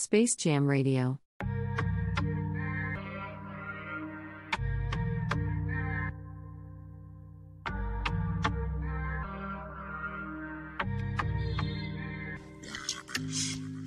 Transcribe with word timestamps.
Space 0.00 0.34
Jam 0.34 0.66
Radio. 0.66 1.18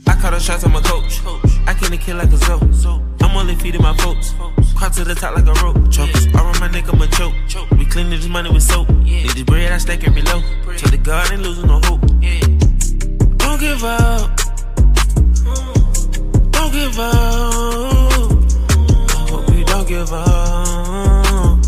I 0.06 0.16
caught 0.22 0.36
a 0.36 0.40
shots 0.40 0.64
on 0.64 0.72
my 0.72 0.82
coach. 0.82 1.20
I 1.66 1.74
can't 1.74 2.00
kill 2.00 2.18
like 2.18 2.32
a 2.32 2.38
zoo. 2.38 3.02
I'm 3.22 3.36
only 3.36 3.56
feeding 3.56 3.82
my 3.82 3.98
folks. 3.98 4.36
Caught 4.78 4.94
to 4.94 5.04
the 5.04 5.16
top 5.16 5.36
like 5.36 5.48
a 5.48 5.54
rope. 5.64 5.92
Chokes. 5.92 6.28
All 6.36 6.46
on 6.46 6.60
my 6.60 6.68
neck, 6.68 6.94
I'ma 6.94 7.08
choke. 7.08 7.72
We 7.72 7.86
cleaning 7.86 8.12
this 8.12 8.28
money 8.28 8.52
with 8.52 8.62
soap. 8.62 8.88
Need 8.90 9.32
this 9.32 9.44
bread, 9.44 9.72
I 9.72 9.80
stack 9.80 10.08
every 10.08 10.22
loaf. 10.22 10.44
Tell 10.78 10.92
the 10.92 11.00
God 11.00 11.32
ain't 11.32 11.42
losing 11.42 11.66
no 11.66 11.82
hope. 11.84 12.02
Don't 13.40 13.60
give 13.60 13.84
up. 13.84 14.43
Give 16.84 17.00
up. 17.00 17.14
I 18.20 19.26
hope 19.30 19.50
you 19.56 19.64
don't 19.64 19.88
give 19.88 20.12
up. 20.12 21.62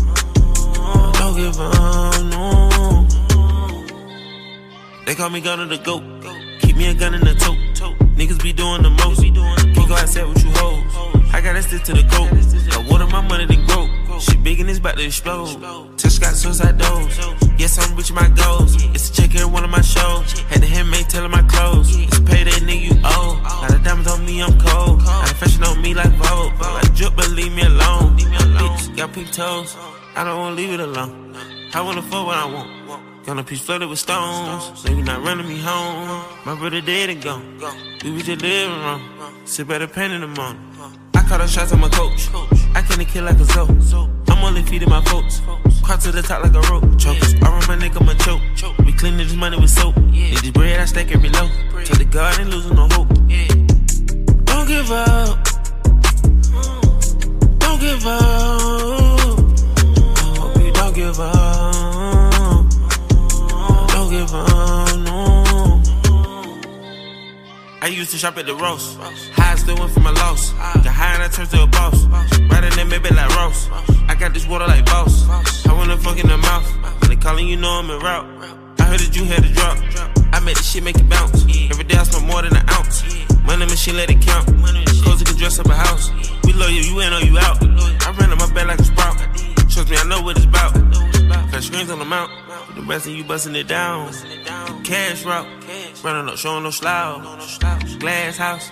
Don't 1.14 1.34
give 1.34 1.58
up, 1.58 2.20
no. 2.32 3.06
They 5.06 5.14
call 5.14 5.30
me 5.30 5.40
gun 5.40 5.60
of 5.60 5.70
the 5.70 5.78
goat. 5.78 6.02
Keep 6.60 6.76
me 6.76 6.90
a 6.90 6.94
gun 6.94 7.14
in 7.14 7.22
the 7.22 7.34
tote. 7.34 7.56
Niggas 8.14 8.42
be 8.42 8.52
doing 8.52 8.82
the 8.82 8.90
most. 8.90 9.22
Can't 9.22 9.88
go 9.88 9.94
outside 9.94 10.28
with 10.28 10.44
you 10.44 10.50
hoes. 10.50 11.15
I 11.36 11.42
gotta 11.42 11.60
stick 11.60 11.82
to 11.82 11.92
the 11.92 12.02
coat. 12.08 12.32
I 12.72 12.90
water 12.90 13.06
my 13.08 13.20
money 13.20 13.46
to 13.46 13.56
grow. 13.66 13.84
Shit 14.18 14.42
big 14.42 14.58
and 14.58 14.70
it's 14.70 14.78
about 14.78 14.96
to 14.96 15.04
explode. 15.04 15.60
Touch 15.98 16.18
got 16.18 16.32
suicide 16.32 16.78
dose. 16.78 17.18
Yes, 17.58 17.76
I'm 17.78 17.94
reaching 17.94 18.16
my 18.16 18.28
goals. 18.28 18.82
It's 18.94 19.10
a 19.10 19.12
check 19.12 19.34
in 19.34 19.52
one 19.52 19.62
of 19.62 19.68
my 19.68 19.82
shows. 19.82 20.32
Had 20.48 20.62
the 20.62 20.66
handmaid 20.66 21.10
telling 21.10 21.30
my 21.30 21.42
clothes. 21.42 21.94
It's 21.94 22.16
a 22.16 22.22
payday, 22.22 22.52
nigga, 22.64 22.88
you 22.88 23.00
owe. 23.04 23.38
Got 23.44 23.74
a 23.74 23.78
diamonds 23.84 24.10
on 24.10 24.24
me, 24.24 24.42
I'm 24.42 24.58
cold. 24.58 25.04
Got 25.04 25.30
a 25.30 25.34
fashion 25.34 25.62
on 25.64 25.82
me 25.82 25.92
like 25.92 26.10
Vogue. 26.12 26.58
Like 26.58 26.94
drip, 26.94 27.14
but 27.14 27.28
leave 27.28 27.52
me 27.52 27.64
alone. 27.64 28.16
Bitch, 28.16 28.96
got 28.96 29.12
pink 29.12 29.30
toes. 29.30 29.76
I 30.16 30.24
don't 30.24 30.38
wanna 30.38 30.56
leave 30.56 30.72
it 30.72 30.80
alone. 30.80 31.36
I 31.74 31.82
wanna 31.82 32.00
fuck 32.00 32.24
what 32.24 32.38
I 32.38 32.46
want. 32.46 33.26
Got 33.26 33.38
a 33.40 33.44
piece 33.44 33.60
flooded 33.60 33.90
with 33.90 33.98
stones, 33.98 34.80
so 34.80 34.88
you 34.88 35.02
not 35.02 35.22
running 35.22 35.46
me 35.46 35.60
home. 35.60 36.24
My 36.46 36.54
brother 36.54 36.80
dead 36.80 37.10
and 37.10 37.22
gone. 37.22 37.60
We 38.02 38.12
was 38.12 38.22
just 38.24 38.40
living 38.40 38.80
wrong. 38.80 39.02
Sit 39.44 39.68
by 39.68 39.76
the 39.76 39.86
pen 39.86 40.12
in 40.12 40.22
the 40.22 40.28
morning. 40.28 40.62
Caught 41.28 41.40
a 41.40 41.48
shots 41.48 41.72
on 41.72 41.80
my 41.80 41.88
coach. 41.88 42.28
I 42.74 42.82
can't 42.82 43.08
kill 43.08 43.24
like 43.24 43.38
a 43.40 43.44
zoo. 43.44 44.08
I'm 44.28 44.44
only 44.44 44.62
feeding 44.62 44.88
my 44.88 45.02
folks. 45.02 45.40
Caught 45.82 46.00
to 46.02 46.12
the 46.12 46.22
top 46.22 46.44
like 46.44 46.54
a 46.54 46.60
rope. 46.70 46.84
Chokes. 46.98 47.34
I 47.42 47.48
run 47.48 47.66
my 47.66 47.74
neck, 47.74 48.00
I'ma 48.00 48.14
choke. 48.14 48.40
We 48.84 48.92
cleaning 48.92 49.18
this 49.26 49.34
money 49.34 49.58
with 49.58 49.70
soap. 49.70 49.96
Need 49.96 50.36
this 50.36 50.50
bread, 50.50 50.78
I 50.78 50.84
stack 50.84 51.10
every 51.12 51.30
loaf. 51.30 51.50
Tell 51.84 51.96
the 51.96 52.04
God 52.04 52.38
ain't 52.38 52.50
losing 52.50 52.76
no 52.76 52.86
hope. 52.92 53.08
Don't 54.44 54.68
give 54.68 54.90
up. 54.92 55.44
Don't 57.58 57.80
give 57.80 58.06
up. 58.06 58.20
I 59.98 60.36
hope 60.38 60.56
you 60.62 60.72
don't 60.72 60.94
give 60.94 61.18
up. 61.18 62.70
Don't 63.90 64.10
give 64.10 64.32
up, 64.32 64.96
no. 65.00 65.25
I 67.86 67.90
used 67.90 68.10
to 68.10 68.18
shop 68.18 68.36
at 68.36 68.46
the 68.46 68.54
roast. 68.56 68.98
High 69.38 69.54
still 69.54 69.78
went 69.78 69.92
for 69.92 70.00
my 70.00 70.10
loss. 70.10 70.50
The 70.82 70.90
high 70.90 71.14
and 71.14 71.22
I 71.22 71.28
turned 71.28 71.50
to 71.50 71.62
a 71.62 71.68
boss. 71.68 71.94
Riding 72.50 72.74
that 72.74 72.86
maybe 72.90 73.14
like 73.14 73.30
Ross. 73.36 73.70
I 74.10 74.16
got 74.18 74.34
this 74.34 74.44
water 74.44 74.66
like 74.66 74.84
boss. 74.86 75.22
I 75.64 75.72
wanna 75.72 75.96
fuck 75.96 76.18
in 76.18 76.26
the 76.26 76.36
mouth. 76.36 76.66
When 77.00 77.10
they 77.10 77.14
calling, 77.14 77.46
you 77.46 77.54
know 77.54 77.70
I'm 77.78 77.88
en 77.88 78.00
route. 78.00 78.26
I 78.80 78.90
heard 78.90 78.98
that 78.98 79.14
you 79.14 79.22
had 79.22 79.44
a 79.44 79.50
drop. 79.54 79.78
I 80.34 80.40
made 80.40 80.56
the 80.56 80.64
shit 80.64 80.82
make 80.82 80.96
it 80.98 81.08
bounce. 81.08 81.46
Every 81.70 81.84
day 81.84 81.96
I 81.96 82.02
spend 82.02 82.26
more 82.26 82.42
than 82.42 82.56
an 82.56 82.68
ounce. 82.70 83.06
Money 83.46 83.66
machine 83.66 83.94
let 83.96 84.10
it 84.10 84.20
count. 84.20 84.46
Clothes 85.06 85.22
can 85.22 85.36
dress 85.36 85.60
up 85.60 85.66
a 85.66 85.74
house. 85.74 86.10
We 86.42 86.54
love 86.54 86.72
you, 86.72 86.82
you 86.82 86.98
in 86.98 87.12
or 87.12 87.20
you 87.22 87.38
out. 87.38 87.62
I 87.62 88.10
ran 88.18 88.32
up 88.32 88.40
my 88.42 88.52
bed 88.52 88.66
like 88.66 88.80
a 88.80 88.84
sprout. 88.84 89.14
Trust 89.70 89.90
me, 89.90 89.96
I 89.96 90.02
know 90.10 90.22
what 90.22 90.34
it's 90.34 90.44
about. 90.44 90.74
Got 91.52 91.62
screens 91.62 91.90
on 91.90 92.00
the 92.00 92.04
mount. 92.04 92.34
The 92.74 92.82
rest 92.82 93.06
of 93.06 93.14
you 93.14 93.22
busting 93.22 93.54
it 93.54 93.68
down. 93.68 94.10
Cash 94.82 95.24
route. 95.24 95.46
Running 96.04 96.28
up, 96.28 96.36
showing 96.36 96.62
no 96.62 96.70
slough. 96.70 97.22
Glass 97.98 98.36
house. 98.36 98.70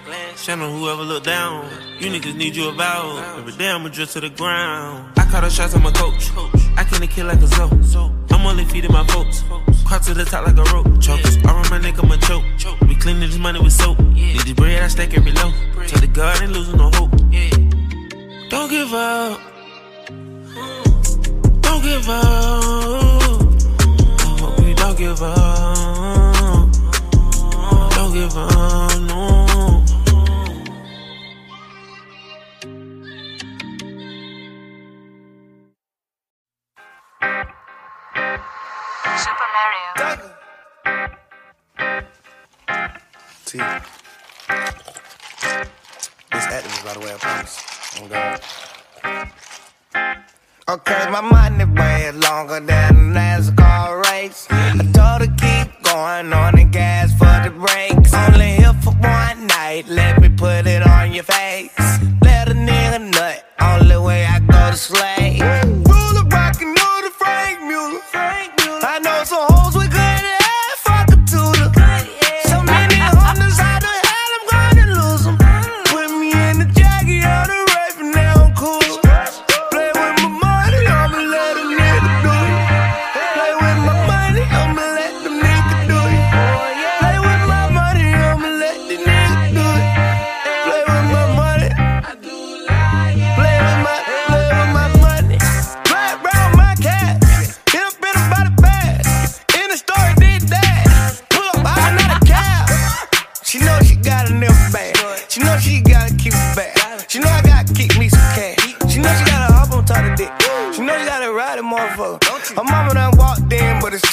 On 0.48 0.58
whoever 0.58 1.02
look 1.02 1.24
down. 1.24 1.68
You 1.98 2.10
niggas 2.10 2.36
need 2.36 2.54
you 2.54 2.68
about. 2.68 3.38
Every 3.38 3.52
day 3.52 3.70
I'ma 3.70 3.88
drip 3.88 4.10
to 4.10 4.20
the 4.20 4.30
ground. 4.30 5.12
I 5.16 5.24
caught 5.24 5.42
a 5.42 5.50
shots 5.50 5.74
on 5.74 5.82
my 5.82 5.90
coach. 5.92 6.30
I 6.76 6.84
can't 6.84 7.10
kill 7.10 7.26
like 7.26 7.40
a 7.40 7.46
zoo. 7.46 8.12
I'm 8.30 8.46
only 8.46 8.64
feeding 8.66 8.92
my 8.92 9.06
folks. 9.06 9.42
Caught 9.86 10.02
to 10.04 10.14
the 10.14 10.24
top 10.24 10.46
like 10.46 10.56
a 10.56 10.64
rope. 10.74 10.86
Chokes. 11.00 11.36
I 11.44 11.52
run 11.52 11.70
my 11.70 11.78
neck, 11.78 12.02
I'ma 12.02 12.16
choke. 12.18 12.44
We 12.82 12.94
cleaning 12.94 13.28
this 13.28 13.38
money 13.38 13.60
with 13.60 13.72
soap. 13.72 13.98
Need 13.98 14.40
this 14.40 14.52
bread, 14.52 14.82
I 14.82 14.88
stack 14.88 15.16
every 15.16 15.32
loaf. 15.32 15.54
Tell 15.86 16.00
the 16.00 16.06
God 16.06 16.42
ain't 16.42 16.52
losing 16.52 16.76
no 16.76 16.90
hope. 16.94 17.10
Don't 18.50 18.70
give 18.70 18.92
up. 18.92 19.40
Don't 21.62 21.82
give 21.82 22.08
up. 22.08 22.64
I 24.20 24.36
hope 24.40 24.60
you 24.60 24.74
don't 24.74 24.98
give 24.98 25.22
up. 25.22 26.03
Don't 28.14 28.28
give 28.28 28.36
up, 28.36 29.00
no. 29.00 29.82
Super 39.18 39.48
Mario. 39.54 39.90
T. 43.44 43.58
This 46.30 46.46
activist, 46.46 46.84
by 46.84 46.92
the 46.92 47.00
way, 47.00 47.10
I 47.10 47.16
promise. 47.18 47.54
Oh, 48.00 48.06
God. 48.06 48.40
Okay, 50.68 51.10
my 51.10 51.20
money 51.20 51.64
way 51.64 52.12
longer 52.12 52.60
than 52.60 52.94
a 52.94 53.18
NASCAR 53.18 54.04
race. 54.04 54.46
I 54.50 54.52
told 54.92 55.20
her 55.26 55.34
keep 55.36 55.82
going 55.82 56.32
on 56.32 56.54
the 56.54 56.64
gas 56.64 57.12
one 59.74 59.86
night, 59.86 59.88
let 59.88 60.20
me 60.20 60.28
put 60.28 60.66
it 60.66 60.86
on 60.86 61.12
your 61.12 61.24
face. 61.24 61.72
Let 62.22 62.48
a 62.48 62.54
nigga 62.54 63.10
nut, 63.10 63.44
only 63.60 63.96
way 63.96 64.24
I 64.26 64.38
go 64.40 64.70
to 64.70 64.76
slay. 64.76 65.83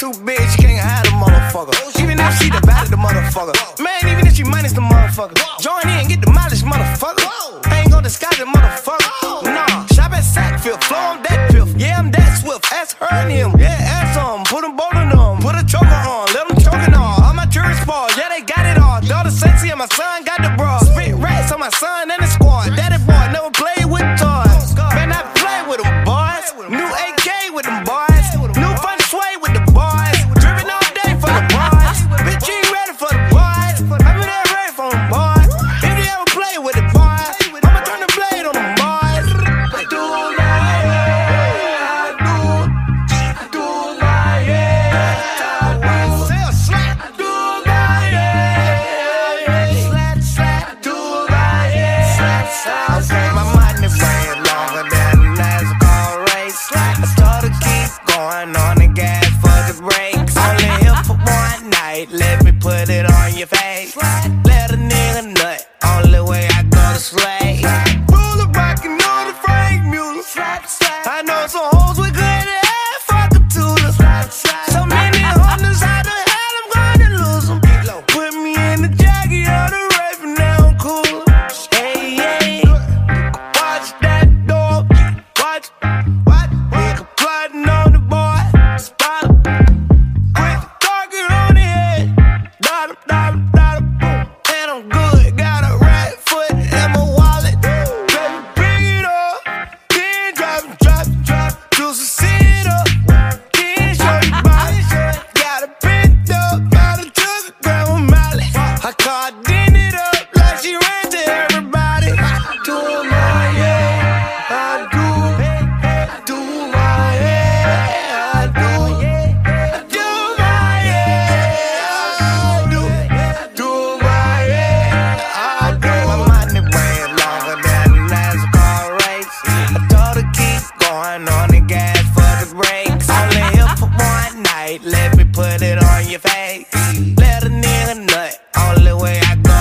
Too 0.01 0.11
big, 0.25 0.41
she 0.49 0.57
can't 0.57 0.81
hide 0.81 1.05
the 1.05 1.13
motherfucker. 1.13 1.77
Even 2.01 2.17
if 2.17 2.33
she 2.41 2.49
the 2.49 2.59
bad 2.65 2.87
the 2.89 2.97
motherfucker. 2.97 3.53
Man, 3.77 4.01
even 4.09 4.25
if 4.25 4.33
she 4.33 4.43
minus 4.43 4.73
the 4.73 4.81
motherfucker. 4.81 5.37
Join 5.61 5.85
in, 5.93 6.07
get 6.09 6.21
the 6.21 6.31
mileage, 6.31 6.63
motherfucker. 6.63 7.21
I 7.69 7.81
ain't 7.81 7.91
gonna 7.91 8.01
disguise 8.01 8.39
it, 8.39 8.47
motherfucker. 8.47 9.45
Nah, 9.45 9.85
shop 9.93 10.09
at 10.17 10.25
Sackfield, 10.25 10.81
flow 10.85 10.97
on 10.97 11.21
that 11.21 11.51
piff. 11.51 11.69
Yeah, 11.77 11.99
I'm 11.99 12.09
that 12.17 12.41
swift. 12.41 12.65
Ask 12.73 12.97
her 12.97 13.13
and 13.13 13.29
him. 13.29 13.51
Yeah, 13.59 13.77
ask 13.77 14.10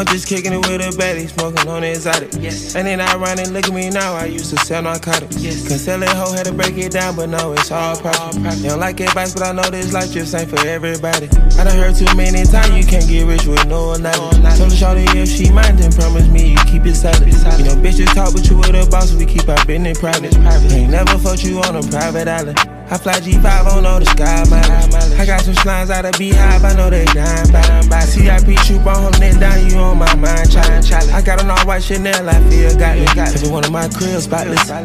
I'm 0.00 0.06
just 0.06 0.26
kicking 0.26 0.54
it 0.54 0.64
with 0.64 0.80
a 0.80 0.96
baddie, 0.96 1.28
smoking 1.28 1.68
on 1.68 1.82
the 1.82 1.90
exotic. 1.90 2.32
Yes. 2.40 2.74
And 2.74 2.86
then 2.86 3.02
I 3.02 3.16
run 3.16 3.38
and 3.38 3.52
look 3.52 3.68
at 3.68 3.74
me 3.74 3.90
now. 3.90 4.14
I 4.14 4.24
used 4.24 4.48
to 4.48 4.56
sell 4.56 4.80
narcotics. 4.80 5.36
Yes. 5.36 5.68
Cause 5.68 5.84
selling 5.84 6.08
hoe 6.08 6.32
had 6.32 6.46
to 6.46 6.54
break 6.54 6.78
it 6.78 6.92
down, 6.92 7.16
but 7.16 7.28
no, 7.28 7.52
it's 7.52 7.70
all 7.70 7.94
profit. 8.00 8.40
They 8.62 8.68
don't 8.68 8.80
like 8.80 8.98
advice, 9.00 9.34
but 9.34 9.42
I 9.42 9.52
know 9.52 9.68
this 9.68 9.92
life 9.92 10.10
just 10.10 10.34
ain't 10.34 10.48
for 10.48 10.58
everybody. 10.66 11.28
I 11.58 11.64
done 11.64 11.76
heard 11.76 11.94
too 11.96 12.08
many 12.16 12.44
times 12.44 12.72
you 12.72 12.86
can't 12.88 13.06
get 13.06 13.26
rich 13.28 13.44
with 13.44 13.66
no 13.66 13.92
knowledge. 13.96 14.40
Told 14.56 14.70
the 14.70 14.76
shorty 14.76 15.04
if 15.20 15.28
she 15.28 15.52
mind, 15.52 15.78
then 15.78 15.92
promise 15.92 16.28
me 16.28 16.52
you 16.52 16.58
keep 16.64 16.86
it 16.86 16.94
solid. 16.94 17.20
You 17.20 17.68
know, 17.68 17.76
bitches 17.76 18.08
talk, 18.14 18.32
but 18.32 18.48
you 18.48 18.56
with 18.56 18.72
a 18.72 18.88
boss, 18.88 19.12
we 19.12 19.26
keep 19.26 19.50
our 19.50 19.62
business 19.66 20.00
private. 20.00 20.32
Ain't 20.72 20.92
never 20.92 21.18
fucked 21.18 21.44
you 21.44 21.60
on 21.60 21.76
a 21.76 21.82
private 21.82 22.26
island. 22.26 22.56
I 22.92 22.98
fly 22.98 23.12
G5 23.20 23.66
on 23.66 23.86
all 23.86 24.00
the 24.00 24.04
sky 24.04 24.42
mileage. 24.50 25.14
I 25.14 25.24
got 25.24 25.42
some 25.42 25.54
slimes 25.54 25.90
out 25.90 26.04
of 26.06 26.18
Beehive, 26.18 26.64
I 26.64 26.74
know 26.74 26.90
they 26.90 27.04
dying 27.04 27.48
by. 27.88 28.00
CIP 28.00 28.56
troop 28.66 28.84
on 28.84 29.02
holding 29.02 29.22
it 29.22 29.38
down, 29.38 29.70
you 29.70 29.76
on 29.78 29.96
my 29.96 30.12
mind, 30.16 30.50
challenge. 30.50 30.90
I 30.92 31.22
got 31.22 31.40
an 31.40 31.50
all 31.50 31.64
white 31.64 31.84
Chanel, 31.84 32.28
I 32.28 32.40
feel 32.50 32.76
got 32.76 32.98
it. 32.98 33.16
Every 33.16 33.48
one 33.48 33.64
of 33.64 33.70
my 33.70 33.88
cribs 33.90 34.24
spotless. 34.24 34.70
I 34.70 34.82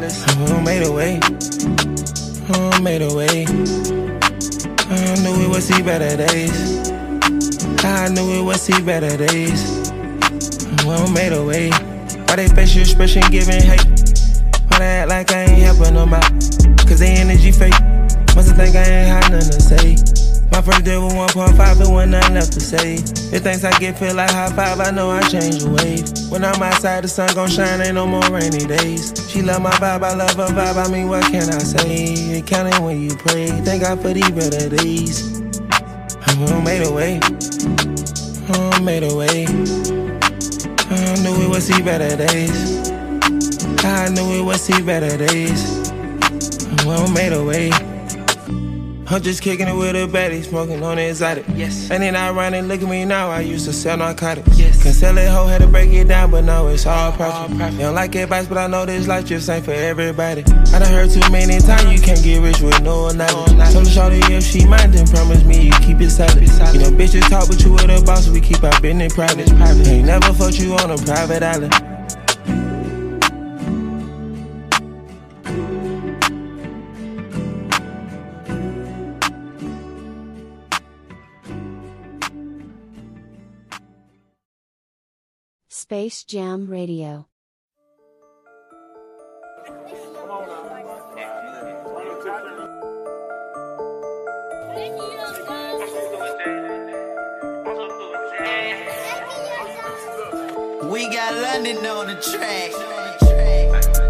made 0.61 0.83
a 0.85 0.91
way. 0.91 1.19
I 2.53 2.79
made 2.79 3.01
a 3.01 3.11
way. 3.11 3.47
I 4.87 5.15
knew 5.23 5.39
we 5.39 5.47
would 5.47 5.63
see 5.63 5.81
better 5.81 6.15
days. 6.15 6.91
I 7.83 8.09
knew 8.09 8.27
we 8.29 8.41
would 8.43 8.59
see 8.59 8.79
better 8.83 9.17
days. 9.17 9.89
I 10.85 11.11
made 11.11 11.33
a 11.33 11.43
way. 11.43 11.71
Why 11.71 12.35
they 12.35 12.49
face 12.49 12.75
your 12.75 12.83
expression 12.83 13.23
giving 13.31 13.63
hate? 13.63 14.14
They 14.77 14.86
act 14.86 15.10
like 15.10 15.31
I 15.31 15.44
ain't 15.44 15.62
helping 15.62 15.95
out? 15.95 16.31
Cause 16.88 17.00
they 17.00 17.16
energy 17.16 17.51
fake. 17.51 17.74
Must 18.36 18.54
think 18.56 18.75
I 18.75 18.83
ain't 18.83 19.07
had 19.07 19.31
nothing 19.31 19.51
to 19.51 19.62
say. 19.62 19.95
My 20.51 20.62
first 20.62 20.83
deal 20.83 21.01
was 21.04 21.13
1.5 21.13 21.81
and 21.81 21.94
wasn't 21.94 22.12
nothing 22.12 22.36
left 22.36 22.54
to 22.54 22.60
say. 22.60 22.95
If 22.95 23.44
things 23.44 23.63
I 23.63 23.77
get 23.80 23.98
feel 23.98 24.16
like 24.16 24.31
high 24.31 24.50
five, 24.51 24.80
I 24.80 24.92
know 24.92 25.10
I 25.10 25.22
change 25.22 25.63
the 25.63 25.69
wave. 25.69 26.31
When 26.31 26.44
I'm 26.44 26.62
outside, 26.62 27.04
the 27.04 27.07
sun 27.07 27.33
gon' 27.33 27.50
shine, 27.50 27.81
ain't 27.81 27.95
no 27.95 28.06
more 28.06 28.24
rainy 28.30 28.66
days. 28.66 29.13
She 29.30 29.42
love 29.42 29.62
my 29.62 29.72
vibe, 29.72 30.04
I 30.04 30.13
love 30.13 30.36
her 30.36 30.48
vibe, 30.48 30.86
I 30.86 30.92
mean, 30.92 31.07
what 31.07 31.24
can 31.25 31.50
I 31.50 31.60
say? 31.60 32.13
It 32.38 32.45
counting 32.48 32.83
when 32.83 33.01
you 33.01 33.16
pray. 33.16 33.48
Thank 33.48 33.83
God 33.83 34.01
for 34.01 34.13
these 34.13 34.30
better 34.31 34.69
days. 34.75 35.42
I 36.27 36.62
made 36.63 36.86
a 36.86 36.92
way. 36.92 37.19
I 38.50 38.80
made 38.81 39.04
a 39.04 39.16
way. 39.16 39.45
I 40.89 41.24
knew 41.24 41.38
we 41.39 41.48
would 41.48 41.62
see 41.62 41.81
better 41.81 42.16
days. 42.27 42.94
I 43.85 44.09
knew 44.09 44.27
we 44.29 44.41
would 44.41 44.59
see 44.59 44.81
better 44.81 45.15
days. 45.15 45.89
I 46.87 47.13
made 47.13 47.33
a 47.33 47.43
way. 47.43 47.71
I'm 49.07 49.21
just 49.21 49.43
kicking 49.43 49.67
it 49.67 49.75
with 49.75 49.95
a 49.95 50.07
baddie, 50.11 50.43
smoking 50.43 50.81
on 50.81 50.95
the 50.95 51.07
exotic. 51.07 51.45
Yes. 51.53 51.91
And 51.91 52.01
then 52.01 52.15
I 52.15 52.31
run 52.31 52.55
and 52.55 52.67
look 52.67 52.81
at 52.81 52.89
me 52.89 53.05
now. 53.05 53.29
I 53.29 53.41
used 53.41 53.65
to 53.65 53.73
sell 53.73 53.97
narcotics. 53.97 54.57
Yes. 54.57 54.81
Cause 54.81 54.97
sell 54.97 55.15
it 55.19 55.29
hoe 55.29 55.45
had 55.45 55.61
to 55.61 55.67
break 55.67 55.93
it 55.93 56.07
down, 56.07 56.31
but 56.31 56.43
now 56.43 56.65
it's 56.67 56.87
all 56.87 57.11
profit. 57.11 57.55
They 57.57 57.83
don't 57.83 57.93
like 57.93 58.15
advice, 58.15 58.48
but 58.48 58.57
I 58.57 58.65
know 58.65 58.86
this 58.88 59.07
life 59.07 59.25
just 59.25 59.48
ain't 59.48 59.63
for 59.63 59.71
everybody. 59.71 60.41
I 60.41 60.79
done 60.79 60.91
heard 60.91 61.12
too 61.12 61.21
many 61.31 61.60
times 61.60 61.93
you 61.93 62.01
can't 62.01 62.24
get 62.24 62.41
rich 62.41 62.62
with 62.62 62.81
no 62.81 63.10
knowledge. 63.10 63.71
Told 63.71 63.86
the 63.86 63.91
shorty 63.91 64.17
if 64.33 64.43
she 64.43 64.65
mind, 64.65 64.95
then 64.95 65.05
promise 65.05 65.43
me 65.43 65.67
you 65.67 65.74
keep 65.81 66.01
it 66.01 66.10
solid. 66.10 66.41
You 66.74 66.79
know, 66.79 66.89
bitches 66.89 67.29
talk, 67.29 67.48
but 67.48 67.63
you 67.63 67.74
with 67.74 67.83
a 67.83 68.03
boss, 68.03 68.27
we 68.29 68.41
keep 68.41 68.63
our 68.63 68.81
business 68.81 69.13
private. 69.13 69.48
Ain't 69.88 70.07
never 70.07 70.33
fucked 70.33 70.60
you 70.60 70.74
on 70.74 70.89
a 70.89 70.98
private 70.98 71.43
island. 71.43 71.94
Space 85.86 86.24
Jam 86.24 86.65
Radio. 86.65 87.27
We 100.89 101.06
got 101.13 101.36
London 101.36 101.86
on 101.86 102.08
the 102.08 102.18
track. 102.18 102.72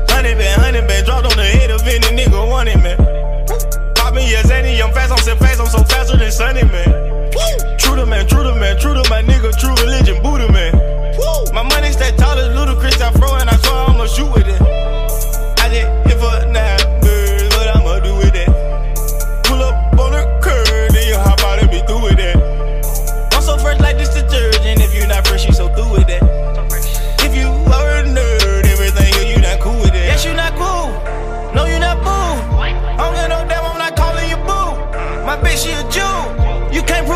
Honey 0.10 0.34
been, 0.36 0.58
honey 0.58 0.79
been, 0.88 1.03
dropped 1.03 1.25
on 1.25 1.36
the 1.36 1.44
head 1.44 1.72
of 1.72 1.82
any 1.82 2.24
nigga 2.24 2.50
wanting 2.50 2.82
man. 2.82 2.96
Pop 3.96 4.13
me 4.13 4.34
as 4.36 4.50
any, 4.50 4.82
I'm 4.82 4.94
fast, 4.94 5.12
I'm 5.12 5.17
so 5.17 5.36
fast, 5.36 5.60
I'm 5.60 5.67
so 5.67 5.84
faster 5.84 6.15
than 6.15 6.32
Sunny 6.32 6.63
man. 6.63 7.32
True 7.77 7.98
to 7.98 8.05
man, 8.05 8.25
true 8.27 8.44
to 8.44 8.55
man, 8.55 8.79
true 8.79 8.94
to 8.94 9.03
my 9.10 9.22
nigga, 9.24 9.51
true 9.60 9.75
religion, 9.84 10.24
Buddha 10.24 10.50
man. 10.50 10.94
My 11.53 11.63
money 11.63 11.91
stay 11.91 12.12
tall 12.17 12.38
as 12.38 12.53
ludicrous, 12.55 13.00
I 13.01 13.12
throw 13.12 13.36
and 13.36 13.50
I 13.50 13.55
swear 13.57 13.86
I'ma 13.89 14.05
shoot 14.07 14.31
with 14.34 14.48
it. 14.48 14.62
I 15.60 15.69
just 15.69 15.88
hit 16.07 16.19
for 16.19 16.51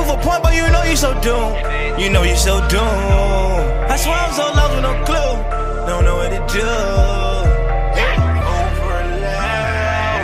prove 0.04 0.18
a 0.18 0.22
point, 0.24 0.42
but 0.44 0.56
you 0.56 0.70
know 0.72 0.84
you 0.84 0.96
so 0.96 1.12
doomed. 1.22 1.56
You 2.00 2.10
know 2.10 2.24
you 2.24 2.36
so 2.36 2.60
doomed. 2.70 3.92
I 3.92 3.96
swear 3.98 4.16
I'm 4.16 4.34
so 4.34 4.46
lost 4.58 4.74
with 4.76 4.84
no 4.88 4.94
clue. 5.08 5.36
Don't 5.88 6.06
know 6.06 6.18
what 6.22 6.30
to 6.30 6.42
do. 6.56 6.72
Hey. 8.00 8.16
Over 8.56 9.00
loud, 9.24 10.24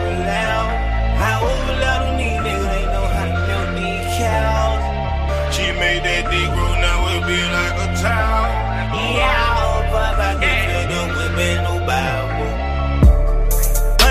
over 0.00 0.16
loud. 0.28 0.70
I 1.20 1.32
over 1.44 1.74
loud 1.82 2.00
on 2.08 2.14
these 2.16 2.40
niggas, 2.44 2.68
they 2.72 2.84
know 2.92 3.06
how 3.14 3.26
to 3.28 3.36
milk 3.48 3.68
these. 3.76 4.10
She 5.54 5.64
made 5.82 6.02
that 6.08 6.22
dick 6.32 6.48
grow, 6.54 6.72
now 6.80 7.10
it 7.12 7.20
be 7.28 7.38
like 7.56 7.76
a 7.84 7.88
town. 8.00 8.48
Yeah, 9.18 9.92
but 9.92 10.16
I 10.20 10.32
can 10.40 10.56
feel 10.64 10.84
them 10.92 11.06
whipping 11.16 11.60
no 11.66 11.74
Bible. 11.86 12.52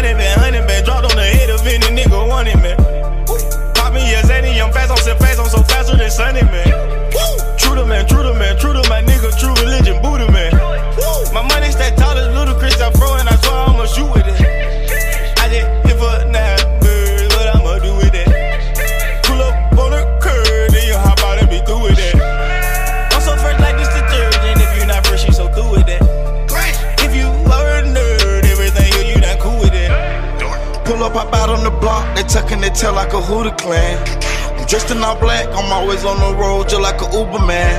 Been, 0.01 0.39
honey 0.39 0.59
been, 0.67 0.83
dropped 0.83 1.05
on 1.09 1.15
the 1.15 1.23
head 1.23 1.49
of 1.49 1.65
any 1.65 1.87
nigga 1.95 2.27
wanting 2.27 2.61
me. 2.61 2.80
I'm 4.61 4.71
fast, 4.71 4.91
I'm 4.91 4.97
so 4.97 5.15
fast, 5.15 5.39
I'm 5.39 5.49
so 5.49 5.63
faster 5.63 5.97
than 5.97 6.11
Sunny 6.11 6.43
man. 6.43 6.69
True 7.57 7.75
to 7.75 7.85
man, 7.85 8.05
true 8.07 8.21
to 8.21 8.33
man, 8.33 8.57
true 8.59 8.73
to 8.73 8.83
my 8.89 9.01
nigga, 9.01 9.33
true 9.39 9.53
religion, 9.65 10.01
Buddha 10.01 10.31
man. 10.31 10.53
My 11.33 11.41
money 11.41 11.71
stay 11.71 11.89
tall 11.95 12.17
as 12.17 12.29
ludicrous, 12.35 12.79
I 12.79 12.91
throw 12.91 13.15
and 13.15 13.27
I 13.27 13.35
swear 13.37 13.57
I'ma 13.57 13.85
shoot 13.85 14.11
with 14.13 14.27
it. 14.27 14.37
I 15.39 15.49
just 15.49 15.65
hit 15.87 15.97
for 15.97 16.13
nine 16.29 16.61
birds, 16.79 17.33
what 17.33 17.47
I'ma 17.55 17.79
do 17.79 17.95
with 17.97 18.13
it? 18.13 18.29
Pull 19.25 19.41
up 19.41 19.55
on 19.81 19.91
the 19.97 20.05
curb, 20.21 20.71
then 20.71 20.85
you 20.87 20.95
hop 20.95 21.19
out 21.25 21.41
and 21.41 21.49
be 21.49 21.59
through 21.65 21.81
with 21.81 21.97
it. 21.97 22.15
I'm 22.21 23.21
so 23.21 23.33
fresh 23.41 23.59
like 23.59 23.77
this 23.81 23.89
detergent, 23.89 24.61
if 24.61 24.71
you 24.77 24.85
not 24.85 25.07
fresh, 25.07 25.25
you 25.25 25.33
so 25.33 25.49
through 25.53 25.71
with 25.71 25.89
it. 25.89 26.01
If 27.01 27.15
you 27.15 27.25
are 27.49 27.67
a 27.79 27.83
nerd, 27.83 28.45
everything 28.45 28.93
you, 28.93 29.15
you 29.15 29.21
not 29.21 29.39
cool 29.39 29.57
with 29.57 29.73
it. 29.73 29.89
Pull 30.85 31.01
up, 31.03 31.13
hop 31.13 31.33
out 31.33 31.49
on 31.49 31.63
the 31.63 31.71
block, 31.71 32.15
they 32.15 32.23
tucking 32.23 32.61
their 32.61 32.69
tail 32.69 32.93
like 32.93 33.13
a 33.13 33.21
Hooter 33.21 33.55
clan. 33.55 33.97
Dressed 34.71 34.87
in 34.89 35.03
all 35.03 35.19
black, 35.19 35.51
I'm 35.51 35.67
always 35.67 36.05
on 36.05 36.15
the 36.15 36.31
road 36.39 36.69
just 36.69 36.79
like 36.79 36.95
a 37.03 37.09
Uber 37.11 37.43
man. 37.43 37.75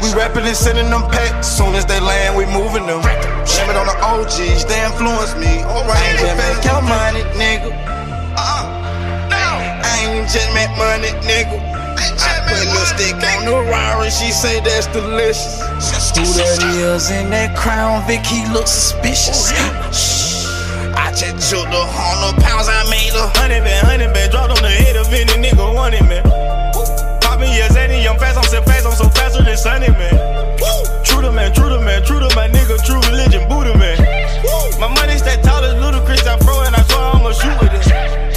We 0.00 0.08
rapping 0.16 0.48
and 0.48 0.56
sending 0.56 0.88
them 0.88 1.04
packs, 1.12 1.46
soon 1.46 1.76
as 1.76 1.84
they 1.84 2.00
land, 2.00 2.32
we 2.32 2.48
moving 2.48 2.88
them. 2.88 3.04
Shame 3.44 3.68
it 3.68 3.76
on 3.76 3.84
the 3.84 3.92
OGs, 4.00 4.64
they 4.64 4.80
influence 4.88 5.36
me. 5.36 5.60
Alright, 5.68 5.84
uh-uh, 5.84 6.00
I 6.00 6.08
ain't 6.08 6.24
just 6.24 6.32
make 6.40 6.64
your 6.64 6.80
money, 6.80 7.20
nigga. 7.36 7.68
I 8.40 10.00
ain't 10.00 10.24
just 10.32 10.48
make 10.56 10.72
money, 10.80 11.12
nigga. 11.28 11.60
I 11.60 12.40
put 12.48 12.56
a 12.56 12.72
little 12.72 12.88
stick 12.88 13.20
on 13.20 13.44
the 13.44 13.60
Rari, 13.68 14.08
she 14.08 14.32
say 14.32 14.64
that's 14.64 14.88
delicious. 14.96 15.60
Who 16.16 16.24
that 16.40 16.56
is 16.72 17.10
in 17.10 17.28
that 17.36 17.54
crown, 17.54 18.00
Vic, 18.08 18.24
he 18.24 18.48
looks 18.48 18.70
suspicious. 18.72 19.52
Oh, 19.52 20.94
I 20.96 21.12
just 21.12 21.52
took 21.52 21.68
the 21.68 21.84
hundred 21.84 22.40
pounds 22.40 22.72
I 22.72 22.80
made 22.88 23.12
a 23.12 23.28
Honey 23.36 23.60
been, 23.60 23.84
honey 23.84 24.08
been, 24.08 24.30
dropped 24.30 24.56
on 24.56 24.62
the 24.62 24.70
head 24.70 24.93
of 25.06 25.12
any 25.12 25.32
nigga 25.42 25.74
wanting 25.74 26.06
me. 26.08 26.20
Pop 27.20 27.40
me 27.40 27.48
as 27.60 27.76
any, 27.76 28.06
I'm 28.06 28.18
fast, 28.18 28.38
I'm 28.38 28.44
so 28.44 28.62
fast, 28.62 28.86
I'm 28.86 28.92
so 28.92 29.08
faster 29.10 29.42
than 29.42 29.56
Sunny 29.56 29.88
man. 29.88 30.14
True 31.04 31.20
to 31.22 31.30
man, 31.32 31.52
true 31.52 31.68
to 31.68 31.80
man, 31.80 32.02
true 32.04 32.20
to 32.20 32.28
my 32.34 32.48
nigga, 32.48 32.78
true 32.84 33.00
religion, 33.10 33.48
Buddha 33.48 33.76
man. 33.76 33.98
My 34.80 34.88
money 34.88 35.18
stay 35.18 35.40
tall 35.42 35.64
as 35.64 35.74
ludicrous, 35.80 36.26
I 36.26 36.36
throw 36.38 36.62
and 36.62 36.74
I 36.74 36.82
swear 36.82 37.04
I'ma 37.14 37.32
shoot 37.32 37.56
with 37.60 37.72
it. 37.74 38.33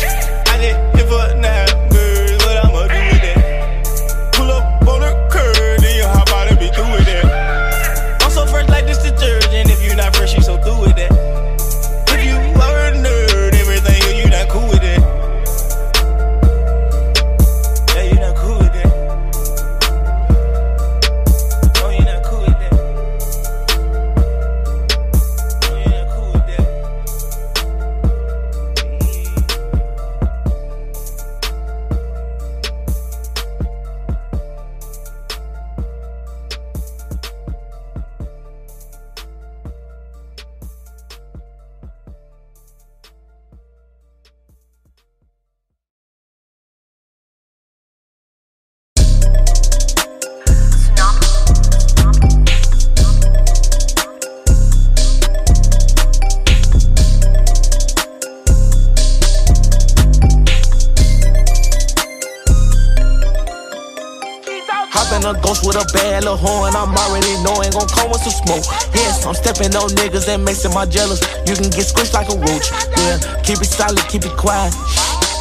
Stepping 69.78 69.98
niggas 69.98 70.26
that 70.26 70.42
them 70.42 70.74
my 70.74 70.86
jealous. 70.90 71.22
You 71.46 71.54
can 71.54 71.70
get 71.70 71.86
squished 71.86 72.14
like 72.14 72.26
a 72.34 72.38
roach. 72.42 72.74
Yeah, 72.98 73.22
keep 73.46 73.62
it 73.62 73.70
solid, 73.70 74.02
keep 74.10 74.26
it 74.26 74.34
quiet. 74.34 74.74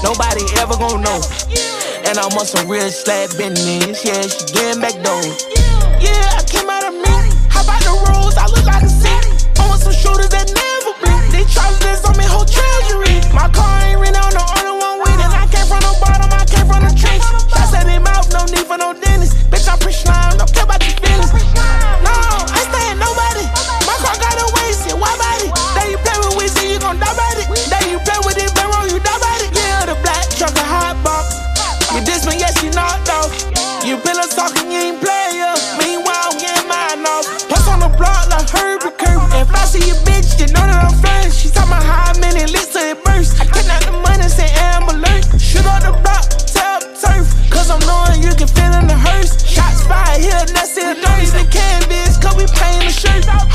Nobody 0.04 0.44
ever 0.60 0.76
gon' 0.76 1.00
know. 1.00 1.24
And 2.04 2.20
I'm 2.20 2.36
on 2.36 2.44
some 2.44 2.68
real 2.68 2.84
slab 2.92 3.32
business. 3.32 4.04
Yeah, 4.04 4.20
she 4.28 4.44
getting 4.52 4.84
back 4.84 4.92
though. 5.00 5.24
Yeah, 6.04 6.36
I 6.36 6.44
came 6.44 6.68
out 6.68 6.84
of 6.84 6.92
me. 7.00 7.32
How 7.48 7.64
about 7.64 7.80
the 7.80 7.96
rules? 8.12 8.36
I 8.36 8.44
look 8.52 8.68
like 8.68 8.84
a 8.84 8.92
city. 8.92 9.32
I 9.56 9.72
want 9.72 9.80
some 9.80 9.96
shooters 9.96 10.28
that 10.28 10.52
never 10.52 10.92
bleed. 11.00 11.32
They 11.32 11.44
trousers 11.48 12.04
on 12.04 12.20
me, 12.20 12.28
whole 12.28 12.44
treasury. 12.44 13.16
My 13.32 13.48
car 13.48 13.88
ain't 13.88 14.04
ring 14.04 14.20
on 14.20 14.36
the 14.36 14.44
only 14.44 14.74
one 14.76 15.00
with 15.00 15.16
it. 15.16 15.32
I 15.32 15.48
came 15.48 15.64
from 15.64 15.80
the 15.80 15.96
bottom, 15.96 16.28
I 16.28 16.44
came 16.44 16.68
from 16.68 16.84
the 16.84 16.92
trench. 16.92 17.24
Shots 17.48 17.72
at 17.72 17.88
their 17.88 18.04
mouth, 18.04 18.28
no 18.36 18.44
need 18.52 18.68
for 18.68 18.76
no 18.76 18.92
dentist. 18.92 19.45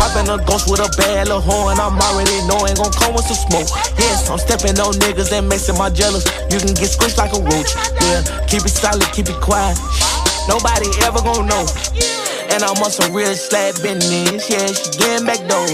Hop 0.02 0.18
in 0.18 0.26
a 0.34 0.42
ghost 0.50 0.66
with 0.66 0.82
a 0.82 0.90
bad 0.98 1.30
little 1.30 1.46
horn. 1.46 1.78
I'm 1.78 1.94
already 1.94 2.42
knowing 2.50 2.74
gon' 2.74 2.90
come 2.98 3.14
with 3.14 3.30
some 3.30 3.38
smoke. 3.38 3.70
Yes, 4.02 4.34
I'm 4.34 4.42
stepping 4.42 4.74
on 4.82 4.98
niggas 4.98 5.30
makes 5.46 5.70
them 5.70 5.78
my 5.78 5.94
jealous. 5.94 6.26
You 6.50 6.58
can 6.58 6.74
get 6.74 6.90
squished 6.90 7.22
like 7.22 7.38
a 7.38 7.42
roach. 7.46 7.70
Yeah, 8.02 8.26
keep 8.50 8.66
it 8.66 8.74
solid, 8.74 9.06
keep 9.14 9.30
it 9.30 9.38
quiet. 9.38 9.78
Nobody 10.50 10.90
ever 11.06 11.22
gon' 11.22 11.46
know. 11.46 11.70
And 12.50 12.66
I'm 12.66 12.82
on 12.82 12.90
some 12.90 13.14
real 13.14 13.30
slab 13.38 13.78
business. 13.86 14.50
Yeah, 14.50 14.74
she 14.74 14.90
getting 14.98 15.30
back 15.30 15.38
though. 15.46 15.70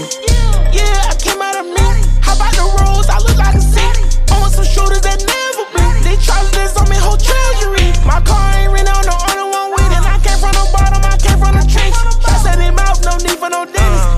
Yeah, 0.76 1.08
I 1.08 1.16
came 1.16 1.40
out 1.40 1.56
of 1.56 1.64
me. 1.64 1.88
How 2.20 2.36
about 2.36 2.52
the 2.52 2.68
rules? 2.84 3.08
I 3.08 3.16
look 3.24 3.40
like 3.40 3.56
a 3.56 3.64
city. 3.64 4.04
Want 4.28 4.52
some 4.52 4.68
shooters 4.68 5.00
that 5.08 5.24
never 5.24 5.64
bleed. 5.72 6.04
They 6.04 6.20
trousers 6.20 6.76
on 6.76 6.84
me, 6.92 7.00
whole 7.00 7.16
treasury. 7.16 7.96
My 8.04 8.20
car 8.20 8.44
ain't 8.60 8.76
ring 8.76 8.84
on 8.92 9.08
the 9.08 9.16
only 9.16 9.46
one 9.56 9.72
with 9.72 9.88
it. 9.88 10.04
I 10.04 10.20
came 10.20 10.36
from 10.36 10.52
the 10.52 10.68
bottom, 10.68 11.00
I 11.00 11.16
came 11.16 11.40
from 11.40 11.56
the 11.56 11.64
trench. 11.64 11.96
Shots 12.20 12.44
at 12.44 12.60
their 12.60 12.76
mouth, 12.76 13.00
no 13.08 13.16
need 13.24 13.40
for 13.40 13.48
no 13.48 13.64
dentist. 13.64 14.17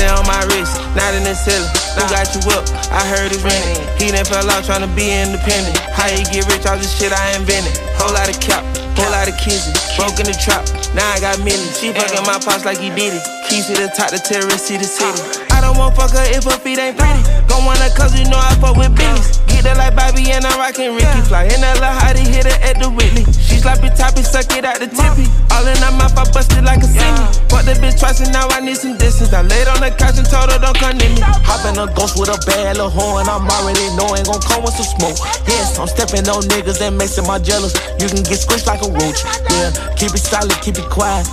On 0.00 0.26
my 0.26 0.40
wrist, 0.48 0.80
not 0.96 1.12
in 1.12 1.22
the 1.22 1.34
ceiling. 1.36 1.68
Who 1.94 2.02
got 2.08 2.32
you 2.32 2.40
up? 2.56 2.64
I 2.88 3.04
heard 3.04 3.30
it's 3.30 3.44
rented. 3.44 3.84
He 4.00 4.10
done 4.10 4.24
fell 4.24 4.48
out 4.48 4.64
trying 4.64 4.80
to 4.80 4.90
be 4.96 5.12
independent. 5.12 5.76
How 5.92 6.08
you 6.08 6.24
get 6.32 6.48
rich? 6.48 6.64
All 6.64 6.76
this 6.80 6.96
shit 6.96 7.12
I 7.12 7.36
invented. 7.36 7.76
Whole 8.00 8.12
lot 8.12 8.28
of 8.28 8.40
cap, 8.40 8.64
whole 8.96 9.12
lot 9.12 9.28
of 9.28 9.36
kisses. 9.36 9.76
Broke 10.00 10.18
in 10.18 10.26
the 10.26 10.36
trap, 10.40 10.64
now 10.96 11.04
I 11.12 11.20
got 11.20 11.38
millions. 11.44 11.78
She 11.78 11.92
fucking 11.92 12.24
my 12.24 12.40
pops 12.40 12.64
like 12.64 12.78
he 12.78 12.88
did 12.88 13.12
it. 13.12 13.24
Keys 13.48 13.66
to 13.68 13.74
the 13.74 13.92
top, 13.92 14.10
the 14.10 14.18
terrorist 14.18 14.66
see 14.66 14.78
the 14.78 14.84
city. 14.84 15.49
I 15.60 15.68
don't 15.68 15.76
want 15.76 15.92
fuck 15.92 16.16
her 16.16 16.24
if 16.32 16.48
her 16.48 16.56
feet 16.64 16.80
ain't 16.80 16.96
pretty. 16.96 17.20
Gon' 17.44 17.68
want 17.68 17.76
her 17.84 17.92
cause 17.92 18.16
you 18.16 18.24
know 18.32 18.40
I 18.40 18.56
fuck 18.64 18.80
with 18.80 18.96
Billy's. 18.96 19.44
Get 19.44 19.68
that 19.68 19.76
like 19.76 19.92
Bobby 19.92 20.24
and 20.32 20.40
I'm 20.40 20.56
rockin' 20.56 20.96
Ricky. 20.96 21.20
Fly 21.28 21.52
in 21.52 21.60
that 21.60 21.76
little 21.76 21.92
hottie, 22.00 22.24
hit 22.24 22.48
her 22.48 22.58
at 22.64 22.80
the 22.80 22.88
Whitney. 22.88 23.28
She 23.28 23.60
sloppy 23.60 23.92
toppy, 23.92 24.24
suck 24.24 24.48
it 24.56 24.64
out 24.64 24.80
the 24.80 24.88
tippy. 24.88 25.28
All 25.52 25.68
in 25.68 25.76
her 25.84 25.92
mouth, 25.92 26.16
I 26.16 26.24
busted 26.32 26.64
like 26.64 26.80
a 26.80 26.88
semi. 26.88 27.28
Fuck 27.52 27.68
the 27.68 27.76
bitch 27.76 28.00
twice 28.00 28.24
and 28.24 28.32
now 28.32 28.48
I 28.48 28.64
need 28.64 28.80
some 28.80 28.96
distance. 28.96 29.36
I 29.36 29.44
laid 29.44 29.68
on 29.68 29.84
the 29.84 29.92
couch 29.92 30.16
and 30.16 30.24
told 30.24 30.48
her 30.48 30.56
don't 30.56 30.72
come 30.80 30.96
near 30.96 31.12
me. 31.12 31.20
Hop 31.44 31.60
in 31.68 31.76
a 31.76 31.84
ghost 31.92 32.16
with 32.16 32.32
a 32.32 32.40
bad 32.48 32.80
little 32.80 32.88
horn. 32.88 33.28
I'm 33.28 33.44
already 33.44 33.84
knowing 34.00 34.24
gon' 34.24 34.40
come 34.40 34.64
with 34.64 34.72
some 34.80 34.88
smoke. 34.96 35.20
Yes, 35.44 35.76
I'm 35.76 35.92
stepping 35.92 36.24
on 36.24 36.48
niggas 36.48 36.80
that 36.80 36.96
makes 36.96 37.20
my 37.20 37.36
jealous. 37.36 37.76
You 38.00 38.08
can 38.08 38.24
get 38.24 38.40
squished 38.40 38.64
like 38.64 38.80
a 38.80 38.88
roach. 38.88 39.20
Yeah, 39.52 39.76
keep 39.92 40.16
it 40.16 40.24
solid, 40.24 40.56
keep 40.64 40.80
it 40.80 40.88
quiet. 40.88 41.28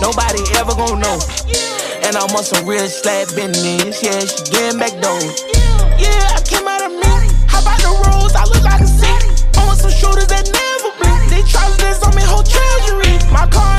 Nobody 0.00 0.42
ever 0.58 0.74
gon' 0.74 1.00
know. 1.00 1.18
And 2.04 2.16
I'm 2.16 2.30
on 2.36 2.44
some 2.44 2.66
real 2.66 2.86
slab 2.86 3.28
business. 3.34 4.02
Yeah, 4.02 4.20
she 4.20 4.42
getting 4.50 4.78
back 4.78 4.92
though. 5.00 5.20
Yeah, 5.98 6.36
I 6.36 6.40
came 6.44 6.66
out 6.66 6.84
of 6.84 6.92
me. 6.92 7.30
How 7.46 7.62
about 7.62 7.78
the 7.80 7.92
rules? 8.06 8.34
I 8.34 8.44
look 8.44 8.62
like 8.64 8.80
a 8.80 8.86
city. 8.86 9.30
Want 9.56 9.78
some 9.78 9.90
shooters 9.90 10.26
that 10.28 10.44
never 10.50 10.90
bleed. 10.98 11.30
They 11.30 11.42
trousers 11.48 12.02
on 12.02 12.14
me, 12.14 12.22
whole 12.22 12.42
treasury. 12.44 13.18
My 13.32 13.46
car 13.48 13.73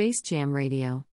Space 0.00 0.22
Jam 0.22 0.50
Radio. 0.50 1.04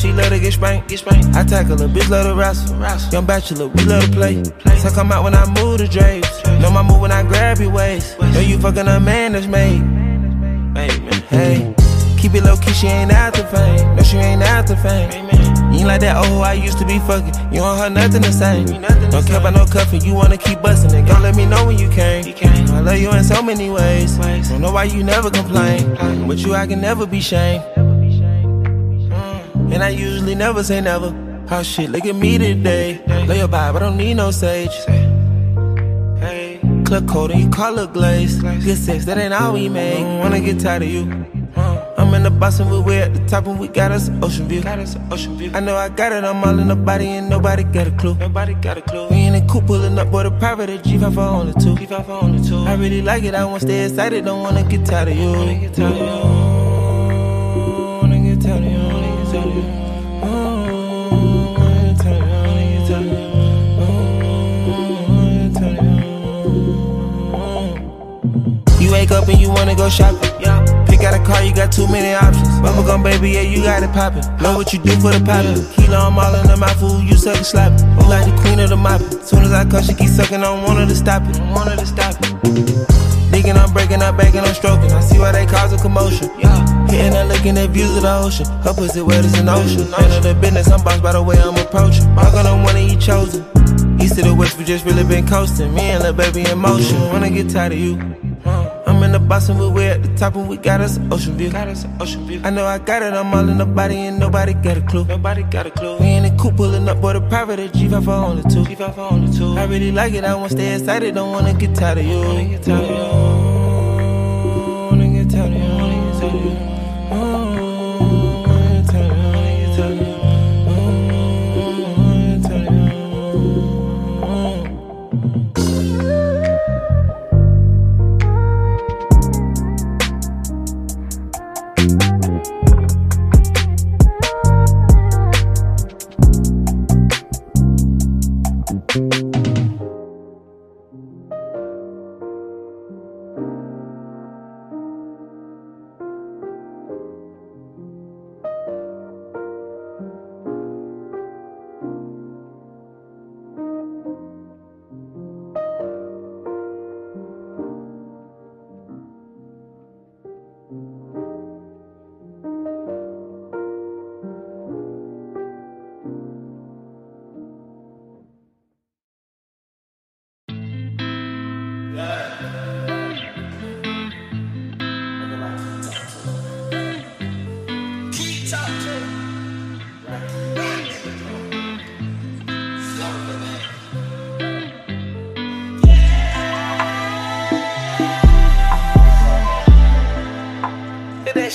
I 0.00 0.02
she 0.02 0.12
love 0.14 0.30
to 0.30 0.38
get 0.38 0.54
spanked. 0.54 0.88
Get 0.88 1.00
spanked. 1.00 1.36
I 1.36 1.44
tackle 1.44 1.76
her, 1.76 1.86
bitch 1.86 2.08
love 2.08 2.24
to 2.24 2.34
wrestle. 2.34 3.12
Young 3.12 3.26
bachelor, 3.26 3.68
we 3.68 3.84
love 3.84 4.02
to 4.06 4.10
play. 4.10 4.42
So 4.78 4.88
come 4.88 5.12
out 5.12 5.24
when 5.24 5.34
I 5.34 5.44
move 5.60 5.76
the 5.76 5.88
drapes. 5.88 6.42
Know 6.62 6.70
my 6.70 6.82
move 6.82 7.02
when 7.02 7.12
I 7.12 7.22
grab 7.22 7.58
your 7.58 7.70
waist. 7.70 8.18
Know 8.18 8.40
you 8.40 8.58
fucking 8.58 8.88
a 8.88 8.98
man 8.98 9.32
that's 9.32 9.46
made. 9.46 9.82
Hey, 11.28 11.74
keep 12.16 12.32
it 12.32 12.44
low 12.44 12.56
key, 12.56 12.72
she 12.72 12.86
ain't 12.86 13.12
after 13.12 13.44
fame. 13.48 13.94
No, 13.94 14.02
she 14.02 14.16
ain't 14.16 14.40
after 14.40 14.74
fame. 14.76 15.10
You 15.70 15.80
ain't 15.80 15.86
like 15.86 16.00
that 16.00 16.16
oh 16.16 16.40
I 16.40 16.54
used 16.54 16.78
to 16.78 16.86
be 16.86 16.98
fucking. 17.00 17.52
You 17.52 17.60
don't 17.60 17.76
have 17.76 17.92
nothing 17.92 18.22
the 18.22 18.32
same. 18.32 18.64
Don't 19.10 19.26
care 19.26 19.38
about 19.38 19.52
no 19.52 19.66
cuffing, 19.66 20.02
you 20.02 20.14
wanna 20.14 20.38
keep 20.38 20.62
busting 20.62 20.94
it. 20.94 21.06
Go 21.06 21.20
let 21.20 21.36
me 21.36 21.44
know 21.44 21.66
when 21.66 21.78
you 21.78 21.90
came. 21.90 22.24
I 22.70 22.80
love 22.80 22.96
you 22.96 23.12
in 23.12 23.22
so 23.22 23.42
many 23.42 23.68
ways. 23.68 24.16
Don't 24.16 24.62
know 24.62 24.72
why 24.72 24.84
you 24.84 25.04
never 25.04 25.30
complain. 25.30 25.94
But 26.26 26.38
you, 26.38 26.54
I 26.54 26.66
can 26.66 26.80
never 26.80 27.06
be 27.06 27.20
shamed. 27.20 27.62
And 29.72 29.82
I 29.84 29.90
usually 29.90 30.34
never 30.34 30.64
say 30.64 30.80
never. 30.80 31.14
Oh 31.50 31.62
shit, 31.62 31.90
look 31.90 32.04
at 32.04 32.14
me 32.14 32.38
today. 32.38 33.00
Lay 33.26 33.38
your 33.38 33.48
vibe, 33.48 33.76
I 33.76 33.78
don't 33.78 33.96
need 33.96 34.14
no 34.14 34.30
sage. 34.30 34.74
Hey, 36.18 36.60
club 36.84 37.08
coat 37.08 37.30
and 37.30 37.40
you 37.40 37.48
it 37.48 37.92
glaze. 37.92 38.42
Good 38.42 38.76
sex, 38.76 39.04
that 39.04 39.16
ain't 39.16 39.32
all 39.32 39.54
we 39.54 39.68
make. 39.68 40.04
Wanna 40.22 40.40
get 40.40 40.60
tired 40.60 40.82
of 40.82 40.88
you. 40.88 41.02
I'm 41.56 42.14
in 42.14 42.24
the 42.24 42.30
bus 42.30 42.58
and 42.58 42.70
we're 42.70 42.80
way 42.80 43.02
at 43.02 43.14
the 43.14 43.24
top 43.26 43.46
and 43.46 43.60
we 43.60 43.68
got 43.68 43.92
us 43.92 44.08
an 44.08 44.24
ocean 44.24 44.48
view. 44.48 44.62
Got 44.62 44.80
us 44.80 44.96
an 44.96 45.12
ocean 45.12 45.36
view. 45.36 45.52
I 45.54 45.60
know 45.60 45.76
I 45.76 45.88
got 45.88 46.12
it, 46.12 46.24
I'm 46.24 46.42
all 46.42 46.58
in 46.58 46.68
the 46.68 46.74
body 46.74 47.06
and 47.06 47.28
nobody 47.28 47.62
got 47.62 47.86
a 47.86 47.92
clue. 47.92 48.14
Nobody 48.14 48.54
got 48.54 48.78
a 48.78 48.82
clue. 48.82 49.08
We 49.08 49.22
in 49.22 49.34
the 49.34 49.42
coupe 49.52 49.66
pulling 49.66 49.98
up, 49.98 50.10
boy, 50.10 50.24
the 50.24 50.32
private 50.32 50.70
at 50.70 50.82
G5 50.82 51.14
for 51.14 51.20
only 51.20 51.52
two. 51.54 51.74
G5 51.76 52.06
for 52.06 52.12
only 52.12 52.48
two. 52.48 52.58
I 52.58 52.74
really 52.74 53.02
like 53.02 53.22
it, 53.22 53.34
I 53.34 53.44
wanna 53.44 53.60
stay 53.60 53.84
excited, 53.84 54.24
don't 54.24 54.42
wanna 54.42 54.64
get 54.64 54.84
tired 54.84 55.08
of 55.08 55.16
you. 55.16 55.30
Wanna 55.30 55.54
get 55.60 55.74
tired 55.74 55.92
of 55.92 56.44
you. 56.44 56.49
Wanna 59.40 59.48
get 59.48 59.48
tired 59.48 59.48
of 59.48 59.56
you. 59.56 59.64
Oh, 60.22 61.56
wanna 61.58 61.94
get 61.94 62.02
tired 62.02 62.20
of 62.20 62.28
you. 62.28 62.40
Wanna 62.42 62.64
get 62.66 62.88
you. 63.04 63.16
Oh, 63.80 64.12
wanna 65.08 65.48
get 65.48 65.54
tired 65.56 65.78
of 65.78 65.84
you. 68.78 68.84
You 68.84 68.92
wake 68.92 69.10
up 69.10 69.28
and 69.28 69.40
you 69.40 69.48
wanna 69.48 69.74
go 69.74 69.88
shopping. 69.88 70.30
Yeah. 70.40 70.60
Pick 70.86 71.00
out 71.04 71.14
a 71.14 71.24
car, 71.24 71.42
you 71.42 71.54
got 71.54 71.72
too 71.72 71.88
many 71.88 72.12
options. 72.12 72.60
Bubble 72.60 72.82
gum, 72.82 73.02
baby, 73.02 73.30
yeah, 73.30 73.40
you 73.40 73.62
got 73.62 73.82
it 73.82 73.92
poppin'. 73.92 74.20
Know 74.42 74.56
what 74.56 74.74
you 74.74 74.78
do 74.78 74.90
for 75.00 75.12
the 75.12 75.24
poppin'. 75.24 75.64
Kilo, 75.72 75.96
I'm 75.96 76.18
all 76.18 76.34
in 76.34 76.46
the 76.46 76.56
mouth, 76.58 76.78
fool, 76.78 77.00
you 77.00 77.16
suck 77.16 77.42
slapping. 77.42 77.80
You 77.96 78.08
like 78.10 78.26
the 78.26 78.36
queen 78.42 78.60
of 78.60 78.68
the 78.68 78.76
mopping. 78.76 79.24
Soon 79.24 79.44
as 79.44 79.52
I 79.52 79.64
come, 79.64 79.82
she 79.82 79.94
keep 79.94 80.10
sucking, 80.10 80.40
I 80.40 80.42
don't 80.42 80.64
want 80.64 80.80
her 80.80 80.86
to 80.86 80.94
stop 80.94 81.22
it. 81.24 81.40
Want 81.54 81.70
her 81.70 81.76
to 81.76 81.86
stop 81.86 82.14
it. 82.20 83.32
Digging, 83.32 83.56
I'm 83.56 83.72
breaking. 83.72 84.00
back 84.00 84.34
and 84.34 84.44
I'm 84.44 84.54
stroking. 84.54 84.92
I 84.92 85.00
see 85.00 85.18
why 85.18 85.32
they 85.32 85.46
cause 85.46 85.72
a 85.72 85.78
commotion. 85.78 86.28
Yeah. 86.38 86.79
Hitting 86.90 87.12
her 87.12 87.24
looking 87.24 87.56
at 87.56 87.70
views 87.70 87.96
of 87.96 88.02
the 88.02 88.18
ocean. 88.18 88.46
Her 88.64 88.74
pussy 88.74 89.00
wet 89.00 89.24
as 89.24 89.38
an 89.38 89.48
ocean. 89.48 89.90
None 89.90 90.22
the 90.22 90.34
business, 90.40 90.70
I'm 90.70 90.82
bossed 90.82 91.02
by 91.02 91.12
the 91.12 91.22
way 91.22 91.36
I'm 91.38 91.56
approaching. 91.56 92.06
I'm 92.18 92.32
gonna 92.32 92.62
wanna 92.64 92.80
eat 92.80 93.00
chosen. 93.00 93.44
East 94.00 94.16
to 94.16 94.22
the 94.22 94.34
west, 94.34 94.58
we 94.58 94.64
just 94.64 94.84
really 94.84 95.04
been 95.04 95.26
coasting. 95.26 95.72
Me 95.74 95.90
and 95.90 96.04
the 96.04 96.12
baby 96.12 96.42
in 96.50 96.58
motion. 96.58 97.00
Wanna 97.12 97.30
get 97.30 97.48
tired 97.50 97.72
of 97.72 97.78
you. 97.78 97.94
I'm 98.90 99.02
in 99.04 99.12
the 99.12 99.20
box 99.20 99.48
and 99.48 99.58
we're 99.74 99.92
at 99.92 100.02
the 100.02 100.14
top 100.16 100.34
and 100.34 100.48
we 100.48 100.56
got 100.56 100.80
us 100.80 100.96
an 100.96 101.12
ocean 101.12 101.36
view. 101.36 101.50
Got 101.50 101.68
us 101.68 101.84
an 101.84 101.96
ocean 102.00 102.26
view. 102.26 102.40
I 102.42 102.50
know 102.50 102.66
I 102.66 102.78
got 102.78 103.02
it, 103.02 103.12
I'm 103.12 103.32
all 103.32 103.48
in 103.48 103.58
the 103.58 103.66
body 103.66 103.96
and 103.96 104.18
nobody 104.18 104.54
got 104.54 104.76
a 104.76 104.82
clue. 104.82 105.04
Nobody 105.04 105.42
got 105.44 105.66
a 105.66 105.70
clue. 105.70 105.98
We 105.98 106.06
in 106.06 106.24
the 106.24 106.42
coupe 106.42 106.56
pulling 106.56 106.88
up, 106.88 107.00
boy, 107.00 107.12
the 107.12 107.20
private 107.20 107.60
at 107.60 107.72
G5 107.72 108.04
for 108.04 108.10
only 108.10 108.42
two. 108.42 108.64
G5 108.64 108.94
for 108.94 109.12
only 109.12 109.36
two. 109.36 109.56
I 109.56 109.64
really 109.66 109.92
like 109.92 110.14
it, 110.14 110.24
I 110.24 110.34
wanna 110.34 110.50
stay 110.50 110.74
excited, 110.74 111.14
don't 111.14 111.32
wanna 111.32 111.54
get 111.54 111.74
tired 111.74 111.98
of 111.98 112.04
you. 112.04 112.18
Wanna 112.18 112.44
get 112.44 112.62
tired 112.62 112.84
of 112.84 113.44
you. 113.44 113.49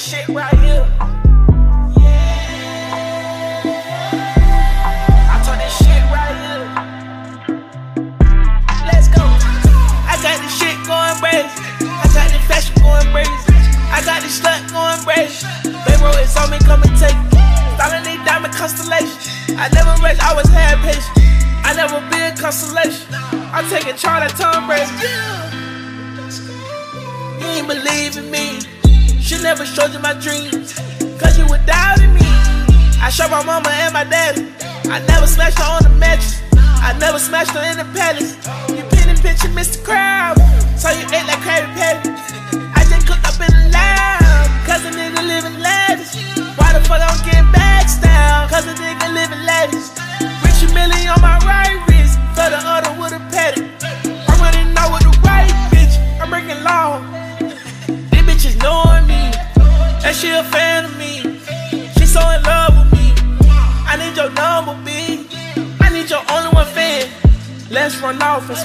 shit 0.05 0.27
right 0.29 0.54
never 29.45 29.63
showed 29.63 29.93
you 29.93 29.99
my 29.99 30.13
dreams, 30.13 30.73
cause 31.21 31.37
you 31.37 31.45
were 31.45 31.61
doubting 31.69 32.11
me. 32.15 32.25
I 32.97 33.11
shot 33.13 33.29
my 33.29 33.43
mama 33.45 33.69
and 33.69 33.93
my 33.93 34.03
daddy. 34.03 34.49
I 34.89 34.97
never 35.05 35.27
smashed 35.27 35.59
her 35.59 35.69
on 35.69 35.83
the 35.83 35.93
mattress. 36.01 36.41
I 36.81 36.97
never 36.97 37.19
smashed 37.19 37.51
her 37.51 37.61
in 37.61 37.77
the 37.77 37.85
palace. 37.93 38.33
You 38.73 38.81
pin 38.89 39.05
and 39.13 39.21
picture 39.21 39.49
Mr. 39.49 39.85
Crowd. 39.85 40.41
So 40.81 40.89
you 40.89 41.05
ate 41.13 41.24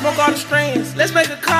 smoke 0.00 0.18
all 0.18 0.30
the 0.30 0.36
strains. 0.38 0.96
Let's 0.96 1.12
make 1.12 1.28
a 1.28 1.36
call. 1.36 1.59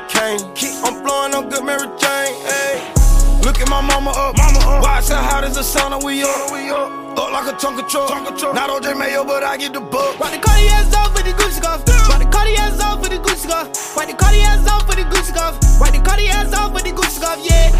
hurricane. 0.00 0.40
I'm 0.84 1.02
blowing 1.02 1.34
on 1.34 1.48
good 1.48 1.64
Mary 1.64 1.86
Jane. 1.98 2.34
Ay. 2.46 3.40
Look 3.44 3.60
at 3.60 3.68
my 3.68 3.80
mama 3.80 4.10
up. 4.10 4.36
Mama 4.36 4.60
up. 4.60 4.82
Why 4.82 4.98
it's 4.98 5.08
hot 5.08 5.44
as 5.44 5.56
the 5.56 5.62
sun 5.62 5.92
and 5.92 6.02
we 6.02 6.22
up. 6.22 6.52
We 6.52 6.70
up. 6.70 6.90
Up 7.18 7.32
like 7.32 7.52
a 7.52 7.56
Tonka 7.56 7.88
truck. 7.88 8.10
Not 8.54 8.70
OJ 8.70 8.96
Mayo, 8.98 9.24
but 9.24 9.42
I 9.42 9.56
get 9.56 9.72
the 9.72 9.80
buck. 9.80 10.18
Why 10.20 10.30
the 10.30 10.38
Cartier's 10.38 10.92
off 10.94 11.14
with 11.14 11.24
the 11.24 11.32
Gucci 11.32 11.60
golf? 11.60 11.82
Why 12.08 12.18
the 12.18 12.30
Cartier's 12.30 12.80
off 12.80 13.00
with 13.00 13.10
the 13.10 13.18
Gucci 13.18 13.48
golf? 13.48 13.96
Why 13.96 14.06
the 14.06 14.14
Cartier's 14.14 14.66
off 14.68 14.86
with 14.88 14.96
the 14.96 15.04
Gucci 15.04 15.34
golf? 15.34 15.58
Why 15.80 15.90
the 15.90 16.00
Cartier's 16.00 16.52
off 16.54 16.72
with 16.72 16.84
the 16.84 16.92
Gucci 16.92 17.20
golf? 17.20 17.38
Yeah. 17.42 17.72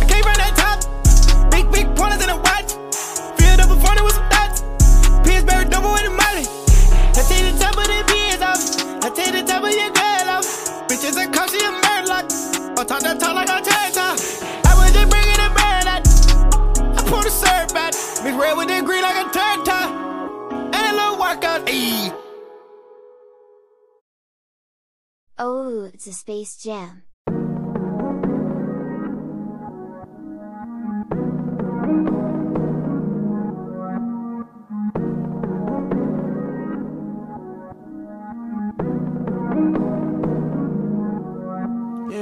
I 0.00 0.04
came 0.06 0.22
from 0.22 0.36
that 0.38 0.54
top. 0.56 0.78
Big, 1.50 1.70
big 1.72 1.96
pointers 1.96 2.22
in 2.22 2.30
a 2.30 2.36
watch. 2.36 2.72
Filled 3.36 3.60
up 3.60 3.70
a 3.70 3.76
funnel 3.80 4.04
with 4.04 4.14
some 4.14 4.28
dots. 4.28 4.62
Pillsbury 5.26 5.64
double 5.66 5.92
with 5.92 6.04
the 6.04 6.14
molly. 6.14 6.46
I 7.18 7.22
take 7.26 7.44
the 7.50 7.58
top 7.58 7.76
of 7.76 7.86
the 7.88 7.98
beers 8.06 8.40
off. 8.40 8.62
I 9.02 9.10
take 9.10 9.32
the 9.32 9.42
top 9.42 9.64
of 9.64 9.72
your 9.74 9.90
girl 9.90 10.38
off. 10.38 10.67
Bitches 10.88 11.14
that 11.14 11.32
call 11.32 11.46
she 11.48 11.60
a 11.60 11.70
murder 11.70 12.24
Or 12.80 12.84
talk 12.84 13.02
that 13.02 13.20
talk 13.20 13.34
like 13.34 13.48
a 13.48 13.60
Tater. 13.60 14.16
I 14.64 14.72
was 14.72 14.90
just 14.92 15.10
bringing 15.10 15.36
a 15.36 15.50
man 15.52 15.86
at. 15.86 16.08
I 16.98 17.02
pulled 17.08 17.26
a 17.26 17.30
serve 17.30 17.68
back. 17.74 17.92
Mix 18.24 18.34
red 18.36 18.56
with 18.56 18.68
the 18.68 18.82
green 18.82 19.02
like 19.02 19.20
a 19.20 19.28
Tater. 19.28 19.70
Uh. 19.70 20.70
And 20.72 20.74
a 20.74 20.92
little 20.92 21.18
workout. 21.20 21.66
Ayy. 21.66 22.14
Oh, 25.38 25.90
it's 25.92 26.06
a 26.06 26.12
space 26.12 26.56
jam. 26.56 27.02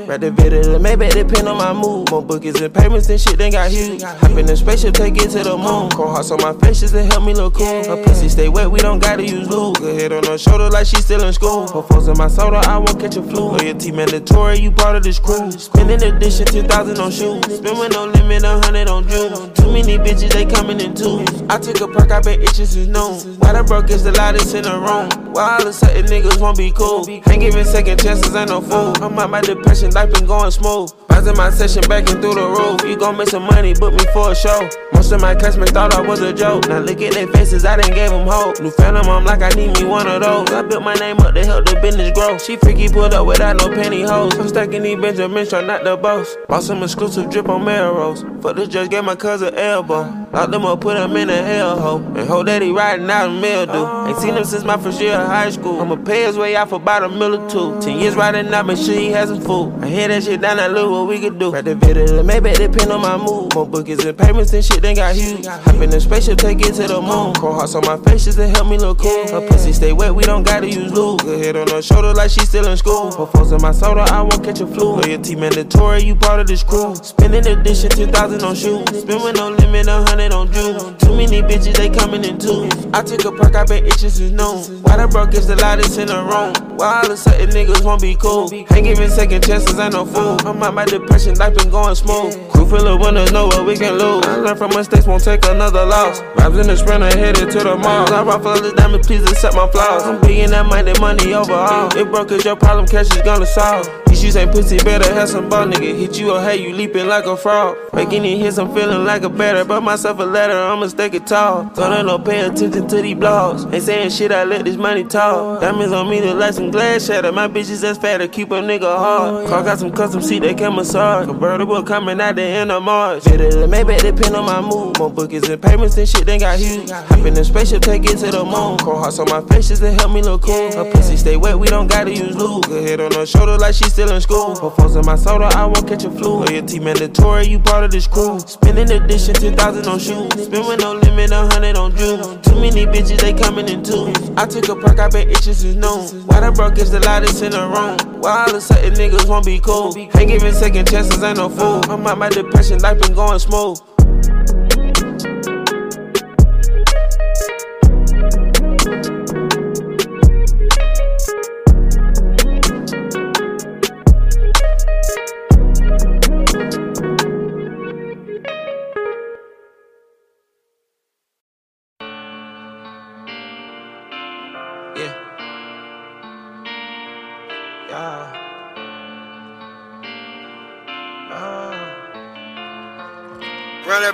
The 0.07 0.31
video, 0.31 0.79
maybe 0.79 1.09
depend 1.09 1.49
on 1.49 1.59
my 1.59 1.73
mood. 1.73 2.11
More 2.11 2.23
bookings 2.23 2.61
and 2.61 2.73
payments 2.73 3.11
and 3.11 3.21
shit, 3.21 3.37
then 3.37 3.53
got 3.53 3.71
huge. 3.71 4.03
Hop 4.03 4.31
in 4.31 4.47
the 4.47 4.57
spaceship, 4.57 4.95
take 4.95 5.16
it 5.16 5.31
to 5.31 5.42
the 5.42 5.57
moon. 5.59 5.90
Cold 5.90 6.11
hearts 6.11 6.31
on 6.31 6.40
my 6.40 6.55
face 6.64 6.81
just 6.81 6.95
to 6.95 7.05
help 7.05 7.25
me 7.25 7.35
look 7.35 7.55
cool. 7.55 7.85
Her 7.85 8.03
pussy 8.03 8.29
stay 8.29 8.49
wet, 8.49 8.71
we 8.71 8.79
don't 8.79 8.99
gotta 8.99 9.27
use 9.27 9.51
lube. 9.51 9.77
Good 9.77 10.01
head 10.01 10.12
on 10.12 10.25
her 10.25 10.38
shoulder 10.38 10.71
like 10.71 10.87
she 10.87 10.97
still 10.97 11.23
in 11.23 11.33
school. 11.35 11.69
Her 11.69 11.83
foes 11.83 12.09
in 12.09 12.16
my 12.16 12.29
soda, 12.29 12.59
I 12.59 12.79
won't 12.79 12.99
catch 12.99 13.16
a 13.16 13.23
flu. 13.23 13.51
Loyalty 13.51 13.92
mandatory, 13.92 14.59
you 14.59 14.71
part 14.71 14.97
of 14.97 15.03
this 15.03 15.19
crew. 15.19 15.51
Spending 15.51 16.03
addition, 16.03 16.47
10,000 16.47 16.99
on 16.99 17.11
shoes. 17.11 17.45
Spend 17.45 17.79
with 17.79 17.92
no 17.92 18.07
limit, 18.07 18.45
a 18.45 18.61
hundred 18.64 18.88
on 18.88 19.07
jewels. 19.09 19.51
Too 19.59 19.71
many 19.73 19.99
bitches, 19.99 20.33
they 20.33 20.47
coming 20.47 20.81
in 20.81 20.95
twos. 20.95 21.29
I 21.51 21.59
took 21.59 21.81
a 21.83 21.88
perk, 21.88 22.11
I 22.11 22.21
been 22.21 22.40
itching 22.40 22.64
since 22.64 22.88
noon. 22.88 23.37
Why 23.40 23.53
the 23.53 23.64
broke 23.64 23.90
is 23.90 24.05
the 24.05 24.12
loudest 24.12 24.55
in 24.55 24.62
the 24.62 24.79
room? 24.79 25.11
Why 25.35 25.57
all 25.57 25.62
of 25.62 25.69
a 25.69 25.73
sudden 25.73 26.07
niggas 26.07 26.40
won't 26.40 26.57
be 26.57 26.71
cool? 26.73 27.05
Ain't 27.11 27.40
giving 27.40 27.64
second 27.64 28.01
chances, 28.01 28.35
ain't 28.35 28.49
no 28.49 28.61
fool. 28.62 28.95
I'm 29.03 29.19
out 29.19 29.31
my 29.31 29.40
depression, 29.40 29.90
life 29.97 30.13
been 30.13 30.27
going 30.27 30.51
smooth. 30.51 30.93
Rising 31.09 31.37
my 31.39 31.49
session 31.49 31.81
back 31.89 32.11
and 32.11 32.21
through 32.21 32.35
the 32.35 32.47
roof. 32.47 32.85
You 32.85 32.99
gon' 32.99 33.17
make 33.17 33.31
some 33.31 33.45
money, 33.45 33.73
book 33.73 33.95
me 33.95 34.05
for 34.13 34.33
a 34.33 34.35
show. 34.37 34.69
Most 34.97 35.13
of 35.13 35.21
my 35.21 35.35
classmates 35.35 35.73
thought 35.73 35.95
I 35.95 36.01
was 36.01 36.23
a 36.23 36.33
joke. 36.33 36.69
Now 36.69 36.79
look 36.79 37.03
at 37.03 37.13
their 37.13 37.29
faces, 37.29 37.67
I 37.67 37.77
didn't 37.77 37.95
give 37.95 38.11
them 38.11 38.27
hope. 38.27 38.59
New 38.61 38.71
phantom, 38.71 39.07
I'm 39.07 39.25
like, 39.25 39.43
I 39.43 39.51
need 39.51 39.79
me 39.79 39.85
one 39.85 40.09
of 40.09 40.23
those. 40.23 40.51
I 40.51 40.63
built 40.63 40.83
my 40.83 40.95
name 40.95 41.19
up 41.19 41.35
to 41.35 41.45
help 41.45 41.67
the 41.67 41.79
business 41.81 42.11
grow. 42.13 42.39
She 42.39 42.57
freaky 42.57 42.89
pulled 42.89 43.13
up 43.13 43.27
without 43.27 43.57
no 43.59 43.69
pantyhose. 43.69 44.41
I'm 44.41 44.49
stacking 44.49 44.83
these 44.83 44.99
Benjamins, 44.99 45.51
try 45.51 45.63
not 45.63 45.85
the 45.85 45.99
boss. 45.99 46.35
Bought 46.49 46.63
some 46.63 46.83
exclusive 46.83 47.31
drip 47.31 47.49
on 47.49 47.65
Melrose. 47.65 48.23
Fuck 48.41 48.57
the 48.57 48.67
judge, 48.67 48.89
gave 48.91 49.05
my 49.05 49.15
cousin 49.15 49.55
elbow. 49.55 50.27
Locked 50.33 50.51
them 50.51 50.65
up, 50.65 50.81
put 50.81 50.97
him 50.97 51.15
in 51.17 51.29
a 51.29 51.35
hellhole. 51.35 52.05
And 52.17 52.27
hope 52.27 52.47
that 52.47 52.63
he 52.63 52.73
riding 52.73 53.09
out 53.11 53.29
in 53.29 53.41
mildew. 53.41 54.09
Ain't 54.09 54.19
seen 54.19 54.35
him 54.35 54.45
since 54.45 54.65
my 54.65 54.79
first 54.79 55.01
year 55.01 55.15
of 55.15 55.27
high 55.27 55.51
school. 55.51 55.81
I'ma 55.81 55.97
pay 55.97 56.25
his 56.25 56.39
way 56.39 56.57
out 56.57 56.71
for 56.71 56.77
about 56.77 57.05
a 57.05 57.09
mill 57.11 57.39
or 57.39 57.51
two. 57.51 57.79
Ten 57.81 58.01
years 58.01 58.17
riding 58.17 58.53
out, 58.53 58.67
make 58.67 58.79
sure 58.79 58.95
he 58.95 59.11
has 59.11 59.29
some 59.29 59.41
food. 59.41 59.75
I 59.83 59.89
hear 59.89 60.09
that 60.09 60.25
shit 60.25 60.41
down, 60.41 60.59
I 60.59 60.67
look 60.67 60.91
what 60.91 61.07
we 61.07 61.21
could 61.21 61.39
do. 61.39 61.53
Right 61.53 61.65
the 61.65 61.75
video, 61.75 62.23
maybe 62.23 62.51
depend 62.53 62.91
on 62.91 63.03
my 63.03 63.17
mood. 63.19 63.55
More 63.55 63.67
bookings 63.67 64.05
and 64.05 64.17
payments 64.17 64.53
and 64.53 64.65
shit, 64.65 64.83
they 64.87 64.94
got 64.94 65.16
huge. 65.16 65.46
Hop 65.46 65.75
in 65.83 65.90
the 65.90 66.01
spaceship, 66.01 66.38
take 66.38 66.61
it 66.61 66.75
to 66.75 66.87
the 66.87 67.01
moon. 67.01 67.35
Cold 67.35 67.57
hearts 67.57 67.75
on 67.75 67.85
my 67.85 67.96
face 68.07 68.25
just 68.25 68.38
help 68.38 68.68
me 68.68 68.79
look 68.79 68.99
cool. 68.99 69.27
Her 69.29 69.46
pussy 69.49 69.72
stay 69.72 69.92
wet, 69.92 70.14
we 70.14 70.22
don't 70.22 70.44
gotta 70.44 70.70
use 70.70 70.92
lube. 70.92 71.22
Good 71.22 71.44
head 71.44 71.57
on 71.57 71.68
her 71.68 71.83
shoulder 71.83 72.14
like 72.14 72.31
she 72.31 72.40
still 72.40 72.68
in 72.68 72.77
school. 72.77 73.11
Her 73.11 73.27
foes 73.27 73.51
in 73.51 73.61
my 73.61 73.72
soda, 73.72 74.03
I 74.03 74.22
won't 74.22 74.44
catch 74.44 74.61
a 74.61 74.66
flu. 74.66 75.01
Loyalty 75.01 75.35
mandatory, 75.35 76.05
you 76.05 76.14
part 76.14 76.38
of 76.38 76.46
this 76.46 76.62
crew. 76.62 76.94
Spending 76.94 77.46
addition, 77.46 77.90
2,000 77.90 78.42
on 78.42 78.55
shoes. 78.55 78.87
Spend 78.87 79.22
with 79.22 79.37
no 79.37 79.51
limit, 79.51 79.88
a 79.88 80.05
hundred 80.07 80.33
on 80.33 80.53
jewels. 80.53 80.94
Too 81.03 81.16
many 81.16 81.42
bitches, 81.42 81.77
they 81.77 81.90
coming 81.90 82.25
in 82.25 82.38
twos. 82.38 82.70
I 82.94 83.03
took 83.03 83.25
a 83.25 83.33
perk, 83.33 83.57
I 83.57 83.64
been 83.64 83.87
itching 83.87 84.11
since 84.11 84.31
noon. 84.31 84.83
Why 84.83 84.96
the 84.99 85.09
broke 85.09 85.35
is 85.35 85.49
the 85.49 85.57
loudest 85.57 85.99
in 85.99 86.07
the 86.07 86.22
room? 86.22 86.55
Why 86.79 86.99
all 86.99 87.07
of 87.07 87.11
a 87.11 87.16
sudden 87.16 87.51
niggas 87.51 87.85
won't 87.85 88.03
be 88.03 88.14
cool? 88.14 88.53
Ain't 88.53 88.68
giving 88.68 89.11
second 89.11 89.42
chances, 89.44 89.79
ain't 89.79 89.94
no 89.94 90.05
fool. 90.05 90.38
I'm 90.46 90.62
out 90.62 90.75
my 90.75 90.85
depression, 90.85 91.35
life 91.35 91.57
been 91.57 91.70
going 91.70 91.96
smooth. 91.96 92.37
Crew 92.51 92.66
full 92.66 92.87
of 92.87 93.01
winners, 93.01 93.33
know 93.33 93.46
what 93.46 93.66
we 93.66 93.77
can 93.77 93.99
lose. 93.99 94.25
I 94.27 94.37
learn 94.37 94.57
from 94.57 94.76
mistakes, 94.77 95.07
won't 95.07 95.25
take 95.25 95.45
another 95.47 95.85
loss. 95.85 96.21
Vibes 96.37 96.61
in 96.61 96.67
the 96.69 96.77
sprinter, 96.77 97.07
headed 97.07 97.51
to 97.51 97.59
the 97.59 97.77
mall. 97.77 98.12
I 98.12 98.23
rock 98.23 98.43
for 98.43 98.61
the 98.61 98.73
diamonds, 98.73 99.07
please 99.07 99.23
accept 99.23 99.57
my 99.57 99.67
flaws. 99.69 100.05
I'm 100.05 100.21
being 100.21 100.51
that 100.51 100.67
minded 100.67 101.01
money 101.01 101.33
overall. 101.35 101.97
It 101.97 102.11
broke 102.11 102.31
is 102.31 102.45
your 102.45 102.57
problem, 102.57 102.87
cash 102.87 103.07
is 103.07 103.23
gonna 103.23 103.47
solve. 103.47 103.89
Issues 104.11 104.37
ain't 104.37 104.53
pussy, 104.53 104.79
better 104.79 105.12
have 105.12 105.29
some 105.29 105.49
ball, 105.49 105.67
nigga. 105.67 105.99
Hit 105.99 106.19
you 106.19 106.33
or 106.33 106.41
hey, 106.41 106.57
you 106.57 106.75
leaping 106.75 107.07
like 107.07 107.27
a 107.27 107.37
frog. 107.37 107.77
Making 107.93 108.25
it 108.25 108.39
hits, 108.39 108.57
I'm 108.57 108.73
feeling 108.75 109.05
like 109.05 109.23
a 109.25 109.29
better. 109.29 109.65
But 109.65 109.83
myself 109.83 110.19
a 110.21 110.23
letter, 110.25 110.55
I'ma 110.55 110.87
stake 110.87 111.15
it 111.15 111.27
tall. 111.27 111.65
Don't 111.75 112.07
no 112.07 112.19
pay 112.19 112.41
attention 112.41 112.89
to 112.89 113.03
these 113.03 113.15
blogs. 113.15 113.71
Ain't 113.73 113.83
saying 113.83 114.11
shit, 114.11 114.33
I 114.33 114.45
let 114.45 114.65
this 114.65 114.77
money 114.77 115.05
talk. 115.05 115.61
Diamonds 115.61 115.93
on 115.93 116.09
me, 116.09 116.21
to 116.21 116.33
like 116.33 116.55
some 116.55 116.71
glass 116.71 117.07
shatter. 117.07 117.31
My 117.31 117.49
bitches 117.49 117.83
that's 117.83 117.99
fatter, 117.99 118.27
keep 118.27 118.51
a 118.53 118.55
nigga 118.55 118.97
hard. 118.97 119.49
Car 119.49 119.62
got 119.62 119.79
some 119.79 119.93
custom 119.93 120.23
seat, 120.23 120.41
they 120.41 120.55
can 120.55 120.75
massage. 120.75 121.27
Convertible 121.27 121.83
coming 121.83 122.21
out 122.21 122.37
the 122.37 122.43
end 122.43 122.73
of 122.73 122.83
March. 122.83 123.27
Maybe 123.27 123.97
depend 123.97 124.35
on 124.35 124.47
my 124.47 124.61
mood. 124.66 124.98
More 124.98 125.11
bookings 125.11 125.48
and 125.48 125.62
payments 125.62 125.96
and 125.96 126.09
shit, 126.09 126.26
they 126.26 126.38
got 126.38 126.59
huge. 126.59 126.90
Hop 126.90 127.24
in 127.24 127.35
the 127.35 127.44
spaceship, 127.44 127.83
take 127.83 128.05
it 128.05 128.18
to 128.18 128.31
the 128.31 128.44
moon. 128.44 128.79
Cold 128.79 128.98
hearts 128.98 129.18
on 129.18 129.29
my 129.31 129.40
face 129.48 129.68
just 129.68 129.83
to 129.83 129.92
help 129.92 130.12
me 130.12 130.22
look 130.22 130.42
cool. 130.42 130.72
Her 130.72 130.90
pussy 130.90 131.16
stay 131.16 131.37
wet, 131.37 131.59
we 131.59 131.68
don't 131.68 131.87
gotta 131.87 132.11
use 132.11 132.35
lube. 132.37 132.66
Good 132.66 132.88
head 132.88 133.00
on 133.00 133.12
her 133.12 133.26
shoulder 133.26 133.57
like 133.59 133.74
she 133.74 133.85
still 133.85 134.11
in 134.12 134.20
school. 134.20 134.55
Her 134.57 134.98
in 134.98 135.07
my 135.07 135.16
soda, 135.16 135.46
I 135.55 135.64
won't 135.64 135.87
catch 135.87 136.05
a 136.05 136.11
flu. 136.11 136.44
Loyalty 136.44 136.79
mandatory, 136.81 137.46
you 137.46 137.59
part 137.59 137.85
of 137.85 137.90
this 137.90 138.07
crew. 138.07 138.38
Spending 138.40 138.90
addition, 138.90 139.35
10,000 139.35 139.87
on 139.87 139.98
shoes. 139.98 140.33
Spend 140.33 140.66
with 140.66 140.81
no 140.81 140.94
limit, 140.94 141.31
a 141.31 141.46
hundred 141.52 141.76
on 141.76 141.96
jewels. 141.96 142.38
Too 142.46 142.55
many 142.57 142.87
bitches, 142.87 143.20
they 143.20 143.33
coming 143.33 143.68
in 143.68 143.83
twos. 143.83 144.16
I 144.37 144.46
took 144.46 144.68
a 144.68 144.76
perk, 144.76 144.98
I 144.98 145.09
bet 145.09 145.29
itching 145.29 145.55
since 145.55 145.76
noon. 145.76 146.26
Why 146.26 146.40
the 146.40 146.52
broke 146.52 146.79
is 146.79 146.90
the 146.90 147.00
loudest 147.00 147.42
in 147.42 147.52
the 147.52 147.62
room? 147.62 148.20
Why 148.20 148.44
all 148.44 148.50
of 148.50 148.57
a 148.57 148.61
sudden 148.61 148.94
niggas 148.94 149.29
won't 149.29 149.44
be 149.46 149.61
cool? 149.61 149.96
Ain't 149.96 150.29
giving 150.29 150.52
second 150.52 150.88
chances, 150.88 151.22
ain't 151.22 151.38
no 151.38 151.48
fool. 151.48 151.81
I'm 151.90 152.07
out 152.07 152.18
my 152.18 152.29
depression, 152.29 152.79
life 152.81 153.00
been 153.00 153.14
going 153.14 153.38
smooth. 153.38 153.79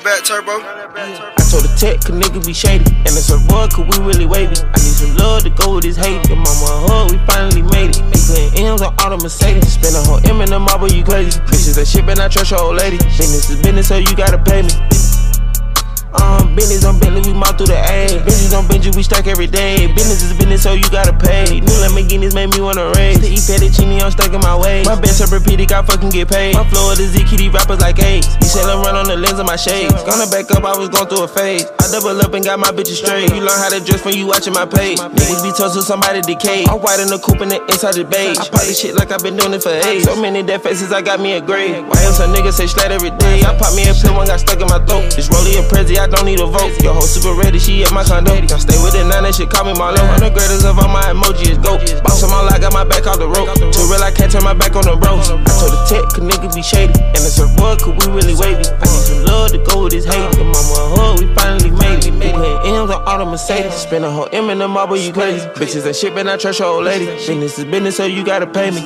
Back, 0.03 0.25
turbo. 0.25 0.59
I 0.59 1.43
told 1.47 1.63
the 1.63 1.73
tech, 1.79 2.03
cause 2.03 2.15
niggas 2.15 2.47
be 2.47 2.53
shady. 2.53 2.85
And 3.07 3.15
it's 3.15 3.31
a 3.31 3.39
rug, 3.51 3.71
cause 3.71 3.87
we 3.87 4.05
really 4.05 4.27
wavy. 4.27 4.55
I 4.59 4.77
need 4.83 4.95
some 4.99 5.15
love 5.17 5.43
to 5.45 5.51
go 5.51 5.75
with 5.77 5.85
this 5.85 5.97
hate. 5.97 6.27
Your 6.29 6.37
mama 6.37 6.67
a 6.67 6.77
hug, 6.91 7.11
we 7.13 7.19
finally 7.27 7.63
made 7.63 7.95
it. 7.95 8.03
Putting 8.11 8.67
M's 8.67 8.83
on 8.83 8.95
all 8.99 9.11
the 9.11 9.19
Mercedes. 9.23 9.75
Spend 9.75 9.95
a 9.95 10.03
whole 10.03 10.21
M 10.27 10.41
in 10.43 10.51
the 10.51 10.59
marble, 10.59 10.91
you 10.91 11.05
crazy. 11.05 11.39
Bitches 11.47 11.77
that 11.77 11.87
shit, 11.87 12.05
but 12.05 12.19
I 12.19 12.29
trust 12.29 12.51
your 12.51 12.61
old 12.61 12.77
lady. 12.77 12.99
Business 12.99 13.49
is 13.51 13.63
business, 13.63 13.89
so 13.89 13.97
you 13.97 14.15
gotta 14.17 14.39
pay 14.39 14.63
me. 14.63 14.75
Business 16.55 16.85
on 16.85 16.99
Bentley, 17.01 17.23
we 17.25 17.33
mob 17.33 17.57
through 17.57 17.73
the 17.73 17.81
A. 17.81 18.21
Business 18.25 18.53
on 18.53 18.65
Benji, 18.69 18.95
we 18.95 19.03
stack 19.03 19.27
every 19.27 19.47
day. 19.47 19.87
Business 19.95 20.23
is 20.23 20.37
business, 20.37 20.63
so 20.63 20.73
you 20.73 20.85
gotta 20.91 21.17
pay. 21.17 21.61
New 21.61 21.79
Lamborghinis 21.81 22.35
made 22.35 22.51
me 22.51 22.61
wanna 22.61 22.93
race. 22.97 23.19
To 23.21 23.27
eat 23.27 23.41
fettuccine, 23.41 24.01
I'm 24.03 24.11
stuck 24.11 24.33
in 24.33 24.41
my 24.41 24.57
way. 24.57 24.85
My 24.85 24.99
best 24.99 25.25
repeated, 25.33 25.73
I 25.73 25.83
fucking 25.83 26.11
get 26.11 26.29
paid. 26.29 26.55
My 26.55 26.65
flow 26.69 26.93
of 26.93 26.99
the 26.99 27.09
ZKD 27.09 27.53
rappers 27.53 27.81
like 27.81 27.99
AIDS. 27.99 28.29
You 28.41 28.49
said 28.49 28.69
I'm 28.69 28.85
run 28.85 28.97
on 28.97 29.07
the 29.07 29.17
lens 29.17 29.39
of 29.39 29.47
my 29.47 29.57
shades. 29.57 29.95
Gonna 30.05 30.29
back 30.29 30.51
up, 30.53 30.65
I 30.65 30.77
was 30.77 30.89
going 30.89 31.09
through 31.09 31.25
a 31.25 31.29
phase. 31.29 31.65
I 31.81 31.89
double 31.89 32.21
up 32.21 32.35
and 32.35 32.45
got 32.45 32.59
my 32.59 32.71
bitches 32.71 33.01
straight. 33.01 33.33
You 33.33 33.41
learn 33.41 33.57
how 33.57 33.71
to 33.73 33.81
dress 33.81 34.05
when 34.05 34.17
you 34.17 34.27
watching 34.27 34.53
my 34.53 34.67
page. 34.67 34.99
Niggas 34.99 35.43
be 35.43 35.53
tough 35.57 35.73
to 35.73 35.83
somebody 35.83 36.21
decay. 36.21 36.65
I'm 36.69 36.81
white 36.85 37.01
in 37.01 37.09
the 37.09 37.19
coupe 37.19 37.41
and 37.41 37.51
the 37.51 37.65
inside 37.73 37.95
the 37.97 38.05
beige. 38.05 38.37
I 38.39 38.65
this 38.69 38.81
shit 38.81 38.95
like 38.95 39.11
I've 39.11 39.23
been 39.23 39.37
doing 39.37 39.55
it 39.55 39.63
for 39.63 39.73
age. 39.73 40.05
So 40.05 40.21
many 40.21 40.43
dead 40.43 40.63
faces, 40.63 40.93
I 40.93 41.01
got 41.01 41.21
me 41.21 41.33
a 41.33 41.41
grave. 41.41 41.81
Why 41.89 41.99
else 42.05 42.21
a 42.21 42.29
nigga 42.29 42.53
say 42.53 42.67
slatt 42.67 42.91
every 42.91 43.11
day? 43.17 43.41
I 43.43 43.57
pop 43.57 43.75
me 43.75 43.89
a 43.89 43.95
pill, 43.95 44.15
one 44.15 44.27
got 44.27 44.41
stuck 44.41 44.61
in 44.61 44.69
my 44.69 44.79
throat. 44.85 45.13
This 45.17 45.29
rollie 45.29 45.57
a 45.57 45.63
Prezi, 45.65 45.97
I 45.97 46.07
don't 46.07 46.27
need 46.27 46.41
a 46.41 46.42
vote. 46.47 46.73
Your 46.83 46.95
whole 46.95 47.07
super 47.07 47.35
ready, 47.35 47.59
she 47.59 47.83
at 47.85 47.93
my 47.93 48.05
condo. 48.05 48.33
I 48.33 48.47
stay 48.59 48.79
with 48.83 48.95
it 48.95 49.05
now, 49.07 49.21
they 49.21 49.33
shit 49.33 49.51
call 49.51 49.65
me 49.65 49.73
Marlo. 49.75 50.01
I'm 50.01 50.21
the 50.21 50.31
greatest 50.31 50.65
of 50.65 50.79
all 50.79 50.89
my 50.89 51.03
emoji 51.13 51.53
is 51.53 51.59
go. 51.59 51.79
Bounce 52.03 52.21
them 52.21 52.31
my 52.31 52.49
I 52.51 52.59
got 52.59 52.73
my 52.73 52.85
back 52.85 53.07
off 53.07 53.19
the 53.19 53.29
rope. 53.29 53.53
Too 53.73 53.87
real, 53.91 54.03
I 54.03 54.11
can't 54.11 54.31
turn 54.31 54.45
my 54.45 54.55
back 54.55 54.75
on 54.77 54.85
the 54.85 54.97
bros. 54.97 55.31
I 55.31 55.37
told 55.45 55.73
the 55.73 55.81
tech, 55.89 56.05
cause 56.15 56.25
niggas 56.25 56.55
be 56.55 56.63
shady. 56.63 56.95
And 56.97 57.23
it's 57.23 57.39
a 57.39 57.47
rug, 57.61 57.81
cause 57.81 57.95
we 57.95 58.13
really 58.13 58.35
wavy. 58.35 58.65
I 58.67 58.87
need 58.89 59.05
some 59.05 59.25
love 59.25 59.53
to 59.53 59.59
go 59.63 59.85
with 59.85 59.93
this 59.93 60.05
hate. 60.05 60.31
Your 60.37 60.49
mama 60.49 60.97
hug, 60.97 61.21
we 61.21 61.27
finally 61.35 61.71
made 61.71 62.05
it. 62.05 62.13
M's 62.13 62.91
on 62.91 63.03
all 63.07 63.19
the 63.19 63.25
Mercedes. 63.25 63.75
Spend 63.75 64.05
a 64.05 64.11
whole 64.11 64.29
M 64.33 64.51
in 64.51 64.59
the 64.59 64.69
marble, 64.69 64.97
you 64.97 65.13
crazy. 65.13 65.47
Bitches 65.51 65.85
that 65.85 65.97
shit, 65.97 66.15
but 66.15 66.27
I 66.27 66.37
trust 66.37 66.59
your 66.59 66.69
old 66.69 66.85
lady. 66.85 67.07
Business 67.07 67.59
is 67.59 67.65
business, 67.65 67.97
so 67.97 68.07
you 68.07 68.25
gotta 68.25 68.47
pay 68.47 68.71
me. 68.71 68.81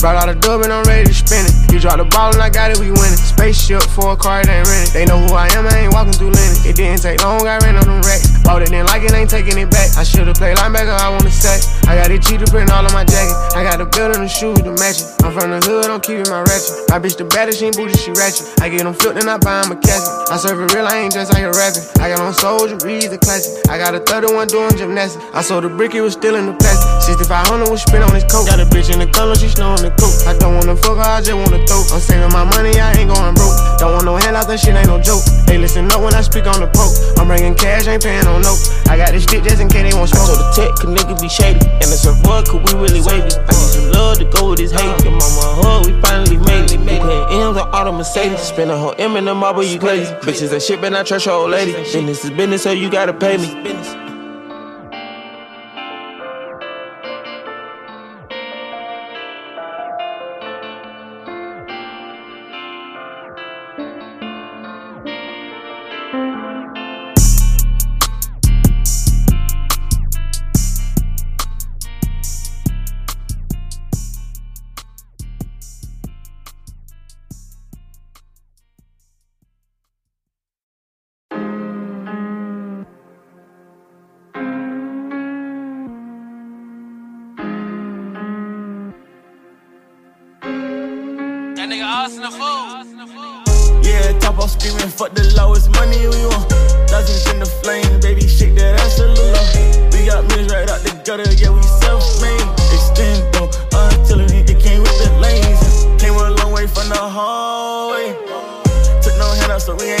Brought 0.00 0.16
out 0.16 0.32
a 0.32 0.34
dub 0.34 0.64
and 0.64 0.72
I'm 0.72 0.82
ready 0.88 1.04
to 1.04 1.12
spin 1.12 1.44
it. 1.44 1.52
You 1.68 1.78
drop 1.78 2.00
the 2.00 2.08
ball 2.08 2.32
and 2.32 2.40
I 2.40 2.48
got 2.48 2.72
it, 2.72 2.80
we 2.80 2.88
winning. 2.88 3.20
Spaceship 3.20 3.84
for 3.92 4.12
a 4.12 4.16
car, 4.16 4.40
it 4.40 4.48
ain't 4.48 4.64
rented. 4.64 4.96
They 4.96 5.04
know 5.04 5.20
who 5.20 5.36
I 5.36 5.52
am, 5.52 5.68
I 5.68 5.84
ain't 5.84 5.92
walking 5.92 6.16
through 6.16 6.32
linen. 6.32 6.56
It 6.64 6.72
didn't 6.80 7.04
take 7.04 7.20
long, 7.20 7.44
I 7.44 7.60
ran 7.60 7.76
on 7.76 7.84
them 7.84 8.00
racks. 8.08 8.32
Bought 8.40 8.64
it, 8.64 8.72
then 8.72 8.88
like 8.88 9.04
it, 9.04 9.12
ain't 9.12 9.28
taking 9.28 9.60
it 9.60 9.68
back. 9.68 9.92
I 10.00 10.02
should've 10.02 10.40
played 10.40 10.56
linebacker, 10.56 10.96
I 10.96 11.12
wanna 11.12 11.28
say. 11.28 11.60
I 11.84 12.00
got 12.00 12.08
it 12.08 12.24
cheater 12.24 12.48
print 12.48 12.72
all 12.72 12.80
on 12.80 12.92
my 12.96 13.04
jacket. 13.04 13.36
I 13.52 13.60
got 13.60 13.76
the 13.76 13.84
belt 13.84 14.16
and 14.16 14.24
the 14.24 14.32
shoes 14.32 14.56
to 14.64 14.72
match 14.80 15.04
it. 15.04 15.20
I'm 15.20 15.36
from 15.36 15.52
the 15.52 15.60
hood, 15.60 15.92
I'm 15.92 16.00
keeping 16.00 16.32
my 16.32 16.48
ratchet. 16.48 16.88
My 16.88 16.96
bitch 16.96 17.20
the 17.20 17.28
baddest, 17.28 17.60
she 17.60 17.68
ain't 17.68 17.76
bougie, 17.76 18.00
she 18.00 18.16
ratchet. 18.16 18.48
I 18.64 18.72
get 18.72 18.88
them 18.88 18.96
flipped 18.96 19.20
and 19.20 19.28
I 19.28 19.36
buy 19.36 19.60
them 19.60 19.76
a 19.76 19.78
casket. 19.84 20.32
I 20.32 20.40
serve 20.40 20.64
it 20.64 20.72
real, 20.72 20.88
I 20.88 20.96
ain't 20.96 21.12
just 21.12 21.28
out 21.28 21.36
here 21.36 21.52
rapping. 21.52 21.84
I 22.00 22.08
got 22.08 22.24
on 22.24 22.32
soldier, 22.32 22.80
read 22.88 23.12
the 23.12 23.20
classic. 23.20 23.68
I 23.68 23.76
got 23.76 23.92
a 23.92 24.00
31 24.00 24.48
doing 24.48 24.72
gymnastics. 24.80 25.20
I 25.36 25.44
sold 25.44 25.64
the 25.64 25.68
brick, 25.68 25.92
it 25.92 26.00
was 26.00 26.16
still 26.16 26.40
in 26.40 26.48
the 26.48 26.56
plastic. 26.56 26.88
6500 27.04 27.68
was 27.68 27.84
spent 27.84 28.00
on 28.00 28.16
his 28.16 28.24
coat. 28.24 28.48
Got 28.48 28.64
a 28.64 28.66
bitch 28.72 28.88
in 28.88 28.98
the 28.98 29.10
color, 29.12 29.36
she 29.36 29.52
snowing 29.52 29.84
the 29.84 29.89
the 29.90 29.92
coke. 29.98 30.14
I 30.30 30.38
don't 30.38 30.54
wanna 30.54 30.76
fuck 30.76 30.96
her, 30.96 31.02
I 31.02 31.20
just 31.20 31.34
wanna 31.34 31.58
throw. 31.66 31.82
I'm 31.90 32.00
saving 32.00 32.30
my 32.30 32.44
money, 32.46 32.78
I 32.78 32.94
ain't 32.94 33.10
going 33.10 33.34
broke. 33.34 33.56
Don't 33.78 33.92
want 33.92 34.04
no 34.04 34.16
handouts, 34.16 34.46
that 34.46 34.60
shit 34.60 34.74
ain't 34.74 34.86
no 34.86 35.02
joke. 35.02 35.22
Hey, 35.50 35.58
listen 35.58 35.90
up 35.90 36.00
when 36.00 36.14
I 36.14 36.22
speak 36.22 36.46
on 36.46 36.60
the 36.60 36.70
poke. 36.70 36.94
I'm 37.18 37.26
bringing 37.26 37.54
cash, 37.54 37.86
ain't 37.86 38.02
paying 38.02 38.24
no 38.24 38.38
note. 38.38 38.60
I 38.86 38.96
got 38.96 39.10
this 39.10 39.26
shit 39.26 39.42
just 39.42 39.60
in 39.60 39.68
case 39.68 39.90
they 39.90 39.96
want 39.98 40.10
smoke. 40.10 40.30
So 40.30 40.36
the 40.38 40.46
tech, 40.54 40.70
can 40.78 40.94
niggas 40.94 41.20
be 41.20 41.28
shady? 41.28 41.60
And 41.82 41.88
it's 41.90 42.06
a 42.06 42.14
boy, 42.22 42.46
could 42.46 42.62
we 42.62 42.72
really 42.78 43.02
wavy? 43.02 43.34
I 43.34 43.50
need 43.50 43.70
some 43.74 43.90
love 43.90 44.18
to 44.18 44.26
go 44.30 44.50
with 44.50 44.62
this 44.62 44.70
hate. 44.70 44.94
Your 45.02 45.16
mama 45.16 45.42
hood, 45.58 45.86
we 45.86 45.92
finally 46.00 46.38
made 46.38 46.70
it. 46.70 46.80
We 46.80 46.98
putting 46.98 47.26
M's 47.34 47.58
on 47.58 47.66
all 47.74 47.92
Mercedes. 47.92 48.40
Spend 48.40 48.70
a 48.70 48.78
whole 48.78 48.94
M 48.98 49.16
in 49.16 49.24
the 49.24 49.34
marble, 49.34 49.64
you 49.64 49.78
crazy. 49.78 50.12
Bitches, 50.22 50.50
that 50.50 50.62
shit, 50.62 50.80
but 50.80 50.94
I 50.94 51.02
trust 51.02 51.26
your 51.26 51.34
old 51.34 51.50
lady. 51.50 51.72
Business 51.72 52.24
is 52.24 52.30
business, 52.30 52.62
so 52.62 52.70
you 52.70 52.90
gotta 52.90 53.12
pay 53.12 53.36
me. 53.36 54.09
Yeah, 92.00 92.16
top 94.20 94.38
off 94.38 94.56
screaming, 94.56 94.88
fuck 94.88 95.12
the 95.12 95.34
lowest 95.36 95.68
money 95.72 95.98
we 96.00 96.24
want. 96.32 96.48
Dozens 96.88 97.28
in 97.28 97.40
the 97.40 97.44
flame, 97.44 98.00
baby, 98.00 98.26
shake 98.26 98.54
that 98.56 98.80
ass 98.80 99.00
a 99.00 99.06
little. 99.06 99.92
We 99.92 100.06
got 100.06 100.24
millions 100.28 100.50
right 100.50 100.70
out 100.70 100.80
the 100.80 100.96
gutter, 101.04 101.30
yeah, 101.36 101.50
we 101.52 101.60
self 101.60 102.00
made. 102.24 102.40
Extend 102.72 103.20
though, 103.34 103.52
until 103.76 104.20
it, 104.20 104.48
it 104.48 104.58
came 104.64 104.80
with 104.80 104.96
the 104.96 105.12
lanes. 105.20 105.84
Came 106.00 106.14
a 106.14 106.30
long 106.40 106.52
way 106.52 106.66
from 106.66 106.88
the 106.88 106.96
hallway. 106.96 108.16
Took 109.04 109.18
no 109.20 109.28
hand 109.36 109.52
out, 109.52 109.60
so 109.60 109.76
we 109.76 109.92
ain't. 109.92 109.99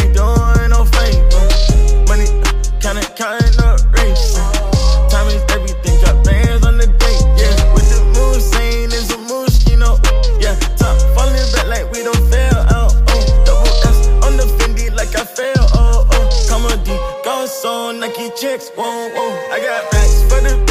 chicks, 18.50 18.70
whoa, 18.70 19.08
whoa. 19.10 19.52
I 19.52 19.60
got 19.60 19.92
racks 19.92 20.22
for 20.24 20.40
the 20.40 20.69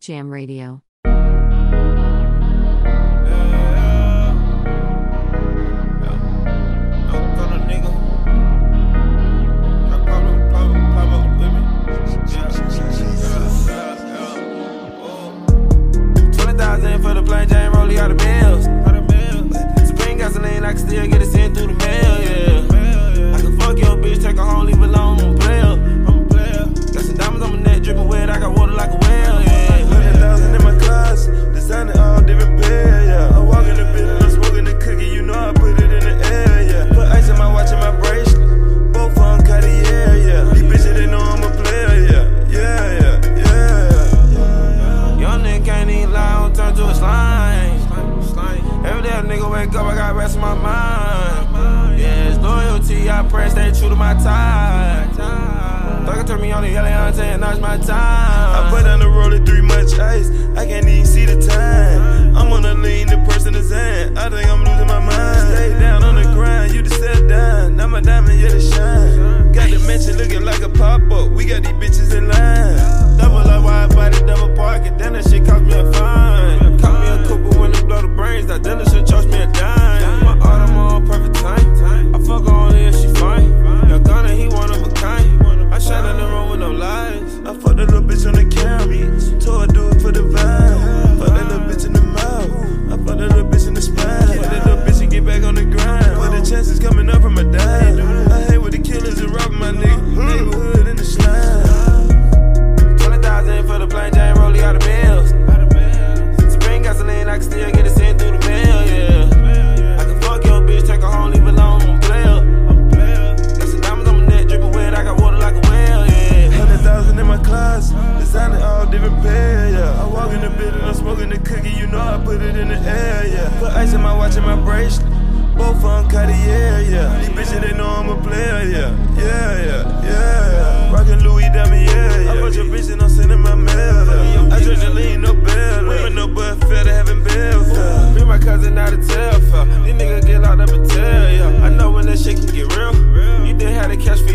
Jam 0.00 0.30
Radio. 0.30 0.82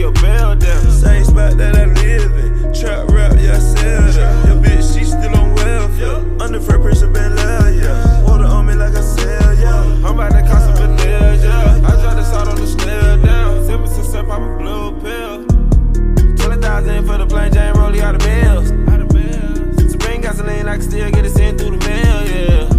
your 0.05 0.13
bell. 0.21 0.59
Same 0.91 1.23
spot 1.25 1.57
that 1.57 1.75
I 1.75 1.85
live 1.85 2.37
in. 2.37 2.73
Trap 2.73 3.09
rap, 3.09 3.33
yeah, 3.39 3.55
I 3.55 3.59
sell 3.59 4.01
that. 4.13 4.47
Your 4.47 4.57
bitch, 4.61 4.93
she 4.93 5.03
still 5.03 5.35
on 5.35 5.55
welfare. 5.55 6.17
Underfed 6.41 6.81
person 6.83 7.11
been 7.11 7.35
loud, 7.35 7.73
yeah. 7.73 8.23
Water 8.23 8.45
on 8.45 8.67
me 8.67 8.75
like 8.75 8.95
I 8.95 9.01
sell, 9.01 9.53
yeah. 9.55 10.05
I'm 10.05 10.13
about 10.13 10.31
to 10.31 10.41
cost 10.41 10.69
a 10.69 10.73
vanilla, 10.73 11.35
yeah. 11.37 11.87
I 11.87 11.91
dropped 12.01 12.17
this 12.17 12.33
out 12.33 12.47
on 12.47 12.55
the 12.55 12.67
stair 12.67 13.17
down. 13.17 13.65
Simple 13.65 13.87
since 13.87 14.13
I 14.13 14.23
pop 14.23 14.41
a 14.41 14.57
blue 14.57 14.99
pill. 15.01 15.45
20,000 16.37 17.05
for 17.07 17.17
the 17.17 17.25
plane, 17.25 17.51
Jane, 17.51 17.73
rollie 17.73 18.01
out 18.01 18.15
of 18.15 18.21
bills. 18.21 18.71
Out 18.89 19.01
of 19.01 19.09
bills. 19.09 19.91
Supreme 19.91 20.21
gasoline, 20.21 20.67
I 20.67 20.77
can 20.77 20.83
still 20.83 21.09
get 21.09 21.25
it 21.25 21.31
sent 21.31 21.59
through 21.59 21.77
the 21.77 21.85
mail, 21.87 22.27
yeah. 22.29 22.74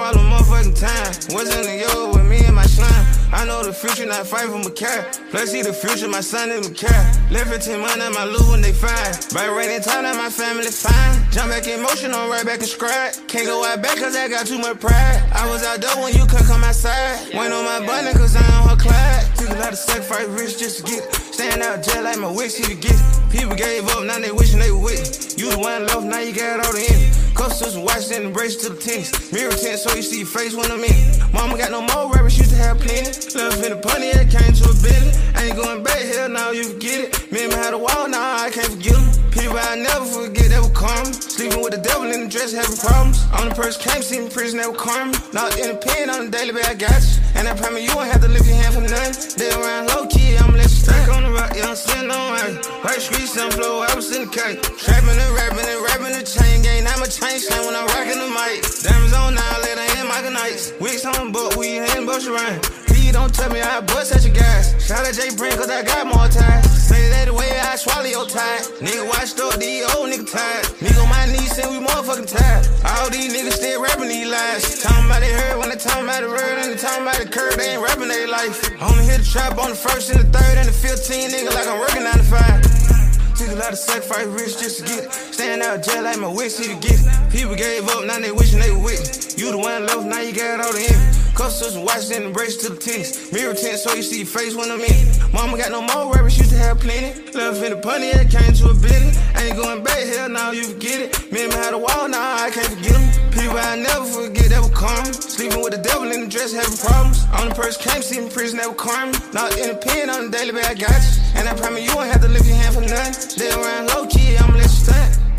The 0.00 0.16
motherfucking 0.16 0.80
time. 0.80 1.36
Wasn't 1.36 1.60
in 1.60 1.76
the 1.76 1.84
yo 1.84 2.08
with 2.08 2.24
me 2.24 2.40
and 2.46 2.56
my 2.56 2.64
slime. 2.64 3.04
I 3.36 3.44
know 3.44 3.62
the 3.62 3.72
future, 3.72 4.06
not 4.06 4.26
fight 4.26 4.48
my 4.48 4.72
car. 4.72 5.04
Plus, 5.30 5.52
see 5.52 5.60
the 5.60 5.74
future, 5.74 6.08
my 6.08 6.22
son 6.22 6.48
is 6.48 6.66
my 6.66 6.74
car. 6.74 7.04
Left 7.30 7.52
15 7.52 7.78
months 7.78 8.00
at 8.00 8.10
my 8.10 8.24
loot 8.24 8.48
when 8.48 8.60
they 8.64 8.72
fine. 8.72 9.12
By 9.36 9.44
rainy 9.52 9.78
time, 9.84 10.08
that 10.08 10.16
my 10.16 10.32
family 10.32 10.72
fine. 10.72 11.14
Jump 11.30 11.52
back 11.52 11.68
in 11.68 11.82
motion, 11.84 12.16
I'm 12.16 12.32
right 12.32 12.44
back 12.44 12.58
and 12.58 12.66
scribe. 12.66 13.12
Can't 13.28 13.44
go 13.44 13.62
out 13.62 13.82
back 13.82 14.00
cause 14.00 14.16
I 14.16 14.26
got 14.26 14.46
too 14.48 14.58
much 14.58 14.80
pride. 14.80 15.20
I 15.36 15.44
was 15.52 15.62
out 15.62 15.84
there 15.84 15.94
when 16.02 16.16
you 16.16 16.24
couldn't 16.24 16.48
come 16.48 16.64
outside. 16.64 17.20
Went 17.36 17.52
on 17.52 17.62
my 17.68 17.84
button 17.84 18.16
cause 18.16 18.34
I 18.34 18.42
on 18.56 18.72
her 18.72 18.80
Clyde. 18.80 19.36
Took 19.36 19.50
a 19.52 19.60
lot 19.60 19.76
of 19.76 19.78
sacrifice, 19.78 20.26
rich 20.32 20.58
just 20.58 20.80
to 20.80 20.82
get 20.90 21.04
it. 21.04 21.14
Stand 21.14 21.60
out 21.60 21.84
jail 21.84 22.02
like 22.02 22.18
my 22.18 22.32
wish, 22.32 22.56
see 22.56 22.64
to 22.64 22.74
get 22.74 22.96
it. 22.96 23.30
People 23.30 23.54
gave 23.54 23.86
up, 23.92 24.02
now 24.02 24.18
they 24.18 24.32
wishing 24.32 24.58
they 24.58 24.72
were 24.72 24.80
with. 24.80 25.38
You 25.38 25.52
the 25.52 25.58
one 25.60 25.86
left, 25.86 26.08
now 26.08 26.18
you 26.24 26.32
got 26.32 26.64
all 26.64 26.72
the 26.72 26.88
envy. 26.88 27.19
Customers 27.40 27.78
watching 27.78 28.26
and 28.26 28.34
brace 28.34 28.54
to 28.56 28.68
the 28.68 28.78
tennis. 28.78 29.32
Mirror 29.32 29.52
tint 29.52 29.78
so 29.78 29.96
you 29.96 30.02
see 30.02 30.18
your 30.18 30.26
face 30.26 30.54
when 30.54 30.70
I'm 30.70 30.84
in. 30.84 31.32
Mama 31.32 31.56
got 31.56 31.70
no 31.70 31.80
more 31.80 32.12
used 32.40 32.50
to 32.50 32.56
have 32.56 32.80
plenty. 32.80 33.12
Left 33.36 33.60
in 33.60 33.70
the 33.76 33.80
punny, 33.84 34.10
it 34.10 34.28
came 34.32 34.52
to 34.52 34.64
a 34.64 34.74
business. 34.80 35.14
Ain't 35.36 35.56
going 35.56 35.82
back 35.84 36.00
here, 36.00 36.28
now 36.28 36.50
you 36.50 36.64
can 36.72 36.78
get 36.78 36.98
it. 37.04 37.32
Me 37.32 37.44
and 37.44 37.52
me 37.52 37.56
had 37.56 37.74
a 37.74 37.78
wall, 37.78 38.08
now 38.08 38.44
I 38.44 38.50
can't 38.50 38.72
forget 38.72 38.96
them. 38.96 39.08
People 39.30 39.58
I 39.60 39.76
never 39.76 40.04
forget 40.04 40.48
that 40.50 40.62
were 40.64 40.74
karma. 40.74 41.12
Sleeping 41.12 41.62
with 41.62 41.72
the 41.76 41.82
devil 41.84 42.10
in 42.10 42.26
the 42.26 42.28
dress, 42.28 42.52
having 42.52 42.76
problems. 42.76 43.22
Only 43.36 43.54
person 43.54 43.78
came 43.84 44.02
see 44.02 44.18
me 44.20 44.28
prison, 44.28 44.58
that 44.58 44.68
was 44.72 44.80
karma. 44.80 45.12
Not 45.32 45.54
in 45.60 45.68
the 45.72 45.78
pen 45.78 46.10
on 46.10 46.26
the 46.26 46.30
daily, 46.32 46.52
but 46.52 46.66
I 46.66 46.74
got 46.74 46.98
you. 46.98 47.20
And 47.36 47.46
I 47.46 47.54
promise 47.54 47.84
you 47.84 47.92
won't 47.94 48.10
have 48.10 48.20
to 48.24 48.28
lift 48.28 48.46
your 48.48 48.58
hand 48.58 48.74
for 48.74 48.84
nothing. 48.84 49.14
They 49.38 49.48
around 49.54 49.86
low 49.92 50.06
key, 50.08 50.36
I'ma 50.36 50.56
let 50.56 50.66
you 50.66 50.80
stack 50.82 51.08
on 51.12 51.22
the 51.24 51.30
rock, 51.30 51.52
yeah, 51.54 51.70
I'm 51.70 51.76
sitting 51.76 52.10
on 52.10 52.26
right. 52.34 52.56
White 52.84 53.00
streets, 53.00 53.32
some 53.32 53.50
flow, 53.52 53.86
I 53.86 53.94
was 53.94 54.10
in 54.10 54.26
the 54.26 54.30
kite. 54.32 54.60
Trapping 54.82 55.14
and 55.14 55.32
rapping 55.36 55.64
and 55.64 55.80
rapping 55.86 56.14
the 56.18 56.24
chain 56.26 56.62
gang. 56.62 56.84
I'm 56.90 57.00
a 57.00 57.08
chain 57.08 57.38
slam 57.38 57.64
when 57.64 57.76
I'm 57.78 57.86
rocking 57.94 58.18
the 58.18 58.28
mic. 58.28 58.66
Diamonds 58.82 59.14
on 59.14 59.34
now, 59.38 59.62
later 59.62 59.86
in 59.86 59.89
my 60.10 60.28
nights. 60.28 60.74
Wigs 60.80 61.06
on 61.06 61.30
book, 61.30 61.54
we 61.54 61.78
ain't 61.78 62.04
bush 62.04 62.26
around. 62.26 62.62
Please 62.90 63.12
don't 63.12 63.32
tell 63.32 63.48
me 63.50 63.60
I 63.60 63.80
bust 63.80 64.10
at 64.10 64.26
your 64.26 64.34
guys. 64.34 64.74
Shout 64.82 65.06
out 65.06 65.14
Jay 65.14 65.30
Brink, 65.36 65.54
cause 65.54 65.70
I 65.70 65.82
got 65.82 66.06
more 66.06 66.26
time. 66.26 66.62
Say 66.66 67.08
that 67.14 67.26
the 67.30 67.34
way 67.34 67.46
I 67.62 67.76
swallow 67.76 68.10
your 68.10 68.26
time. 68.26 68.60
Nigga, 68.82 69.06
watch 69.06 69.38
up 69.38 69.54
these 69.62 69.86
old 69.94 70.10
nigga 70.10 70.26
tired. 70.26 70.66
Nigga 70.82 71.06
my 71.06 71.26
knees 71.30 71.54
saying 71.54 71.70
we 71.70 71.78
motherfucking 71.86 72.26
tired. 72.26 72.66
All 72.82 73.08
these 73.10 73.30
niggas 73.30 73.62
still 73.62 73.82
rapping 73.82 74.08
these 74.08 74.26
lies. 74.26 74.82
Talking 74.82 75.06
about 75.06 75.20
they 75.20 75.32
heard 75.32 75.58
when 75.58 75.68
they 75.70 75.78
talking 75.78 76.04
about 76.04 76.22
the 76.22 76.28
word 76.28 76.58
and 76.58 76.72
they 76.74 76.76
talking 76.76 77.06
about 77.06 77.18
the 77.22 77.28
curve. 77.30 77.56
They 77.56 77.78
ain't 77.78 77.82
rapping 77.82 78.08
their 78.08 78.26
life. 78.26 78.58
Only 78.82 79.04
hit 79.06 79.22
the 79.22 79.28
trap 79.30 79.58
on 79.62 79.70
the 79.70 79.78
first 79.78 80.10
and 80.10 80.18
the 80.18 80.26
third 80.26 80.58
and 80.58 80.66
the 80.66 80.74
15 80.74 81.30
nigga 81.30 81.54
like 81.54 81.68
I'm 81.70 81.78
working 81.78 82.02
9 82.02 82.18
to 82.18 82.26
5. 82.26 82.99
Took 83.40 83.52
a 83.52 83.54
lot 83.54 83.72
of 83.72 83.78
sacrifice, 83.78 84.26
rich 84.26 84.60
just 84.60 84.80
to 84.80 84.84
get 84.84 85.04
it. 85.04 85.12
Stand 85.12 85.62
out 85.62 85.78
of 85.78 85.82
jail 85.82 86.02
like 86.02 86.18
my 86.18 86.28
wish, 86.28 86.52
see 86.52 86.74
to 86.74 86.78
get 86.78 87.00
it. 87.00 87.32
People 87.32 87.54
gave 87.54 87.88
up, 87.88 88.04
now 88.04 88.18
they 88.18 88.30
wishing 88.30 88.58
they 88.58 88.70
were 88.70 88.84
with 88.84 89.00
me. 89.00 89.42
You 89.42 89.52
the 89.52 89.56
one 89.56 89.86
left, 89.86 90.04
now 90.04 90.20
you 90.20 90.34
got 90.34 90.60
all 90.60 90.70
the 90.74 90.80
envy. 90.80 91.29
Customers 91.34 91.78
watching 91.78 92.24
and 92.24 92.34
brace 92.34 92.56
to 92.58 92.70
the 92.70 92.76
tennis. 92.76 93.32
Mirror 93.32 93.54
tint 93.54 93.78
so 93.78 93.94
you 93.94 94.02
see 94.02 94.18
your 94.18 94.26
face 94.26 94.54
when 94.54 94.70
I'm 94.70 94.80
in. 94.80 95.32
Mama 95.32 95.56
got 95.56 95.70
no 95.70 95.82
more 95.82 96.12
rappers, 96.12 96.38
used 96.38 96.50
to 96.50 96.58
have 96.58 96.80
plenty. 96.80 97.14
Left 97.32 97.62
in 97.62 97.72
the 97.72 97.80
punny, 97.80 98.12
it 98.12 98.30
came 98.30 98.52
to 98.52 98.70
a 98.70 98.74
business. 98.74 99.16
Ain't 99.36 99.56
going 99.56 99.82
back 99.82 99.98
here, 100.04 100.28
now 100.28 100.50
you 100.50 100.64
forget 100.64 101.00
it. 101.00 101.32
Me 101.32 101.44
and 101.44 101.52
me 101.52 101.56
had 101.56 101.74
a 101.74 101.78
wall, 101.78 102.08
now 102.08 102.44
I 102.44 102.50
can't 102.50 102.66
forget 102.66 102.92
them. 102.92 103.30
People 103.30 103.58
I 103.58 103.76
never 103.76 104.04
forget 104.04 104.50
that 104.50 104.62
were 104.62 104.74
karma. 104.74 105.12
Sleeping 105.14 105.62
with 105.62 105.72
the 105.72 105.82
devil 105.82 106.10
in 106.10 106.20
the 106.22 106.28
dress, 106.28 106.52
having 106.52 106.76
problems. 106.76 107.24
Only 107.38 107.54
person 107.54 107.80
came 107.82 108.02
see 108.02 108.18
in 108.18 108.28
prison, 108.28 108.58
that 108.58 108.68
was 108.68 108.76
karma. 108.76 109.12
Not 109.32 109.56
in 109.56 109.68
the 109.72 109.76
pen 109.76 110.10
on 110.10 110.30
the 110.30 110.36
daily, 110.36 110.52
but 110.52 110.64
I 110.66 110.74
got 110.74 110.92
you. 110.92 111.12
And 111.38 111.48
I 111.48 111.54
promise 111.54 111.82
you 111.86 111.94
won't 111.94 112.10
have 112.10 112.20
to 112.20 112.28
lift 112.28 112.46
your 112.46 112.56
hand 112.56 112.74
for 112.74 112.82
nothing. 112.82 113.38
They 113.38 113.48
around 113.48 113.86
low 113.94 114.06
key, 114.06 114.36
I'ma 114.36 114.58
let 114.58 114.68
you 114.68 114.82
stand. 114.84 115.29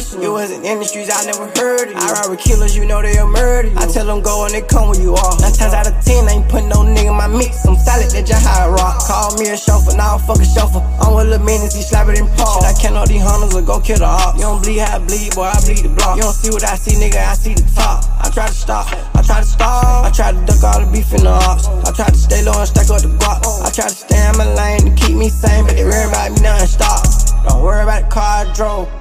Personal. 0.00 0.24
It 0.24 0.32
wasn't 0.32 0.64
in 0.64 0.78
the 0.80 0.84
streets, 0.84 1.12
I 1.12 1.28
never 1.28 1.46
heard 1.60 1.92
of 1.92 1.94
you. 1.94 2.00
I 2.00 2.12
ride 2.16 2.30
with 2.32 2.40
killers, 2.40 2.72
you 2.74 2.88
know 2.88 3.02
they'll 3.02 3.28
murder 3.28 3.68
you. 3.68 3.76
I 3.76 3.84
tell 3.86 4.06
them 4.08 4.22
go 4.24 4.48
and 4.48 4.54
they 4.54 4.64
come 4.64 4.88
where 4.88 5.00
you 5.00 5.12
are. 5.12 5.32
Nine 5.40 5.52
times 5.52 5.76
out 5.76 5.86
of 5.86 5.96
ten, 6.00 6.24
I 6.24 6.40
ain't 6.40 6.48
putting 6.48 6.72
no 6.72 6.80
nigga 6.80 7.12
in 7.12 7.16
my 7.16 7.28
mix. 7.28 7.64
I'm 7.68 7.76
solid, 7.76 8.08
that 8.16 8.24
just 8.24 8.40
how 8.40 8.64
I 8.64 8.68
rock. 8.72 9.04
Call 9.04 9.36
me 9.36 9.52
a 9.52 9.56
chauffeur, 9.56 9.96
now 9.96 10.16
I'm 10.16 10.22
fucking 10.24 10.48
chauffeur. 10.48 10.80
I'm 11.04 11.12
with 11.12 11.28
Lil 11.28 11.44
Minutes, 11.44 11.76
he 11.76 11.82
slap 11.84 12.08
it 12.08 12.16
in 12.16 12.26
paw. 12.32 12.48
Shit, 12.56 12.64
I 12.64 12.74
can't 12.80 12.94
know 12.96 13.04
these 13.04 13.20
hunters 13.20 13.52
or 13.52 13.62
go 13.62 13.80
kill 13.80 14.00
the 14.00 14.08
op. 14.08 14.40
You 14.40 14.48
don't 14.48 14.64
bleed 14.64 14.80
how 14.80 14.96
I 14.96 15.04
bleed, 15.04 15.36
boy, 15.36 15.52
I 15.52 15.60
bleed 15.60 15.84
the 15.84 15.92
block. 15.92 16.16
You 16.16 16.24
don't 16.24 16.36
see 16.36 16.50
what 16.50 16.64
I 16.64 16.74
see, 16.80 16.96
nigga, 16.96 17.20
I 17.20 17.36
see 17.36 17.52
the 17.52 17.66
top. 17.76 18.08
I 18.24 18.32
try 18.32 18.48
to 18.48 18.56
stop, 18.56 18.88
I 19.12 19.20
try 19.20 19.44
to 19.44 19.48
stop. 19.48 20.08
I 20.08 20.10
try 20.10 20.32
to 20.32 20.40
duck 20.48 20.64
all 20.64 20.80
the 20.80 20.88
beef 20.88 21.12
in 21.12 21.28
the 21.28 21.34
ops. 21.34 21.68
I 21.84 21.92
try 21.92 22.08
to 22.08 22.16
stay 22.16 22.40
low 22.40 22.56
and 22.56 22.68
stack 22.68 22.88
up 22.88 23.04
the 23.04 23.12
guap. 23.20 23.44
I 23.44 23.68
try 23.68 23.88
to 23.88 23.94
stay 23.94 24.16
in 24.16 24.36
my 24.40 24.48
lane 24.48 24.88
to 24.88 24.92
keep 24.96 25.16
me 25.16 25.28
sane, 25.28 25.68
but 25.68 25.76
they 25.76 25.84
worry 25.84 26.08
about 26.08 26.32
me 26.32 26.40
non-stop. 26.40 27.04
Don't 27.44 27.60
worry 27.60 27.84
about 27.84 28.08
the 28.08 28.08
car 28.08 28.46
I 28.46 28.52
drove. 28.56 28.99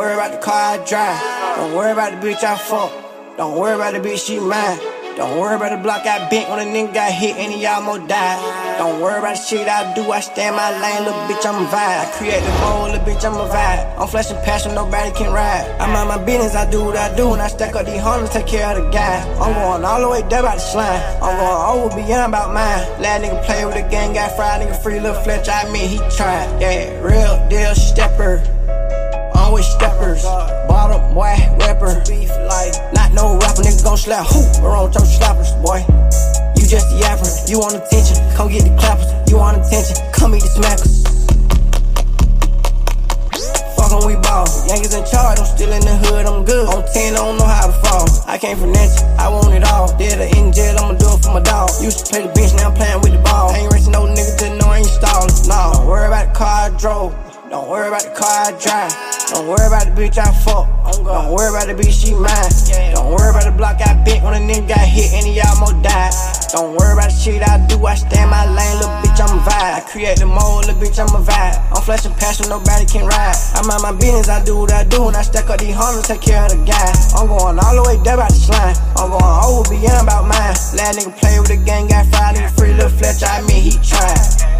Don't 0.00 0.08
worry 0.08 0.14
about 0.16 0.32
the 0.32 0.38
car 0.38 0.80
I 0.80 0.84
drive. 0.88 1.56
Don't 1.56 1.76
worry 1.76 1.92
about 1.92 2.10
the 2.16 2.26
bitch 2.26 2.42
I 2.42 2.56
fuck. 2.56 2.90
Don't 3.36 3.58
worry 3.60 3.74
about 3.74 3.92
the 3.92 4.00
bitch 4.00 4.24
she 4.24 4.40
mine. 4.40 4.80
Don't 5.14 5.38
worry 5.38 5.56
about 5.56 5.76
the 5.76 5.82
block 5.82 6.06
I 6.06 6.26
bent 6.30 6.48
when 6.48 6.56
a 6.56 6.64
nigga 6.64 6.94
got 6.94 7.12
hit 7.12 7.36
and 7.36 7.52
he 7.52 7.66
almost 7.66 8.08
died. 8.08 8.40
Don't 8.78 9.02
worry 9.02 9.18
about 9.18 9.36
the 9.36 9.42
shit 9.42 9.68
I 9.68 9.92
do, 9.92 10.10
I 10.10 10.20
stay 10.20 10.48
in 10.48 10.56
my 10.56 10.72
lane, 10.80 11.04
little 11.04 11.20
bitch, 11.28 11.44
I'm 11.44 11.60
a 11.60 11.68
vibe. 11.68 12.00
I 12.00 12.10
create 12.16 12.40
the 12.40 12.48
mold, 12.64 12.92
little 12.92 13.04
bitch, 13.04 13.28
I'm 13.28 13.36
a 13.36 13.44
vibe. 13.44 14.00
I'm 14.00 14.08
flashing 14.08 14.38
passion, 14.38 14.74
nobody 14.74 15.12
can 15.12 15.34
ride. 15.34 15.68
I'm 15.78 15.94
on 15.94 16.08
my 16.08 16.16
business, 16.24 16.54
I 16.54 16.64
do 16.70 16.82
what 16.82 16.96
I 16.96 17.14
do, 17.14 17.34
and 17.34 17.42
I 17.42 17.48
stack 17.48 17.76
up 17.76 17.84
these 17.84 18.00
hundreds, 18.00 18.32
take 18.32 18.46
care 18.46 18.72
of 18.72 18.82
the 18.82 18.88
guy. 18.88 19.20
I'm 19.36 19.52
going 19.52 19.84
all 19.84 20.00
the 20.00 20.08
way 20.08 20.22
down 20.32 20.48
about 20.48 20.56
the 20.56 20.64
slime. 20.64 21.02
I'm 21.20 21.36
going 21.36 21.84
over 21.84 21.94
beyond 21.94 22.32
about 22.32 22.54
mine. 22.54 22.88
Last 23.04 23.20
nigga 23.20 23.44
play 23.44 23.66
with 23.66 23.74
the 23.74 23.84
gang, 23.90 24.14
got 24.14 24.34
fried, 24.34 24.64
nigga 24.64 24.82
free, 24.82 24.98
little 24.98 25.20
Fletch, 25.20 25.50
I 25.50 25.70
mean 25.70 25.90
he 25.90 25.98
tried. 26.16 26.48
Yeah, 26.56 26.88
real 27.04 27.36
deal 27.50 27.74
stepper. 27.74 28.40
I'm 29.40 29.52
with 29.52 29.64
steppers. 29.64 30.22
Bottom 30.68 31.14
boy, 31.14 31.34
rapper. 31.58 32.04
Not 32.92 33.12
no 33.14 33.38
rapper, 33.40 33.62
nigga 33.62 33.82
gon' 33.82 33.96
slap. 33.96 34.26
Who? 34.26 34.40
Around 34.60 34.92
your 34.94 35.06
slappers, 35.08 35.50
boy. 35.64 35.80
You 36.56 36.66
just 36.68 36.90
the 36.92 37.00
yapper. 37.00 37.48
You 37.48 37.58
want 37.58 37.74
attention? 37.74 38.20
Come 38.36 38.52
get 38.52 38.64
the 38.68 38.76
clappers. 38.76 39.08
You 39.30 39.38
want 39.38 39.56
attention? 39.56 39.96
Come 40.12 40.34
eat 40.36 40.42
the 40.42 40.52
smackers. 40.60 41.00
Fuck 43.76 43.92
'em, 43.92 44.06
we 44.06 44.14
ball. 44.20 44.46
Yankees 44.68 44.94
in 44.94 45.04
charge, 45.06 45.40
I'm 45.40 45.46
still 45.46 45.72
in 45.72 45.80
the 45.80 45.96
hood, 46.04 46.26
I'm 46.26 46.44
good. 46.44 46.68
On 46.68 46.84
10, 46.92 47.14
I 47.14 47.16
don't 47.16 47.38
know 47.38 47.46
how 47.46 47.66
to 47.66 47.72
fall. 47.82 48.06
I 48.26 48.36
came 48.36 48.58
from 48.58 48.72
Nancy, 48.72 49.02
I 49.18 49.28
want 49.28 49.54
it 49.54 49.64
all. 49.64 49.88
Dead 49.96 50.20
or 50.20 50.28
in 50.36 50.52
jail, 50.52 50.76
I'ma 50.78 50.94
do 50.98 51.08
it 51.16 51.24
for 51.24 51.32
my 51.32 51.40
dog. 51.40 51.70
Used 51.80 52.04
to 52.04 52.12
play 52.12 52.26
the 52.26 52.32
bench, 52.34 52.52
now 52.54 52.68
I'm 52.68 52.74
playing 52.74 53.00
with 53.00 53.12
the 53.12 53.22
ball. 53.24 53.50
Ain't 53.52 53.72
racing 53.72 53.92
no 53.92 54.04
nigga, 54.04 54.38
just 54.38 54.54
know 54.60 54.68
I 54.68 54.78
ain't 54.78 54.86
stalling. 54.86 55.32
Nah, 55.48 55.72
don't 55.72 55.86
worry 55.86 56.06
about 56.06 56.28
the 56.28 56.38
car 56.38 56.68
I 56.68 56.70
drove. 56.76 57.14
Don't 57.48 57.68
worry 57.68 57.88
about 57.88 58.02
the 58.02 58.10
car 58.10 58.30
I 58.46 58.52
drive. 58.60 59.19
Don't 59.30 59.46
worry 59.46 59.62
about 59.62 59.86
the 59.86 59.94
bitch 59.94 60.18
I 60.18 60.26
fuck. 60.42 60.66
Oh, 60.82 61.06
Don't 61.06 61.30
worry 61.30 61.54
about 61.54 61.70
the 61.70 61.78
bitch 61.78 62.02
she 62.02 62.10
mine. 62.18 62.50
Don't 62.90 63.14
worry 63.14 63.30
about 63.30 63.46
the 63.46 63.54
block 63.54 63.78
I 63.78 63.94
bent 64.02 64.26
when 64.26 64.34
a 64.34 64.42
nigga 64.42 64.74
got 64.74 64.82
hit 64.82 65.14
and 65.14 65.22
he 65.22 65.38
almost 65.38 65.78
died. 65.86 66.10
Don't 66.50 66.74
worry 66.74 66.98
about 66.98 67.14
the 67.14 67.16
shit 67.16 67.38
I 67.38 67.62
do. 67.70 67.78
I 67.86 67.94
stay 67.94 68.18
in 68.18 68.28
my 68.28 68.42
lane, 68.50 68.82
little 68.82 68.90
bitch, 69.06 69.22
I'm 69.22 69.38
a 69.38 69.40
vibe. 69.46 69.74
I 69.78 69.80
create 69.86 70.18
the 70.18 70.26
mold, 70.26 70.66
little 70.66 70.74
bitch, 70.82 70.98
I'm 70.98 71.14
a 71.14 71.22
vibe. 71.22 71.56
I'm 71.70 71.82
flashing 71.86 72.10
passion, 72.18 72.50
nobody 72.50 72.82
can 72.90 73.06
ride. 73.06 73.38
I 73.54 73.62
mind 73.62 73.86
my 73.86 73.94
business, 73.94 74.26
I 74.26 74.42
do 74.42 74.58
what 74.58 74.74
I 74.74 74.82
do, 74.82 75.06
and 75.06 75.14
I 75.14 75.22
stack 75.22 75.46
up 75.46 75.62
these 75.62 75.78
hundreds, 75.78 76.10
take 76.10 76.26
care 76.26 76.42
of 76.42 76.50
the 76.50 76.58
guy. 76.66 76.90
I'm 77.14 77.30
going 77.30 77.54
all 77.54 77.74
the 77.78 77.86
way 77.86 78.02
down 78.02 78.18
about 78.18 78.34
the 78.34 78.42
slime. 78.42 78.74
I'm 78.98 79.14
going 79.14 79.38
over 79.46 79.62
beyond 79.70 80.10
about 80.10 80.26
mine. 80.26 80.58
Last 80.74 80.98
nigga 80.98 81.14
play 81.22 81.38
with 81.38 81.54
the 81.54 81.60
gang, 81.62 81.86
got 81.86 82.10
five 82.10 82.34
nigga 82.34 82.50
free, 82.58 82.74
little 82.74 82.90
Fletcher. 82.90 83.30
I 83.30 83.46
mean, 83.46 83.62
he 83.62 83.78
tried. 83.78 84.59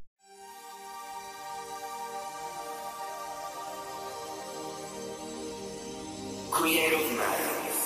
Creative 6.51 6.99
Minds. 7.15 7.79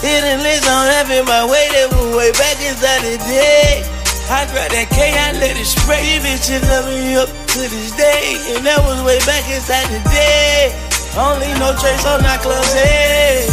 Hidden 0.00 0.42
links 0.46 0.68
on 0.70 0.86
having 0.86 1.26
my 1.26 1.44
way, 1.50 1.66
that 1.74 1.90
was 1.90 2.14
way 2.14 2.30
back 2.38 2.56
inside 2.62 3.02
the 3.02 3.18
day. 3.26 3.82
I 4.30 4.46
grabbed 4.54 4.70
that 4.70 4.86
K, 4.94 5.18
I 5.18 5.32
let 5.42 5.58
it 5.58 5.66
spray, 5.66 6.22
bitch, 6.22 6.46
and 6.54 6.62
love 6.70 6.86
me 6.86 7.16
up 7.18 7.26
to 7.26 7.58
this 7.58 7.90
day. 7.98 8.38
And 8.54 8.64
that 8.64 8.86
was 8.86 9.02
way 9.02 9.18
back 9.26 9.42
inside 9.50 9.90
the 9.90 9.98
day. 10.08 10.70
Only 11.18 11.50
no 11.58 11.74
trace 11.74 12.06
on 12.06 12.24
our 12.24 12.38
club's 12.38 12.72
head. 12.72 13.50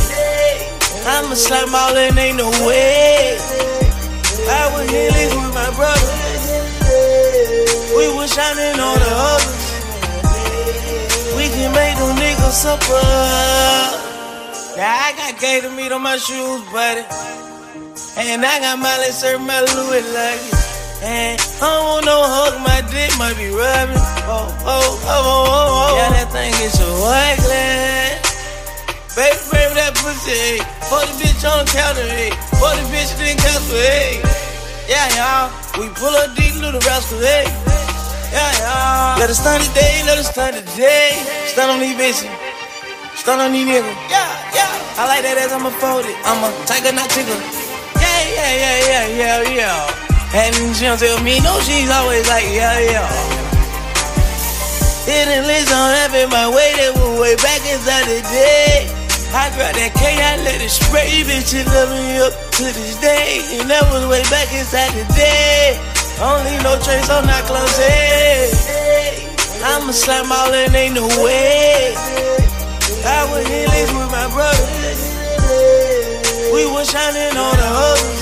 I'ma 1.09 1.33
slap 1.33 1.73
all 1.73 1.97
in, 1.97 2.17
ain't 2.17 2.37
no 2.37 2.49
way. 2.67 3.37
I 4.45 4.69
was 4.77 4.85
healing 4.93 5.41
with 5.41 5.53
my 5.55 5.73
brother. 5.73 6.24
We 8.05 8.13
was 8.13 8.29
shining 8.31 8.77
on 8.77 8.97
the 9.01 9.13
others. 9.33 9.65
We 11.33 11.49
can 11.49 11.73
make 11.73 11.97
them 11.97 12.13
niggas 12.21 12.53
suffer. 12.53 13.01
Now 14.77 14.93
I 14.93 15.09
got 15.17 15.41
gator 15.41 15.71
meat 15.71 15.91
on 15.91 16.03
my 16.03 16.17
shoes, 16.17 16.61
buddy. 16.69 17.01
And 18.21 18.45
I 18.45 18.61
got 18.61 18.77
Miley 18.77 19.09
serve 19.09 19.41
my 19.41 19.57
Louis 19.57 20.05
luggage. 20.13 20.53
And 21.01 21.41
I 21.41 21.65
don't 21.65 21.85
want 21.89 22.05
no 22.05 22.21
hug, 22.29 22.61
my 22.61 22.85
dick 22.93 23.09
might 23.17 23.37
be 23.41 23.49
rubbing. 23.49 23.97
Oh, 24.29 24.53
oh, 24.53 24.53
oh, 24.53 24.85
oh, 24.85 25.09
oh, 25.09 25.49
oh. 25.49 25.89
oh. 25.89 25.97
Yeah, 25.97 26.09
that 26.21 26.29
thing 26.29 26.53
is 26.61 26.77
so 26.77 26.85
ugly. 26.85 28.21
Baby, 29.17 29.41
baby, 29.49 29.73
that 29.81 29.97
pussy, 29.97 30.29
hey. 30.29 30.57
For 30.85 31.01
the 31.09 31.13
bitch 31.17 31.41
on 31.41 31.65
the 31.65 31.71
counter, 31.73 32.05
hey. 32.05 32.29
For 32.61 32.69
the 32.69 32.85
bitch 32.93 33.17
didn't 33.17 33.41
cancel, 33.41 33.81
hey. 33.81 34.21
Yeah, 34.85 35.09
y'all. 35.17 35.49
We 35.81 35.89
pull 35.97 36.13
up 36.13 36.35
deep, 36.37 36.53
little 36.61 36.79
rascal, 36.85 37.17
hey. 37.17 37.64
Yeah, 38.35 38.51
y'all. 38.59 39.15
Let 39.15 39.31
us 39.31 39.39
stun 39.39 39.63
today, 39.63 40.03
let 40.03 40.19
us 40.19 40.27
stun 40.27 40.51
today. 40.51 41.15
Stun 41.47 41.71
on 41.71 41.79
these 41.79 41.95
bitches. 41.95 42.27
Stun 43.15 43.39
on 43.39 43.55
these 43.55 43.63
niggas. 43.63 43.95
Yeah, 44.11 44.27
yeah. 44.51 44.99
I 44.99 45.07
like 45.07 45.23
that 45.23 45.39
as 45.39 45.55
I'm 45.55 45.63
a 45.63 45.71
fold 45.79 46.03
it. 46.03 46.19
I'm 46.27 46.43
a 46.43 46.51
tiger, 46.67 46.91
not 46.91 47.07
tickle. 47.15 47.31
Yeah, 47.95 48.21
yeah, 48.35 48.51
yeah, 48.59 48.77
yeah, 48.91 49.39
yeah, 49.47 49.55
yeah. 49.55 50.35
And 50.35 50.51
she 50.75 50.83
don't 50.83 50.99
tell 50.99 51.15
me 51.23 51.39
no, 51.39 51.55
she's 51.63 51.87
always 51.87 52.27
like, 52.27 52.43
yeah, 52.51 52.75
yeah. 52.83 53.07
Hidden 55.07 55.47
links 55.47 55.71
on 55.71 55.95
having 55.95 56.27
my 56.27 56.51
way, 56.51 56.75
that 56.75 56.91
was 56.91 57.15
way 57.15 57.39
back 57.39 57.63
inside 57.63 58.03
the 58.03 58.19
day. 58.35 58.83
I 59.31 59.47
grabbed 59.55 59.79
that 59.79 59.95
K, 59.95 60.03
I 60.11 60.43
let 60.43 60.59
it 60.59 60.75
spray, 60.75 61.23
bitch, 61.23 61.55
it 61.55 61.63
love 61.71 61.87
me 61.87 62.19
up 62.19 62.35
to 62.59 62.63
this 62.67 62.99
day. 62.99 63.47
And 63.63 63.71
that 63.71 63.87
was 63.95 64.03
way 64.11 64.27
back 64.27 64.51
inside 64.51 64.91
the 64.91 65.07
day. 65.15 65.94
Only 66.19 66.55
no 66.63 66.79
trace 66.79 67.09
on 67.09 67.27
clothes 67.43 67.77
head. 67.77 68.49
I'ma 69.63 69.91
slap 69.91 70.31
all 70.31 70.53
in, 70.53 70.75
ain't 70.75 70.95
no 70.95 71.07
way. 71.23 71.93
I 73.03 73.27
was 73.29 73.45
healings 73.45 73.91
with 73.91 74.09
my 74.09 74.27
brother. 74.31 74.67
We 76.53 76.65
was 76.71 76.89
shining 76.89 77.35
on 77.35 77.55
the 77.57 77.67
others. 77.67 78.21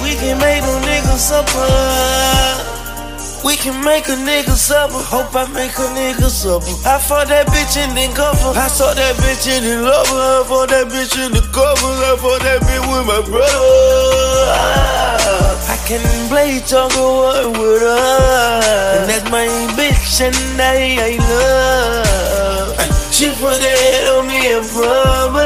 We 0.00 0.14
can 0.16 0.38
make 0.38 0.62
them 0.62 0.82
niggas 0.82 1.18
suffer. 1.18 2.64
We 3.44 3.56
can 3.56 3.84
make 3.84 4.08
a 4.08 4.16
nigga 4.16 4.56
suffer. 4.56 4.96
Hope 4.96 5.36
I 5.36 5.46
make 5.52 5.76
a 5.76 5.88
nigga 5.92 6.30
suffer. 6.30 6.88
I 6.88 6.98
fought 6.98 7.28
that 7.28 7.46
bitch 7.48 7.76
in 7.76 7.94
the 7.94 8.08
cover. 8.16 8.58
I 8.58 8.68
saw 8.68 8.94
that 8.94 9.16
bitch 9.16 9.46
in 9.46 9.62
the 9.62 9.82
lover. 9.84 10.16
I 10.16 10.44
fought 10.48 10.70
that 10.70 10.86
bitch 10.88 11.14
in 11.20 11.32
the 11.32 11.42
cover. 11.52 11.92
I 12.08 12.16
fought 12.16 12.40
that 12.40 12.62
bitch 12.62 12.80
with 12.88 13.06
my 13.06 13.20
brother. 13.28 13.60
I 14.56 15.43
can 15.86 16.00
play 16.28 16.60
talk 16.60 16.96
or 16.96 17.50
with 17.50 17.82
her. 17.82 18.98
And 18.98 19.10
that's 19.10 19.30
my 19.30 19.46
bitch 19.76 20.20
and 20.20 20.34
I, 20.60 20.96
I 20.98 21.12
love. 21.20 23.12
She 23.12 23.28
put 23.36 23.60
head 23.60 24.08
on 24.08 24.26
me 24.26 24.54
and 24.56 24.66
probably. 24.68 25.44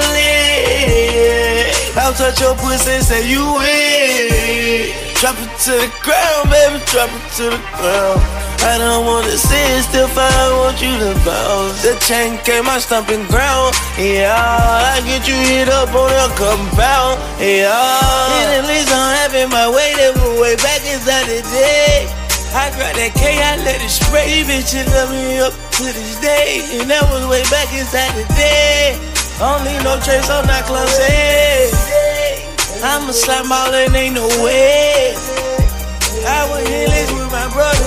I'll 1.98 2.14
touch 2.14 2.40
your 2.40 2.54
pussy 2.54 2.92
and 2.92 3.04
say 3.04 3.28
you 3.28 3.42
win. 3.58 4.94
Drop 5.18 5.34
it 5.42 5.50
to 5.66 5.72
the 5.74 5.90
ground, 6.06 6.50
baby, 6.50 6.78
drop 6.86 7.10
it 7.10 7.26
to 7.38 7.50
the 7.50 7.60
ground. 7.74 8.22
I 8.60 8.78
don't 8.78 9.06
wanna 9.06 9.38
sit 9.38 9.82
still, 9.86 10.06
I 10.14 10.50
want 10.58 10.82
you 10.82 10.90
to 10.90 11.14
bounce. 11.24 11.82
The 11.82 11.94
chain 12.06 12.38
came 12.42 12.64
my 12.66 12.78
stomping 12.78 13.24
ground, 13.26 13.74
yeah. 13.98 14.34
I 14.34 15.00
get 15.06 15.26
you 15.26 15.34
hit 15.34 15.68
up 15.68 15.94
on 15.94 16.10
your 16.10 16.30
compound, 16.34 17.22
yeah. 17.38 17.70
And 17.70 18.48
at 18.58 18.64
least 18.66 18.90
I'm 18.90 19.14
having 19.22 19.48
my 19.50 19.70
way, 19.70 19.94
was 20.18 20.27
way 20.40 20.54
back 20.56 20.82
inside 20.86 21.26
the 21.26 21.42
day. 21.50 22.06
I 22.54 22.70
grabbed 22.74 22.96
that 22.96 23.12
K, 23.12 23.42
I 23.42 23.60
let 23.66 23.82
it 23.82 23.90
spray, 23.90 24.46
bitch, 24.46 24.72
it 24.72 24.86
love 24.88 25.10
me 25.10 25.38
up 25.42 25.52
to 25.52 25.84
this 25.84 26.16
day. 26.22 26.62
And 26.78 26.88
that 26.88 27.04
was 27.10 27.26
way 27.26 27.42
back 27.50 27.68
inside 27.74 28.14
the 28.14 28.24
day. 28.38 28.96
Only 29.42 29.74
no 29.84 29.98
trace 30.00 30.30
on 30.30 30.46
that 30.46 30.64
head. 30.64 31.70
I'ma 32.82 33.12
slap 33.12 33.50
all 33.50 33.74
in, 33.74 33.94
ain't 33.94 34.14
no 34.14 34.26
way. 34.42 35.14
I 36.24 36.46
was 36.50 36.62
healings 36.66 37.10
with 37.12 37.30
my 37.30 37.46
brother. 37.52 37.86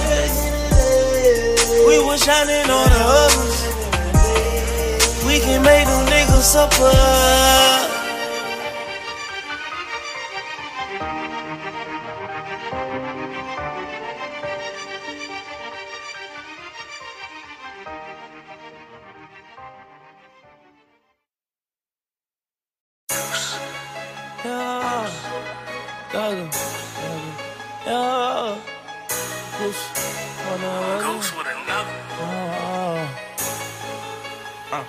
We 1.88 2.00
was 2.04 2.22
shining 2.24 2.70
on 2.70 2.88
the 2.92 3.02
others. 3.02 3.58
We 5.26 5.40
can 5.40 5.64
make 5.64 5.88
them 5.88 6.06
niggas 6.08 6.44
suffer. 6.44 7.91
Gaga, 26.12 26.50
yeah, 27.88 28.58
Goose, 29.58 29.86
one 30.46 30.62
Goose 31.02 31.32
with 31.36 31.48
another. 31.48 31.96
Uh, 32.20 33.08
uh. 34.74 34.84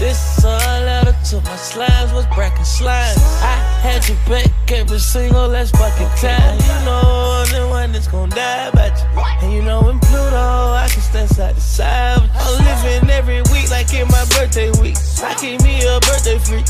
This 0.00 0.44
out 0.44 1.06
of 1.06 1.14
so 1.24 1.40
my 1.40 1.50
slimes 1.56 2.12
was 2.12 2.26
bracket 2.34 2.66
slime. 2.66 3.16
I 3.16 3.63
had 3.84 4.08
you 4.08 4.16
back 4.26 4.48
every 4.72 4.98
single 4.98 5.46
last 5.46 5.76
fucking 5.76 6.08
time. 6.16 6.56
You 6.56 6.78
know 6.88 7.44
I'm 7.44 7.48
the 7.52 7.68
one 7.68 7.92
that's 7.92 8.08
gonna 8.08 8.34
die 8.34 8.68
about 8.72 8.96
you. 8.96 9.06
And 9.42 9.52
you 9.52 9.62
know 9.62 9.90
in 9.90 10.00
Pluto, 10.00 10.72
I 10.72 10.88
can 10.90 11.02
stand 11.02 11.28
side 11.28 11.54
to 11.54 11.60
side. 11.60 12.30
I'm 12.32 12.64
living 12.64 13.10
every 13.10 13.42
week 13.52 13.68
like 13.70 13.92
in 13.92 14.08
my 14.08 14.24
birthday 14.32 14.70
week. 14.80 14.96
I 15.22 15.34
keep 15.34 15.60
me 15.60 15.84
a 15.84 16.00
birthday 16.00 16.38
freak. 16.38 16.64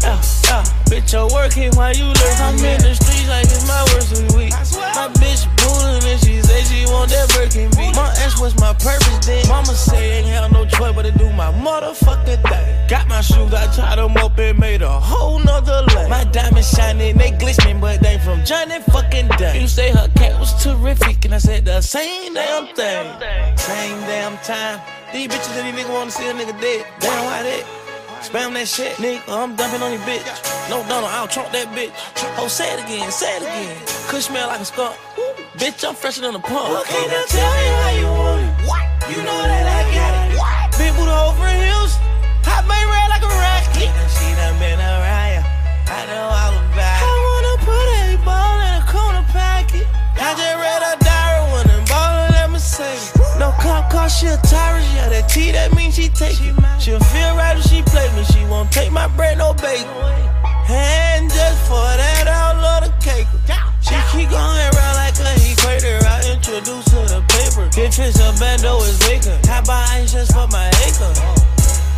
Yeah, 0.00 0.22
yeah. 0.46 0.62
Bitch, 0.86 1.12
you're 1.12 1.26
working 1.34 1.74
while 1.74 1.92
you 1.92 2.06
learn. 2.06 2.36
I'm 2.38 2.54
in 2.62 2.78
the 2.86 2.94
streets 2.94 3.28
like 3.28 3.50
it's 3.50 3.66
my 3.66 3.82
worst 3.90 4.14
week. 4.38 4.54
My 4.94 5.10
bitch 5.18 5.50
and 6.14 6.22
she 6.22 6.40
say 6.42 6.62
she 6.62 6.86
want 6.86 7.10
that 7.10 7.28
Birkin 7.34 7.70
beat. 7.70 7.94
My 7.96 8.14
ex 8.22 8.40
was 8.40 8.54
my 8.60 8.72
purpose 8.74 9.26
then. 9.26 9.46
Mama 9.48 9.74
say 9.74 10.18
ain't 10.18 10.26
have 10.28 10.52
no 10.52 10.64
choice 10.64 10.94
but 10.94 11.02
to 11.02 11.12
do 11.12 11.28
my 11.32 11.50
motherfucking 11.52 12.42
thing. 12.48 12.88
Got 12.88 13.08
my 13.08 13.20
shoes, 13.20 13.52
I 13.52 13.66
tied 13.74 13.98
them 13.98 14.16
up 14.16 14.38
and 14.38 14.58
made 14.58 14.82
a 14.82 15.00
whole 15.00 15.38
nother 15.38 15.82
lane. 15.94 16.10
My 16.10 16.24
diamonds 16.24 16.70
shining, 16.70 17.16
they 17.16 17.32
glistening, 17.32 17.80
but 17.80 18.00
they 18.00 18.18
from 18.18 18.44
Johnny 18.44 18.80
fucking 18.92 19.28
Dang. 19.38 19.60
You 19.60 19.68
say 19.68 19.90
her 19.90 20.08
cat 20.16 20.38
was 20.38 20.52
terrific, 20.62 21.24
and 21.24 21.34
I 21.34 21.38
said 21.38 21.64
the 21.64 21.80
same 21.80 22.34
damn 22.34 22.66
thing. 22.74 23.06
Same 23.58 24.00
damn 24.06 24.38
time. 24.38 24.80
These 25.12 25.28
bitches 25.28 25.54
that 25.54 25.64
these 25.64 25.84
niggas 25.84 25.92
wanna 25.92 26.10
see 26.10 26.28
a 26.28 26.32
nigga 26.32 26.60
dead. 26.60 26.86
Damn, 27.00 27.24
why 27.24 27.42
that? 27.42 27.83
Spam 28.24 28.54
that 28.56 28.66
shit, 28.66 28.96
nigga. 28.96 29.20
I'm 29.28 29.54
dumping 29.54 29.82
on 29.84 29.92
your 29.92 30.00
bitch. 30.08 30.24
No 30.72 30.80
Donald, 30.88 31.12
I'll 31.12 31.28
trunk 31.28 31.52
that 31.52 31.68
bitch. 31.76 31.92
Oh, 32.40 32.48
say 32.48 32.72
it 32.72 32.80
again, 32.80 33.12
say 33.12 33.36
it 33.36 33.44
again. 33.44 33.76
Kush 34.08 34.32
smell 34.32 34.48
like 34.48 34.60
a 34.60 34.64
skunk. 34.64 34.96
Bitch, 35.60 35.84
I'm 35.86 35.94
fresher 35.94 36.22
than 36.22 36.34
a 36.34 36.40
pump. 36.40 36.72
Well, 36.72 36.84
can't 36.88 37.12
I 37.12 37.20
tell 37.28 37.44
you 37.44 37.72
how 37.84 37.92
you 38.00 38.08
want 38.08 38.40
it? 38.40 38.52
What? 38.64 38.80
You 39.12 39.20
know 39.28 39.40
that 39.44 39.66
I 39.68 39.80
got 39.92 40.12
it. 40.24 40.40
What? 40.40 40.72
Big 40.80 40.92
booty 40.96 41.12
over 41.12 41.52
heels. 41.52 42.00
Hot 42.48 42.64
main 42.64 42.88
red 42.88 43.12
like 43.12 43.22
a 43.22 43.28
rocket. 43.28 43.92
She 44.08 44.26
done 44.40 44.56
been 44.56 44.80
around. 44.80 45.44
I 45.84 46.00
know 46.08 46.24
all 46.24 46.56
about 46.64 46.80
it. 46.80 47.04
I 47.04 47.12
wanna 47.28 47.54
put 47.60 47.86
a 47.92 48.18
ball 48.24 48.56
in 48.66 48.72
a 48.80 48.84
corner 48.88 49.24
pocket. 49.36 49.84
I 50.16 50.32
just 50.32 50.56
read 50.64 50.80
a 50.80 50.96
diary 51.04 51.44
when 51.52 51.64
I'm 51.76 51.84
ballin' 51.86 52.34
at 52.40 52.48
Mercedes. 52.48 53.13
No 53.38 53.50
cop 53.58 53.90
car, 53.90 54.08
she 54.08 54.26
a 54.26 54.36
tyrant. 54.38 54.86
Yeah, 54.94 55.08
that 55.08 55.28
T, 55.28 55.50
that 55.52 55.74
means 55.74 55.96
she 55.96 56.08
take 56.08 56.38
it. 56.40 56.54
She'll 56.78 57.00
feel 57.00 57.36
right 57.36 57.56
if 57.58 57.64
she 57.64 57.82
play 57.82 58.06
me. 58.14 58.24
She 58.24 58.44
won't 58.46 58.70
take 58.70 58.92
my 58.92 59.08
bread, 59.08 59.38
no 59.38 59.54
bacon. 59.54 59.88
And 60.70 61.28
just 61.30 61.60
for 61.66 61.82
that, 61.82 62.26
I'll 62.26 62.56
love 62.62 62.84
the 62.86 62.92
cake. 63.02 63.26
She 63.82 63.94
keep 64.12 64.30
going 64.30 64.60
around 64.72 64.96
like 64.96 65.18
a 65.18 65.34
equator. 65.50 65.98
I 66.06 66.32
introduce 66.32 66.88
her 66.94 67.04
to 67.12 67.20
paper. 67.28 67.68
If 67.76 67.98
it's 67.98 68.20
a 68.22 68.32
bando, 68.38 68.78
it's 68.80 68.98
bacon. 69.02 69.36
How 69.44 69.60
about 69.60 69.90
ice 69.90 70.12
just 70.12 70.32
for 70.32 70.46
my 70.48 70.68
acre? 70.86 71.12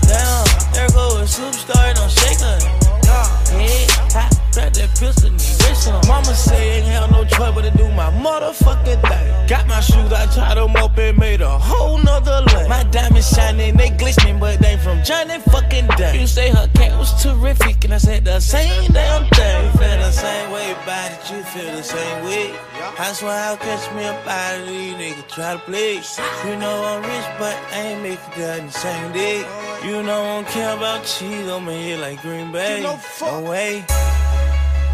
Damn, 0.09 0.47
there 0.73 0.89
go 0.91 1.19
a 1.19 1.27
superstar, 1.29 1.95
don't 1.95 2.11
shake 2.11 2.41
her. 2.41 2.59
Yeah, 3.05 4.19
I 4.19 4.46
grab 4.57 4.73
that 4.73 4.89
pistol 4.99 5.29
and 5.29 5.37
erase 5.37 5.85
her. 5.85 6.01
Mama 6.09 6.33
say 6.35 6.79
ain't 6.79 6.87
have 6.87 7.11
no 7.11 7.25
choice 7.25 7.53
but 7.55 7.63
to 7.63 7.71
do 7.77 7.87
my 7.93 8.09
motherfucking 8.25 9.01
thing. 9.05 9.47
Got 9.47 9.69
my 9.69 9.81
shoes, 9.81 10.11
I 10.11 10.25
tied 10.33 10.57
them 10.57 10.75
up 10.77 10.97
and 10.97 11.19
made 11.19 11.43
a 11.43 11.59
whole 11.59 11.99
nother 11.99 12.41
lane. 12.49 12.69
My 12.69 12.83
diamonds 12.85 13.29
shining, 13.29 13.77
they 13.77 13.91
glistening, 13.91 14.39
but 14.41 14.59
they 14.59 14.79
from 14.79 15.05
Johnny 15.05 15.39
fucking 15.53 15.87
Dang. 15.99 16.19
You 16.19 16.27
say 16.27 16.49
her 16.49 16.69
cat 16.75 16.99
was 16.99 17.13
terrific, 17.23 17.85
and 17.85 17.93
I 17.93 17.99
said 17.99 18.25
the 18.25 18.41
same 18.41 18.91
damn 18.93 19.29
thing. 19.29 19.65
You 19.65 19.71
feel 19.79 19.99
the 19.99 20.11
same 20.11 20.51
way 20.51 20.73
about 20.73 21.13
it, 21.13 21.31
you 21.31 21.43
feel 21.53 21.73
the 21.77 21.83
same 21.83 22.25
way. 22.25 22.55
I 22.99 23.13
swear 23.13 23.39
I'll 23.49 23.59
catch 23.59 23.95
me 23.95 24.05
up 24.07 24.27
out 24.27 24.61
of 24.61 24.67
these 24.67 24.95
niggas 24.95 25.29
try 25.29 25.53
to 25.53 25.59
play. 25.69 26.01
You 26.47 26.57
know 26.57 26.77
I'm 26.91 27.03
rich, 27.03 27.29
but 27.39 27.57
I 27.73 27.93
ain't 27.93 28.03
make 28.03 28.19
it 28.19 28.41
done 28.41 28.67
the 28.67 28.73
same 28.73 29.13
day. 29.13 29.39
You 29.85 30.03
know 30.03 30.23
I 30.23 30.35
don't 30.37 30.49
care 30.49 30.75
about 30.75 31.05
cheese, 31.05 31.47
I'ma 31.47 32.01
like 32.01 32.23
Green 32.23 32.51
Bay. 32.53 32.83
No 32.83 33.41
way, 33.43 33.85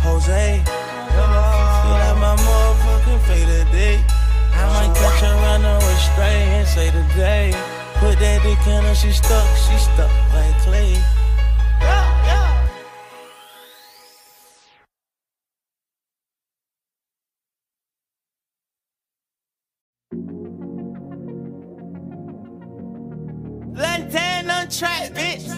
Jose. 0.03 0.63
Feel 0.65 1.97
like 2.03 2.19
my 2.19 2.35
motherfucking 2.37 3.21
fate 3.27 3.47
today. 3.47 4.05
I 4.53 4.67
might 4.75 4.93
catch 4.97 5.23
a 5.23 5.33
runaway 5.43 5.97
straight 6.11 6.49
and 6.59 6.67
say 6.67 6.91
today. 6.91 7.55
Put 8.01 8.19
that 8.19 8.43
dick 8.43 8.67
in 8.67 8.83
her, 8.83 8.95
she 8.95 9.13
stuck, 9.13 9.47
she 9.57 9.77
stuck 9.79 10.11
like 10.35 10.59
clay. 10.63 10.99
Lantern 23.75 24.51
on 24.51 24.69
track, 24.69 25.13
bitch. 25.15 25.52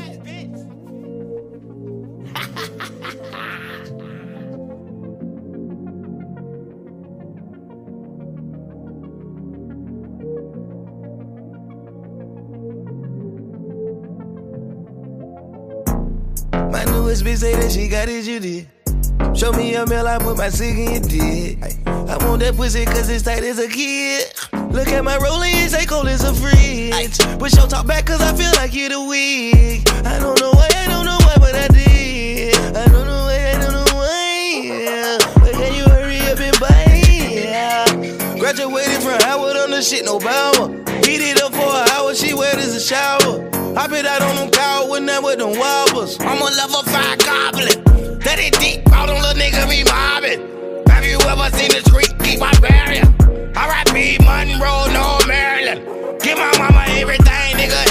Bitch 17.25 17.39
say 17.39 17.55
that 17.57 17.73
she 17.73 17.89
got 17.89 18.09
it, 18.09 18.27
you 18.27 18.39
did. 18.39 18.69
Show 19.37 19.53
me 19.53 19.75
a 19.75 19.87
mail, 19.87 20.07
I 20.07 20.19
put 20.19 20.37
my 20.37 20.51
cig 20.51 20.79
in 20.79 20.93
your 20.93 21.01
dick. 21.01 21.87
I 21.87 22.17
want 22.27 22.41
that 22.41 22.55
pussy 22.55 22.85
cause 22.85 23.09
it's 23.09 23.23
tight 23.23 23.43
as 23.43 23.59
a 23.59 23.67
kid. 23.67 24.31
Look 24.71 24.89
at 24.89 25.03
my 25.03 25.17
rolling, 25.17 25.55
it's 25.55 25.73
like 25.73 25.89
cold 25.89 26.07
as 26.07 26.23
a 26.23 26.35
fridge. 26.35 27.19
Push 27.39 27.57
your 27.57 27.67
talk 27.67 27.87
back 27.87 28.05
cause 28.07 28.21
I 28.21 28.35
feel 28.37 28.53
like 28.53 28.75
you're 28.75 28.91
the 28.91 29.01
weak. 29.03 29.89
I 30.05 30.19
don't 30.19 30.39
know 30.39 30.53
why, 30.53 30.69
I 30.77 30.87
don't 30.87 31.07
know 31.07 31.17
why, 31.23 31.37
but 31.39 31.55
I 31.55 31.69
did. 31.69 32.57
I 32.77 32.87
don't 32.89 33.07
know 33.07 33.25
why, 33.25 33.51
I 33.51 33.59
don't 33.59 33.73
know 33.73 33.97
why. 33.97 34.61
Yeah. 34.63 35.19
But 35.41 35.53
can 35.53 35.75
you 35.75 35.85
hurry 35.85 36.21
up 36.29 36.41
and 36.41 36.61
buy? 36.61 36.85
Yeah. 37.09 37.87
Graduated 38.39 39.03
from 39.03 39.19
Howard 39.23 39.57
on 39.57 39.71
the 39.71 39.81
shit, 39.81 40.05
no 40.05 40.19
bower. 40.19 40.85
Heat 41.05 41.21
it 41.21 41.43
up 41.43 41.53
for 41.53 41.69
an 41.69 41.89
hour, 41.93 42.15
she 42.15 42.33
wet 42.33 42.57
as 42.57 42.75
a 42.75 42.81
shower. 42.81 43.45
I 43.77 43.87
bet 43.87 44.07
I 44.07 44.19
don't 44.19 44.37
know 44.37 44.51
cow 44.51 44.89
when 44.89 45.05
that 45.07 45.23
with 45.23 45.39
them 45.39 45.59
wobbles. 45.59 46.17
I'm 46.21 46.41
a 46.41 46.49
level 46.49 46.83
five 46.89 47.19
goblin. 47.21 48.19
That 48.25 48.41
it 48.41 48.57
deep, 48.59 48.81
all 48.91 49.07
them 49.07 49.21
little 49.21 49.37
niggas 49.37 49.69
be 49.69 49.85
mobbing. 49.85 50.41
Have 50.89 51.05
you 51.05 51.21
ever 51.29 51.53
seen 51.57 51.69
the 51.77 51.85
street 51.85 52.09
keep 52.25 52.41
my 52.41 52.53
barrier? 52.59 53.05
R.I.P. 53.53 54.25
Monroe, 54.25 54.89
no 54.97 55.21
Marilyn. 55.29 55.85
Give 56.25 56.39
my 56.39 56.51
mama 56.57 56.85
everything, 56.97 57.53
nigga, 57.53 57.85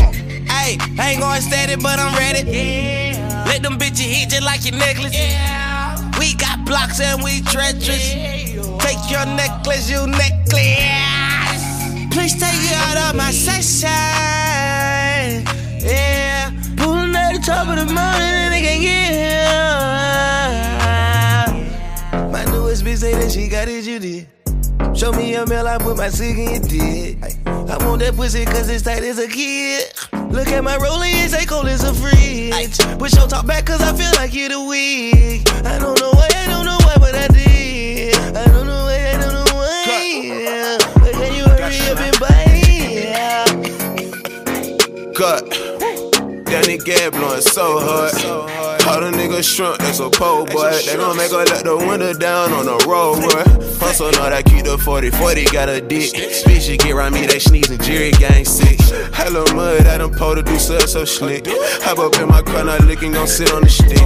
on. 0.00 0.14
Hey, 0.48 0.78
I 0.98 1.12
ain't 1.12 1.20
going 1.20 1.42
steady, 1.42 1.76
but 1.76 1.98
I'm 1.98 2.16
ready. 2.16 2.48
Yeah. 2.48 3.44
Let 3.46 3.62
them 3.62 3.78
bitches 3.78 4.08
hit 4.08 4.30
just 4.30 4.42
like 4.42 4.64
your 4.64 4.78
necklace. 4.78 5.12
Yeah. 5.12 6.00
We 6.18 6.34
got 6.36 6.64
blocks 6.64 6.98
and 7.00 7.22
we 7.22 7.42
treacherous. 7.42 8.16
Take 8.80 9.04
your 9.12 9.26
necklace, 9.26 9.90
you 9.90 10.06
necklace. 10.06 11.13
Please 12.14 12.34
take 12.38 12.54
it 12.54 12.72
out 12.72 13.10
of 13.10 13.16
my 13.16 13.32
session. 13.32 13.88
Yeah. 15.84 16.52
Pulling 16.76 17.16
at 17.16 17.32
the 17.34 17.40
top 17.44 17.66
of 17.66 17.76
the 17.76 17.86
mountain 17.92 18.22
and 18.22 18.54
they 18.54 18.62
can't 18.62 18.80
get 18.80 19.10
here. 22.14 22.30
My 22.30 22.44
newest 22.52 22.84
bitch 22.84 22.98
say 22.98 23.14
that 23.14 23.32
she 23.32 23.48
got 23.48 23.66
it, 23.66 23.84
you 23.84 23.98
did. 23.98 24.28
Show 24.96 25.10
me 25.10 25.32
your 25.32 25.44
mail, 25.46 25.66
I 25.66 25.76
put 25.78 25.96
my 25.96 26.08
cig 26.08 26.38
in 26.38 26.50
your 26.52 26.62
dick. 26.62 27.18
I 27.46 27.76
want 27.84 27.98
that 27.98 28.14
pussy 28.14 28.44
cause 28.44 28.68
it's 28.68 28.84
tight 28.84 29.02
as 29.02 29.18
a 29.18 29.26
kid. 29.26 29.92
Look 30.30 30.46
at 30.48 30.62
my 30.62 30.76
rolling, 30.76 31.10
it's 31.14 31.32
like 31.32 31.48
cold 31.48 31.66
as 31.66 31.82
a 31.82 31.92
fridge. 31.92 32.78
Push 32.96 33.14
your 33.16 33.26
talk 33.26 33.44
back 33.44 33.66
cause 33.66 33.82
I 33.82 33.92
feel 33.92 34.12
like 34.12 34.32
you're 34.32 34.50
the 34.50 34.60
weak. 34.62 35.50
I 35.66 35.80
don't 35.80 35.98
know 35.98 36.12
why, 36.12 36.28
I 36.32 36.46
don't 36.46 36.64
know 36.64 36.78
why, 36.82 36.94
but 36.96 37.16
I 37.16 37.26
did. 37.26 38.14
I 38.36 38.46
Cut. 45.24 45.48
That 45.48 46.66
nigga 46.66 47.10
blowing 47.10 47.40
so 47.40 47.80
hard. 47.80 48.53
All 48.86 49.00
the 49.00 49.10
niggas 49.10 49.44
shrunk, 49.44 49.78
that's 49.78 49.98
a 49.98 50.10
pole 50.10 50.44
boy. 50.44 50.70
They 50.84 50.96
gon' 50.96 51.16
make 51.16 51.30
her 51.30 51.44
let 51.44 51.64
the 51.64 51.76
window 51.76 52.12
down 52.12 52.52
on 52.52 52.66
the 52.66 52.76
road, 52.86 53.16
boy. 53.16 53.64
Hustle 53.80 54.12
know 54.12 54.28
that 54.28 54.44
keep 54.44 54.64
the 54.64 54.76
40 54.76 55.10
40 55.10 55.44
got 55.46 55.68
a 55.68 55.80
dick. 55.80 56.12
Bitch, 56.12 56.68
you 56.68 56.76
get 56.76 56.92
around 56.92 57.14
me, 57.14 57.26
they 57.26 57.38
sneezing, 57.38 57.78
Jerry 57.78 58.12
gang 58.12 58.44
sick. 58.44 58.78
Hello, 59.14 59.44
mud, 59.54 59.86
I 59.86 59.98
done 59.98 60.12
pulled 60.12 60.36
to 60.36 60.42
do 60.42 60.58
so, 60.58 60.78
so 60.80 61.04
slick. 61.04 61.46
Hop 61.82 61.98
up 61.98 62.14
in 62.20 62.28
my 62.28 62.42
car, 62.42 62.64
not 62.64 62.84
licking, 62.84 63.12
gon' 63.12 63.26
sit 63.26 63.52
on 63.52 63.62
the 63.62 63.70
stick. 63.70 63.98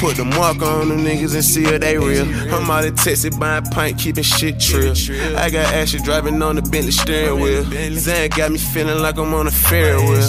Put 0.00 0.16
the 0.16 0.24
mark 0.24 0.60
on 0.60 0.88
them 0.88 0.98
niggas 0.98 1.34
and 1.34 1.44
see 1.44 1.64
if 1.64 1.80
they 1.80 1.96
real. 1.96 2.26
I'm 2.54 2.70
out 2.70 2.84
of 2.84 2.96
Texas 2.96 3.34
buying 3.36 3.64
pint, 3.64 3.98
keeping 3.98 4.22
shit 4.22 4.60
trill. 4.60 4.94
I 5.36 5.48
got 5.48 5.72
Ashley 5.72 6.00
driving 6.00 6.42
on 6.42 6.56
the 6.56 6.62
Bentley 6.62 6.92
steering 6.92 7.40
wheel. 7.40 7.64
Zan 7.94 8.28
got 8.30 8.52
me 8.52 8.58
feeling 8.58 8.98
like 8.98 9.16
I'm 9.16 9.32
on 9.32 9.46
a 9.46 9.50
fair 9.50 9.96
wheel. 9.98 10.28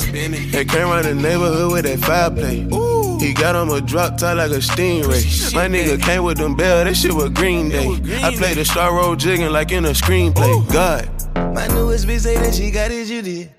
They 0.51 0.65
came 0.65 0.87
around 0.87 1.03
the 1.03 1.13
neighborhood 1.13 1.71
with 1.73 1.85
that 1.85 1.99
fireplace. 1.99 2.96
He 3.19 3.33
got 3.33 3.55
on 3.55 3.69
a 3.69 3.81
drop 3.81 4.17
top 4.17 4.37
like 4.37 4.51
a 4.51 4.59
stingray. 4.59 5.53
My 5.53 5.67
nigga 5.67 6.01
came 6.01 6.23
with 6.23 6.37
them 6.37 6.55
bell, 6.55 6.83
that 6.83 6.95
shit 6.95 7.13
was 7.13 7.29
Green 7.29 7.69
Day. 7.69 7.87
I 8.23 8.35
played 8.35 8.57
the 8.57 8.65
star 8.65 8.93
roll 8.95 9.15
jigging 9.15 9.51
like 9.51 9.71
in 9.71 9.85
a 9.85 9.89
screenplay. 9.89 10.71
God. 10.71 11.09
My 11.53 11.67
newest 11.67 12.07
bitch 12.07 12.21
say 12.21 12.35
that 12.35 12.53
she 12.53 12.71
got 12.71 12.91
it, 12.91 13.07
you 13.07 13.21
did. 13.21 13.51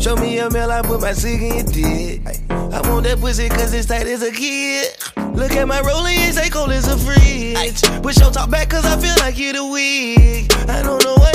Show 0.00 0.16
me 0.16 0.38
a 0.38 0.50
meal, 0.50 0.70
I 0.70 0.82
put 0.82 1.00
my 1.00 1.12
cig 1.12 1.42
in 1.42 1.54
your 1.54 1.64
dick. 1.64 2.20
I 2.50 2.80
want 2.88 3.04
that 3.04 3.18
pussy 3.20 3.48
cause 3.48 3.72
it's 3.72 3.86
tight 3.86 4.06
as 4.06 4.22
a 4.22 4.30
kid. 4.30 4.96
Look 5.34 5.52
at 5.52 5.66
my 5.66 5.80
rolling, 5.80 6.16
it's 6.18 6.36
like 6.36 6.52
cold 6.52 6.70
as 6.70 6.86
a 6.86 6.96
fridge. 6.98 8.02
Push 8.02 8.18
your 8.18 8.30
talk 8.30 8.50
back 8.50 8.68
cause 8.70 8.84
I 8.84 9.00
feel 9.00 9.14
like 9.18 9.38
you're 9.38 9.52
the 9.52 9.64
weak. 9.64 10.52
I 10.68 10.82
don't 10.82 11.02
know 11.04 11.14
why, 11.14 11.32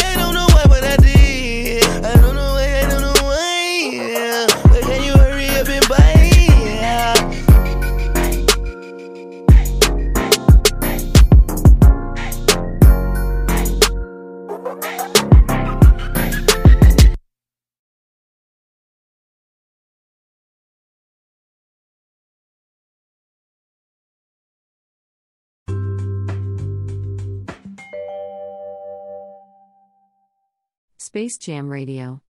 Space 31.14 31.38
Jam 31.38 31.70
Radio. 31.70 32.24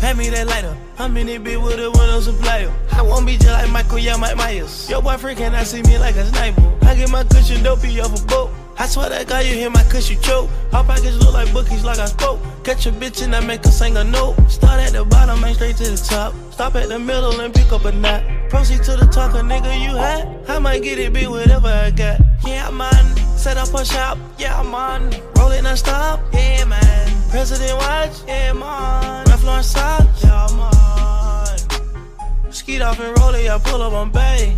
Pass 0.00 0.16
me 0.16 0.28
that 0.30 0.48
lighter. 0.48 0.76
I'm 0.98 1.16
in 1.16 1.28
it 1.28 1.44
bit 1.44 1.62
with 1.62 1.78
a 1.78 1.92
window 1.92 2.18
supplier. 2.18 2.72
I 2.90 3.02
won't 3.02 3.24
be 3.24 3.34
just 3.36 3.46
like 3.46 3.70
Michael, 3.70 4.00
yeah, 4.00 4.16
Mike 4.16 4.36
Myers. 4.36 4.90
Your 4.90 5.00
boyfriend 5.00 5.38
cannot 5.38 5.64
see 5.64 5.82
me 5.82 5.96
like 5.96 6.16
a 6.16 6.26
sniper. 6.26 6.76
I 6.82 6.96
get 6.96 7.08
my 7.08 7.22
cushion 7.22 7.62
dopey 7.62 8.00
off 8.00 8.20
a 8.20 8.26
boat. 8.26 8.50
I 8.78 8.86
swear 8.86 9.08
that 9.10 9.28
guy, 9.28 9.42
you 9.42 9.54
hear 9.54 9.70
my 9.70 9.82
cushion 9.84 10.20
choke. 10.22 10.48
Our 10.72 10.84
pockets 10.84 11.16
look 11.18 11.34
like 11.34 11.52
bookies, 11.52 11.84
like 11.84 11.98
I 11.98 12.06
spoke. 12.06 12.40
Catch 12.64 12.86
a 12.86 12.92
bitch 12.92 13.22
and 13.22 13.34
I 13.34 13.40
make 13.40 13.64
her 13.64 13.70
sing 13.70 13.96
a 13.96 14.04
note. 14.04 14.36
Start 14.48 14.80
at 14.80 14.92
the 14.92 15.04
bottom, 15.04 15.44
ain't 15.44 15.56
straight 15.56 15.76
to 15.76 15.84
the 15.84 15.96
top. 15.96 16.34
Stop 16.52 16.74
at 16.76 16.88
the 16.88 16.98
middle 16.98 17.40
and 17.40 17.52
pick 17.54 17.70
up 17.72 17.84
a 17.84 17.92
knot. 17.92 18.22
Proceed 18.48 18.82
to 18.84 18.96
the 18.96 19.06
talk, 19.06 19.34
a 19.34 19.38
nigga 19.38 19.80
you 19.80 19.96
had. 19.96 20.28
I 20.48 20.58
might 20.58 20.82
get 20.82 20.98
it 20.98 21.12
be 21.12 21.26
whatever 21.26 21.68
I 21.68 21.90
got. 21.90 22.20
Yeah, 22.46 22.70
man. 22.70 23.16
Set 23.36 23.56
up 23.56 23.74
a 23.74 23.84
shop, 23.84 24.18
yeah, 24.38 24.62
man. 24.62 25.10
Roll 25.36 25.50
it 25.50 25.76
stop, 25.76 26.20
yeah, 26.32 26.64
man. 26.64 27.30
President 27.30 27.76
watch, 27.78 28.12
yeah, 28.26 28.52
man. 28.52 29.26
Ralph 29.26 29.44
Lauren 29.44 29.62
socks, 29.62 30.24
yeah, 30.24 30.46
man. 30.56 32.52
Skeet 32.52 32.82
off 32.82 33.00
and 33.00 33.18
roll 33.18 33.34
it, 33.34 33.50
I 33.50 33.58
pull 33.58 33.82
up 33.82 33.92
on 33.92 34.10
bay. 34.10 34.56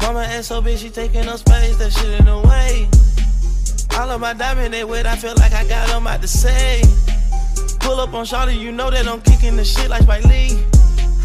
Mama 0.00 0.42
SOB, 0.42 0.68
she 0.76 0.90
taking 0.90 1.28
up 1.28 1.38
space, 1.38 1.76
that 1.78 1.92
shit 1.92 2.20
in 2.20 2.26
the 2.26 2.38
way. 2.38 2.88
All 3.96 4.10
of 4.10 4.20
my 4.20 4.32
diamond 4.32 4.72
they 4.74 4.84
wet, 4.84 5.06
I 5.06 5.16
feel 5.16 5.34
like 5.36 5.52
I 5.52 5.66
got 5.66 5.88
them 5.88 6.06
out 6.06 6.22
to 6.22 6.28
say. 6.28 6.82
Pull 7.80 8.00
up 8.00 8.14
on 8.14 8.24
Shawty, 8.24 8.58
you 8.58 8.72
know 8.72 8.90
that 8.90 9.06
I'm 9.06 9.20
kicking 9.20 9.56
the 9.56 9.64
shit 9.64 9.90
like 9.90 10.02
Spike 10.02 10.24
Lee. 10.24 10.64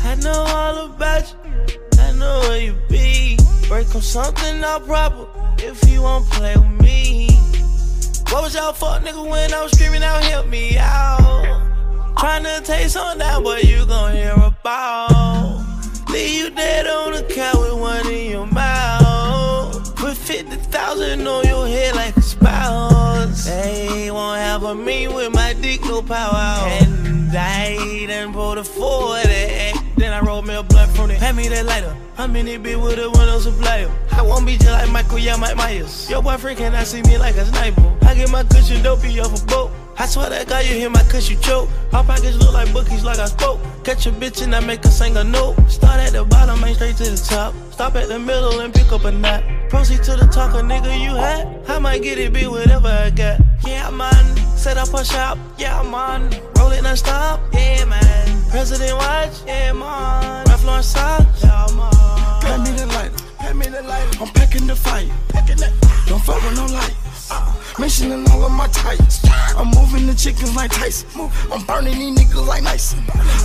I 0.04 0.16
know 0.16 0.46
all 0.48 0.86
about 0.86 1.34
you, 1.46 1.80
I 2.00 2.12
know 2.14 2.40
where 2.42 2.62
you 2.62 2.76
be. 2.90 3.38
Break 3.68 3.94
on 3.96 4.02
something 4.02 4.60
not 4.60 4.86
proper 4.86 5.28
if 5.60 5.90
you 5.90 6.02
won't 6.02 6.26
play 6.30 6.56
with 6.56 6.82
me. 6.82 7.30
What 8.30 8.44
was 8.44 8.56
y'all 8.56 8.74
fuck 8.74 9.04
nigga 9.04 9.30
when 9.30 9.54
I 9.54 9.64
was 9.64 9.72
screaming 9.72 10.04
out, 10.04 10.24
help 10.24 10.48
me 10.48 10.78
out? 10.78 11.38
Trying 12.20 12.44
to 12.44 12.62
take 12.64 12.90
some 12.90 13.18
down, 13.18 13.44
but 13.44 13.64
you 13.64 13.86
gon' 13.86 14.14
hear 14.14 14.34
about. 14.34 15.64
Leave 16.10 16.36
you 16.36 16.50
dead 16.50 16.88
on 16.88 17.14
the 17.14 17.24
couch 17.24 17.58
with 17.58 17.74
one 17.74 18.08
in 18.12 18.32
your 18.32 18.48
mouth. 18.48 19.96
Put 19.96 20.18
50,000 20.18 21.28
on 21.28 21.46
your 21.46 21.68
head 21.68 21.96
spouse. 22.48 23.46
They 23.46 24.10
won't 24.12 24.40
have 24.40 24.64
a 24.64 24.76
me 24.76 25.08
with 25.08 25.34
my 25.34 25.54
dick, 25.54 25.82
no 25.82 26.02
power. 26.02 26.68
And 26.82 27.36
I 27.36 28.06
done 28.08 28.34
pulled 28.34 28.58
a 28.58 28.64
40. 28.64 29.28
Then 29.98 30.14
I 30.14 30.20
rolled 30.22 30.48
me 30.48 30.56
a 30.56 30.64
blunt 30.64 30.92
from 30.92 31.12
it. 31.12 31.20
Hand 31.20 31.38
me 31.38 31.48
that 31.50 31.66
lighter. 31.66 31.96
I'm 32.18 32.36
in 32.36 32.48
it 32.48 32.64
bit 32.64 32.80
with 32.80 33.00
a 33.00 33.10
window 33.10 33.40
supplier. 33.40 33.92
I 34.12 34.22
won't 34.22 34.46
be 34.46 34.54
just 34.54 34.72
like 34.72 34.90
Michael, 34.90 35.20
yeah, 35.20 35.36
Mike 35.36 35.58
Myers. 35.58 36.10
Your 36.10 36.22
boyfriend 36.22 36.58
cannot 36.58 36.88
see 36.88 37.02
me 37.04 37.18
like 37.18 37.36
a 37.36 37.46
sniper. 37.46 37.96
I 38.04 38.16
get 38.16 38.32
my 38.32 38.44
cushion 38.44 38.82
dopey 38.84 39.20
off 39.20 39.42
a 39.42 39.46
boat. 39.46 39.72
I 40.00 40.06
swear 40.06 40.30
that 40.30 40.48
guy, 40.48 40.62
you 40.62 40.76
hear 40.76 40.92
my 40.92 41.02
cuss, 41.04 41.28
you 41.28 41.38
choke. 41.38 41.70
Our 41.92 42.04
pockets 42.04 42.38
look 42.38 42.54
like 42.54 42.72
bookies, 42.72 43.04
like 43.04 43.18
I 43.18 43.26
spoke. 43.26 43.60
Catch 43.84 44.06
a 44.06 44.12
bitch 44.12 44.44
and 44.44 44.54
I 44.54 44.60
make 44.60 44.84
her 44.84 44.92
sing 44.92 45.18
a 45.18 45.24
note. 45.24 45.56
Start 45.68 46.00
at 46.00 46.14
the 46.14 46.24
bottom, 46.24 46.64
ain't 46.64 46.76
straight 46.76 46.98
to 46.98 47.04
the 47.04 47.18
top. 47.18 47.56
Stop 47.72 47.96
at 47.96 48.08
the 48.08 48.20
middle 48.20 48.60
and 48.60 48.72
pick 48.72 48.92
up 48.92 49.06
a 49.06 49.12
knot. 49.12 49.44
Proceed 49.70 50.04
to 50.04 50.16
the 50.16 50.28
talk, 50.28 50.54
a 50.54 50.62
nigga 50.62 51.02
you 51.02 51.16
had. 51.16 51.48
I 51.68 51.80
might 51.80 52.04
get 52.04 52.20
it 52.20 52.32
be 52.32 52.46
whatever 52.46 52.88
I 52.88 53.10
got. 53.10 53.40
Yeah, 53.66 53.90
man. 53.90 54.38
Set 54.56 54.78
up 54.78 54.94
a 54.94 55.04
shop, 55.04 55.40
yeah, 55.58 55.82
man. 55.82 56.30
Roll 56.58 56.72
it 56.72 56.84
non 56.84 56.96
stop, 56.96 57.40
yeah, 57.54 57.84
man. 57.86 58.50
President 58.52 58.96
watch, 58.98 59.34
yeah, 59.48 59.74
man. 59.74 60.46
Ralph 60.46 60.64
Lauren 60.64 60.84
socks, 60.84 61.44
yeah, 61.44 61.68
man. 61.76 61.92
Pat 62.42 62.60
me 62.62 62.72
the 62.78 62.86
lighter, 62.86 63.24
pat 63.40 63.56
me 63.56 63.66
the 63.66 63.82
lighter. 63.82 64.22
I'm 64.22 64.28
packing 64.30 64.68
the 64.68 64.76
fire, 64.76 65.10
packing 65.30 65.58
that. 65.58 65.74
Don't 66.06 66.22
fuck 66.22 66.42
with 66.44 66.56
no 66.56 66.68
light. 66.68 67.07
Uh, 67.30 67.54
mentioning 67.80 68.30
all 68.32 68.46
of 68.46 68.52
my 68.52 68.68
tires. 68.68 69.20
I'm 69.58 69.68
moving 69.72 70.06
the 70.08 70.16
chickens 70.16 70.56
like 70.56 70.72
Tyson. 70.72 71.10
I'm 71.52 71.66
burning 71.66 71.98
these 71.98 72.18
niggas 72.18 72.48
like 72.48 72.64
nice. 72.64 72.96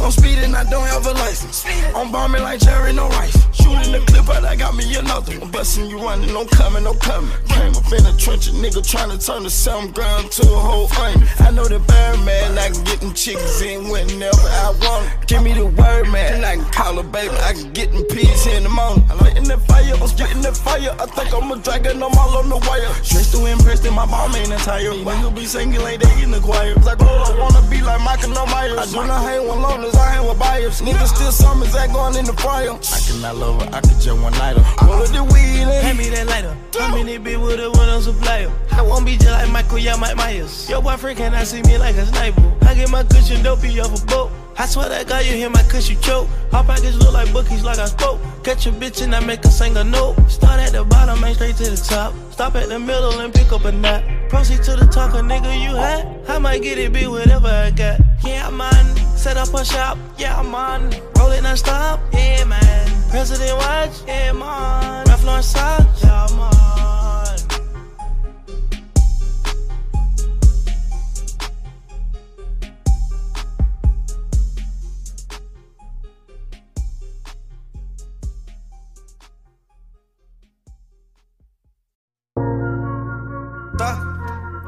I'm 0.01 0.11
speeding, 0.11 0.55
I 0.55 0.64
don't 0.64 0.87
have 0.87 1.07
a 1.07 1.12
license. 1.12 1.64
I'm 1.95 2.12
bombing 2.12 2.43
like 2.43 2.61
Jerry, 2.61 2.93
no 2.93 3.09
rice. 3.09 3.37
Shooting 3.55 3.93
the 3.93 4.05
clip 4.07 4.28
out, 4.28 4.45
I 4.45 4.57
got 4.57 4.74
me 4.76 4.85
another. 4.95 5.33
I'm 5.41 5.51
busting 5.51 5.87
you 5.87 5.99
running, 5.99 6.33
no 6.33 6.45
coming, 6.47 6.85
no 6.85 6.95
coming. 6.95 7.33
Came 7.49 7.74
up 7.74 7.93
in 7.93 8.05
the 8.05 8.14
trench, 8.18 8.49
a 8.49 8.53
nigga 8.53 8.87
trying 8.87 9.11
to 9.11 9.18
turn 9.24 9.43
the 9.43 9.51
sound 9.51 9.95
ground 9.95 10.30
to 10.33 10.43
a 10.43 10.61
whole 10.61 10.91
onion. 11.01 11.26
I 11.41 11.51
know 11.51 11.64
the 11.64 11.78
bird 11.80 12.24
man, 12.24 12.59
I 12.59 12.70
can 12.70 12.85
get 12.85 13.01
them 13.01 13.14
chicks 13.14 13.62
in 13.62 13.89
whenever 13.89 14.49
Want. 14.81 15.27
Give 15.27 15.43
me 15.43 15.53
the 15.53 15.66
word 15.66 16.09
man, 16.11 16.45
I 16.45 16.57
can 16.57 16.64
call 16.73 16.97
her 16.97 17.03
baby, 17.03 17.35
I 17.41 17.53
can 17.53 17.73
get 17.73 17.91
peas 18.11 18.45
here 18.45 18.57
in 18.57 18.64
the 18.64 18.68
morning. 18.68 19.05
I'm 19.11 19.37
in 19.37 19.45
the 19.45 19.57
fire, 19.57 19.95
I'm 19.95 20.07
spitting 20.09 20.43
the 20.43 20.53
fire. 20.53 20.95
I 20.99 21.07
think 21.07 21.33
I'm 21.33 21.51
a 21.51 21.57
dragon, 21.59 22.03
I'm 22.03 22.12
all 22.12 22.37
on 22.37 22.49
the 22.49 22.57
wire. 22.57 22.93
Dressed 23.05 23.33
to 23.33 23.47
impress 23.47 23.85
in 23.85 23.95
my 23.95 24.07
Balmain 24.07 24.53
attire. 24.55 24.93
Nigga 24.93 25.35
be 25.35 25.47
singing 25.47 25.81
like 25.81 26.01
they 26.01 26.23
in 26.23 26.31
the 26.31 26.41
choir. 26.41 26.75
Like, 26.85 26.99
oh, 27.01 27.07
I 27.07 27.39
wanna 27.39 27.62
be 27.70 27.81
like 27.83 28.01
Michael 28.03 28.31
no 28.31 28.45
Myers. 28.47 28.77
I 28.77 28.87
do 28.87 29.07
not 29.07 29.23
hang 29.23 29.43
with 29.43 29.61
loners, 29.62 29.95
I 29.95 30.11
hang 30.12 30.29
with 30.29 30.39
buyers. 30.39 30.81
Niggas 30.81 31.14
still 31.14 31.33
summons 31.33 31.73
that 31.73 31.93
going 31.93 32.16
in 32.16 32.25
the 32.25 32.35
fire. 32.35 32.73
I 32.73 32.99
cannot 33.01 33.37
love 33.37 33.62
her, 33.62 33.77
I 33.77 33.81
could 33.81 34.01
just 34.01 34.20
one 34.20 34.33
night 34.35 34.57
her. 34.57 34.87
Roll 34.87 35.07
the 35.07 35.25
weed 35.33 35.62
in. 35.62 35.83
Hand 35.85 35.99
me 35.99 36.09
that 36.11 36.27
lighter. 36.27 36.57
I'm 36.81 36.99
in 36.99 37.09
it 37.09 37.23
bit 37.23 37.41
with 37.41 37.61
a 37.61 37.70
window 37.70 38.01
supplier. 38.01 38.51
I 38.73 38.83
won't 38.83 39.07
be 39.07 39.16
just 39.16 39.31
like 39.31 39.51
Michael, 39.51 39.79
yeah, 39.79 39.97
Mike 39.97 40.16
Myers. 40.16 40.68
Your 40.68 40.83
boyfriend 40.83 41.18
cannot 41.18 41.47
see 41.47 41.62
me 41.62 41.79
like 41.79 41.97
a 41.97 42.07
sniper. 42.07 42.53
I 42.62 42.75
get 42.75 42.91
my 42.91 43.05
cushion 43.05 43.43
dopey 43.43 43.81
off 43.81 44.03
a 44.03 44.07
boat. 44.07 44.31
I 44.59 44.67
swear 44.67 44.89
that 44.89 45.09
guy, 45.09 45.21
you 45.23 45.33
hear 45.33 45.51
my 45.51 45.63
cushion 45.65 46.01
choke. 46.01 46.29
Our 46.53 46.63
pockets 46.65 46.97
look 46.97 47.13
like 47.13 47.33
bookies, 47.33 47.65
like 47.65 47.79
I 47.79 47.87
spoke. 47.87 48.21
Catch 48.45 48.67
a 48.67 48.71
bitch 48.71 49.03
and 49.03 49.15
I 49.15 49.21
make 49.21 49.43
her 49.45 49.51
sing 49.51 49.77
a 49.77 49.85
note. 49.85 50.17
Start 50.29 50.61
at 50.61 50.73
the 50.73 50.85
bottom, 50.85 51.23
ain't 51.25 51.37
straight 51.37 51.57
to 51.57 51.71
the 51.71 51.77
top. 51.77 52.15
Stop 52.33 52.55
at 52.57 52.69
the 52.69 52.79
middle 52.79 53.19
and 53.21 53.33
pick 53.33 53.51
up 53.53 53.65
a 53.65 53.73
knot. 53.73 54.03
Proceed 54.29 54.63
to 54.65 54.77
the 54.77 54.87
talk, 54.87 55.15
a 55.15 55.19
nigga 55.19 55.61
you 55.63 55.75
had. 55.75 56.07
I 56.29 56.39
might 56.39 56.63
get 56.63 56.79
it 56.79 56.93
be 56.93 57.07
whatever 57.07 57.49
I 57.49 57.71
got. 57.71 58.01
Yeah, 58.25 58.51
man. 58.51 58.97
Set 59.17 59.37
up 59.37 59.53
a 59.55 59.65
shop, 59.65 59.99
yeah, 60.19 60.43
man. 60.43 60.91
Roll 61.17 61.31
it 61.31 61.43
non 61.43 61.57
stop, 61.57 62.01
yeah, 62.13 62.45
man. 62.45 63.11
President 63.11 63.57
watch, 63.59 63.93
yeah, 64.07 64.33
man. 64.33 65.07
Ralph 65.07 65.45
socks, 65.45 66.03
yeah, 66.03 66.27
man. 66.37 67.02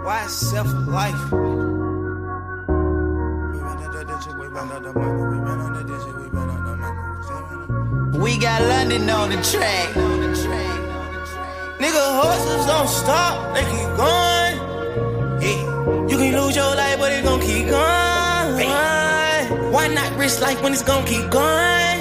Why 0.05 0.27
self 0.27 0.71
life? 0.87 1.25
We 8.23 8.39
got 8.39 8.63
London 8.63 9.11
on 9.11 9.31
the 9.31 9.41
track. 9.51 9.89
Nigga, 11.81 12.05
horses 12.21 12.67
don't 12.67 12.89
stop, 12.89 13.55
they 13.55 13.65
keep 13.65 13.97
going. 13.97 14.75
You 16.09 16.17
can 16.19 16.41
lose 16.41 16.55
your 16.55 16.75
life, 16.77 16.99
but 16.99 17.13
it 17.13 17.25
gon' 17.25 17.41
keep 17.41 17.67
going. 17.69 18.71
Why 19.73 19.89
not 19.89 20.17
risk 20.17 20.41
life 20.41 20.63
when 20.63 20.73
it's 20.73 20.83
gon' 20.83 21.05
keep 21.05 21.29
going? 21.31 21.99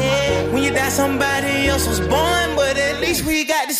Yeah. 0.00 0.52
When 0.52 0.62
you 0.62 0.70
die, 0.70 0.88
somebody 0.88 1.68
else 1.68 1.86
was 1.86 2.00
born, 2.00 2.56
but 2.56 2.78
at 2.78 3.00
least 3.00 3.24
we 3.26 3.44
got 3.44 3.68
to 3.68 3.74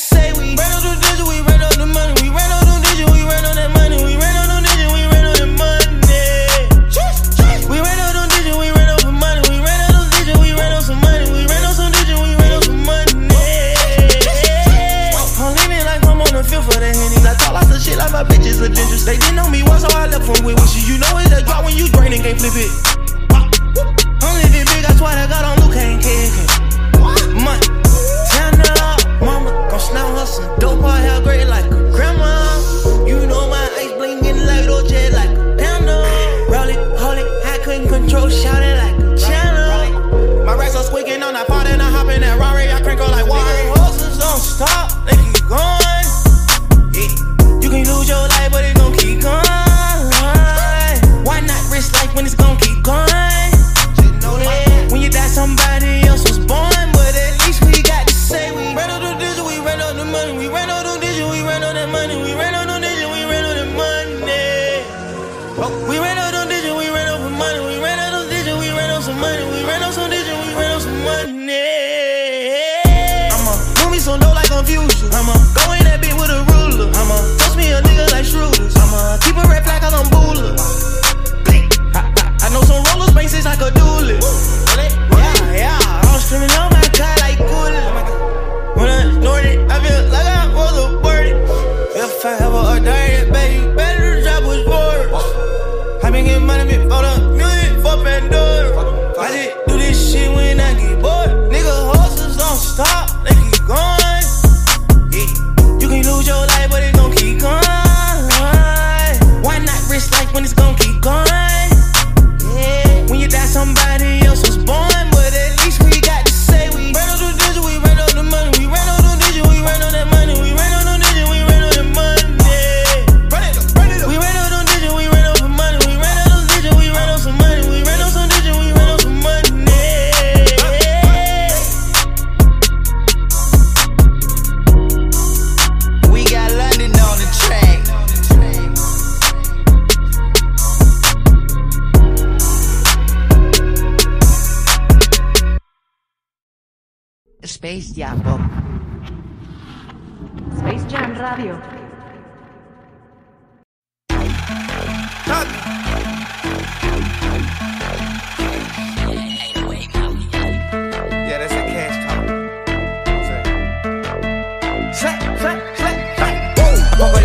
lot 18.13 18.29
my 18.29 18.35
bitches 18.35 18.61
are 18.61 18.73
dangerous. 18.73 19.05
They 19.05 19.17
didn't 19.17 19.37
know 19.37 19.49
me 19.51 19.63
once, 19.63 19.83
so 19.83 19.89
I 19.97 20.07
left 20.07 20.27
them 20.27 20.45
with 20.45 20.57
wishes. 20.61 20.89
You 20.89 20.99
know 20.99 21.19
it's 21.19 21.33
a 21.33 21.43
drop 21.43 21.65
when 21.65 21.77
you 21.77 21.89
drain 21.89 22.11
draining, 22.11 22.23
can't 22.23 22.39
flip 22.39 22.55
it. 22.57 22.71
I'm 24.23 24.35
living 24.43 24.67
big, 24.73 24.85
I 24.85 24.93
swear 24.97 25.15
to 25.15 25.29
God, 25.29 25.45
I'm 25.45 25.57
Luke, 25.65 25.77
I 25.77 25.97
ain't. 25.97 26.05
Money, 27.35 27.67
turn 28.33 28.61
it 28.61 28.81
up, 28.81 29.01
mama, 29.21 29.51
gon' 29.71 29.81
snap 29.81 30.09
her 30.17 30.27
some 30.27 30.59
dope, 30.59 30.85
I 30.85 31.01
have 31.01 31.23
great 31.25 31.47
like 31.47 31.78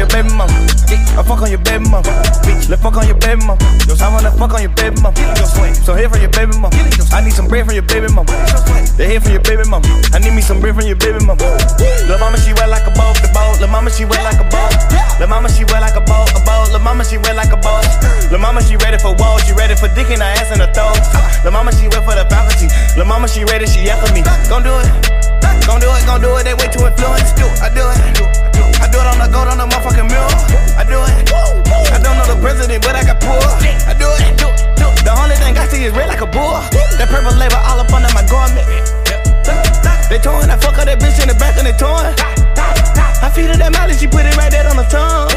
your 0.04 0.12
baby 0.12 0.36
mama. 0.36 0.52
I 1.16 1.24
fuck 1.24 1.40
on 1.40 1.50
your 1.50 1.64
baby 1.64 1.88
mama. 1.88 2.12
Let's 2.68 2.82
fuck 2.84 2.98
on 2.98 3.08
your 3.08 3.16
baby 3.16 3.40
mama. 3.48 3.64
I 3.64 4.08
wanna 4.12 4.32
fuck 4.36 4.54
on 4.54 4.62
your 4.62 4.76
baby 4.76 5.00
mama. 5.00 5.16
So 5.88 5.96
here 5.96 6.10
for 6.10 6.20
your 6.20 6.30
baby 6.30 6.52
mama. 6.60 6.76
I 7.16 7.24
need 7.24 7.32
some 7.32 7.48
bread 7.48 7.66
from 7.66 7.76
your 7.76 7.88
baby 7.88 8.12
mama. 8.12 8.28
The 9.00 9.08
head 9.08 9.24
from 9.24 9.32
your 9.32 9.42
baby 9.48 9.64
mama. 9.64 9.88
I 10.12 10.20
need 10.20 10.36
me 10.36 10.42
some 10.42 10.60
bread 10.60 10.76
from 10.76 10.86
your 10.86 11.00
baby 11.00 11.24
mama. 11.24 11.40
Lil' 12.04 12.20
mama, 12.20 12.38
she 12.38 12.52
wet 12.54 12.68
like 12.68 12.84
a 12.84 12.92
boat, 12.92 13.16
the 13.24 13.32
boat. 13.32 13.60
Lil' 13.64 13.72
mama, 13.72 13.90
she 13.90 14.04
wet 14.04 14.24
like 14.28 14.40
a 14.44 14.48
boat. 14.52 14.76
Lil' 15.20 15.30
mama, 15.32 15.48
she 15.48 15.64
wet 15.72 15.80
like 15.80 15.96
a 15.96 16.04
boat, 16.04 16.28
a 16.36 16.40
boat. 16.44 16.68
Lil' 16.76 16.84
mama, 16.84 17.04
she 17.08 17.18
wet 17.18 17.36
like 17.36 17.54
a 17.54 17.58
boat. 17.58 17.88
Lil' 18.28 18.44
mama, 18.44 18.60
she 18.62 18.76
ready 18.84 19.00
for 19.00 19.16
war. 19.16 19.40
She 19.48 19.54
ready 19.56 19.76
for 19.76 19.88
dick 19.96 20.12
in 20.12 20.20
her 20.20 20.32
ass 20.36 20.52
and 20.52 20.60
her 20.60 20.72
throat. 20.76 21.00
Lil' 21.48 21.56
mama, 21.56 21.72
she 21.72 21.88
wet 21.88 22.04
for 22.04 22.16
the 22.16 22.28
faculty. 22.28 22.68
Lil' 23.00 23.08
mama, 23.08 23.28
she 23.28 23.48
ready, 23.48 23.66
she 23.68 23.88
after 23.88 24.12
me. 24.12 24.20
Gon' 24.52 24.64
do 24.68 24.76
it. 24.84 25.23
Gon' 25.68 25.80
do 25.80 25.90
it, 25.92 26.04
gon' 26.06 26.22
do 26.22 26.36
it. 26.38 26.44
They 26.44 26.54
way 26.54 26.68
too 26.72 26.86
influenced. 26.86 27.40
I 27.62 27.70
do 27.72 27.84
it. 27.88 28.00
I 28.80 28.88
do 28.92 29.00
it 29.00 29.08
on 29.08 29.18
the 29.20 29.28
gold 29.32 29.48
on 29.48 29.58
the 29.58 29.68
motherfucking 29.68 30.08
mirror. 30.08 30.36
I 30.76 30.84
do 30.84 31.00
it. 31.04 31.32
I 31.92 32.00
don't 32.02 32.18
know 32.20 32.28
the 32.28 32.40
president, 32.42 32.84
but 32.84 32.96
I 32.96 33.04
got 33.04 33.20
poor. 33.20 33.40
I 33.88 33.94
do 33.96 34.08
it. 34.20 34.38
The 35.04 35.14
only 35.20 35.36
thing 35.36 35.58
I 35.58 35.68
see 35.68 35.84
is 35.84 35.94
red 35.94 36.08
like 36.08 36.22
a 36.22 36.28
bull. 36.28 36.60
That 37.00 37.08
purple 37.10 37.36
label 37.36 37.60
all 37.64 37.80
up 37.80 37.92
under 37.92 38.12
my 38.16 38.24
garment. 38.28 38.68
They 40.10 40.20
towing 40.20 40.48
that 40.48 40.62
fuck 40.62 40.78
up 40.78 40.86
that 40.86 41.00
bitch 41.00 41.22
in 41.22 41.28
the 41.28 41.36
back 41.36 41.58
and 41.58 41.66
they 41.68 41.74
towing. 41.74 42.14
I 43.24 43.32
feed 43.34 43.50
her 43.50 43.58
that 43.58 43.72
mileage, 43.72 44.00
she 44.00 44.08
put 44.08 44.26
it 44.26 44.36
right 44.38 44.52
there 44.52 44.68
on 44.70 44.78
the 44.78 44.84
tongue. 44.88 45.32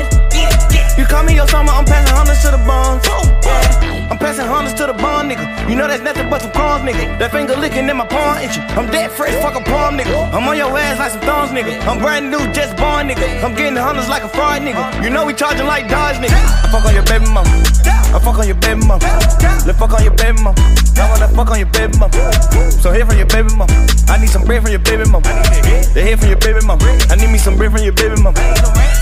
You 0.98 1.06
call 1.06 1.24
me 1.24 1.34
your 1.34 1.48
summer, 1.48 1.72
I'm 1.72 1.84
passing 1.84 2.14
hundreds 2.14 2.42
to 2.42 2.50
the 2.50 2.58
bones. 2.58 3.06
Yeah. 3.46 3.95
I'm 4.10 4.18
passing 4.18 4.46
hundreds 4.46 4.74
to 4.78 4.86
the 4.86 4.94
bond, 4.94 5.30
nigga. 5.30 5.44
You 5.68 5.76
know 5.76 5.86
that's 5.88 6.02
nothing 6.02 6.30
but 6.30 6.42
some 6.42 6.52
crumbs, 6.52 6.84
nigga. 6.84 7.18
That 7.18 7.32
finger 7.32 7.56
licking 7.56 7.88
in 7.88 7.96
my 7.96 8.06
palm 8.06 8.38
itching. 8.38 8.62
I'm 8.78 8.86
dead 8.90 9.10
fresh, 9.10 9.34
fuck 9.42 9.54
a 9.54 9.62
palm, 9.64 9.98
nigga. 9.98 10.32
I'm 10.32 10.46
on 10.46 10.56
your 10.56 10.70
ass 10.78 10.98
like 10.98 11.12
some 11.12 11.20
thongs, 11.22 11.50
nigga. 11.50 11.74
I'm 11.86 11.98
brand 11.98 12.30
new, 12.30 12.38
just 12.52 12.76
born, 12.76 13.08
nigga. 13.08 13.42
I'm 13.42 13.54
getting 13.54 13.76
hundreds 13.76 14.08
like 14.08 14.22
a 14.22 14.28
fraud, 14.28 14.62
nigga. 14.62 15.02
You 15.02 15.10
know 15.10 15.26
we 15.26 15.34
charging 15.34 15.66
like 15.66 15.88
Dodge, 15.88 16.16
nigga. 16.16 16.38
I 16.38 16.70
fuck 16.70 16.84
on 16.84 16.94
your 16.94 17.04
baby 17.04 17.26
mama. 17.26 17.50
I 18.14 18.18
fuck 18.22 18.38
on 18.38 18.46
your 18.46 18.56
baby 18.56 18.80
mama. 18.86 19.02
Let's 19.66 19.78
fuck 19.78 19.92
on 19.92 20.02
your 20.02 20.14
baby 20.14 20.38
mama. 20.40 20.56
I 20.96 21.10
wanna 21.10 21.28
fuck 21.28 21.50
on 21.50 21.58
your 21.58 21.68
baby 21.68 21.92
mama. 21.98 22.14
So 22.70 22.92
here 22.92 23.04
from 23.04 23.18
your 23.18 23.26
baby 23.26 23.50
mama. 23.58 23.74
I 24.08 24.16
need 24.16 24.30
some 24.30 24.44
bread 24.44 24.62
from 24.62 24.70
your 24.70 24.80
baby 24.80 25.04
mama. 25.10 25.26
The 25.92 26.00
head 26.00 26.20
from 26.20 26.30
your 26.30 26.38
baby 26.38 26.62
mama. 26.64 26.86
I 27.10 27.16
need 27.16 27.30
me 27.30 27.38
some 27.38 27.56
bread 27.58 27.72
from 27.72 27.82
your 27.82 27.92
baby 27.92 28.16
mama. 28.22 28.38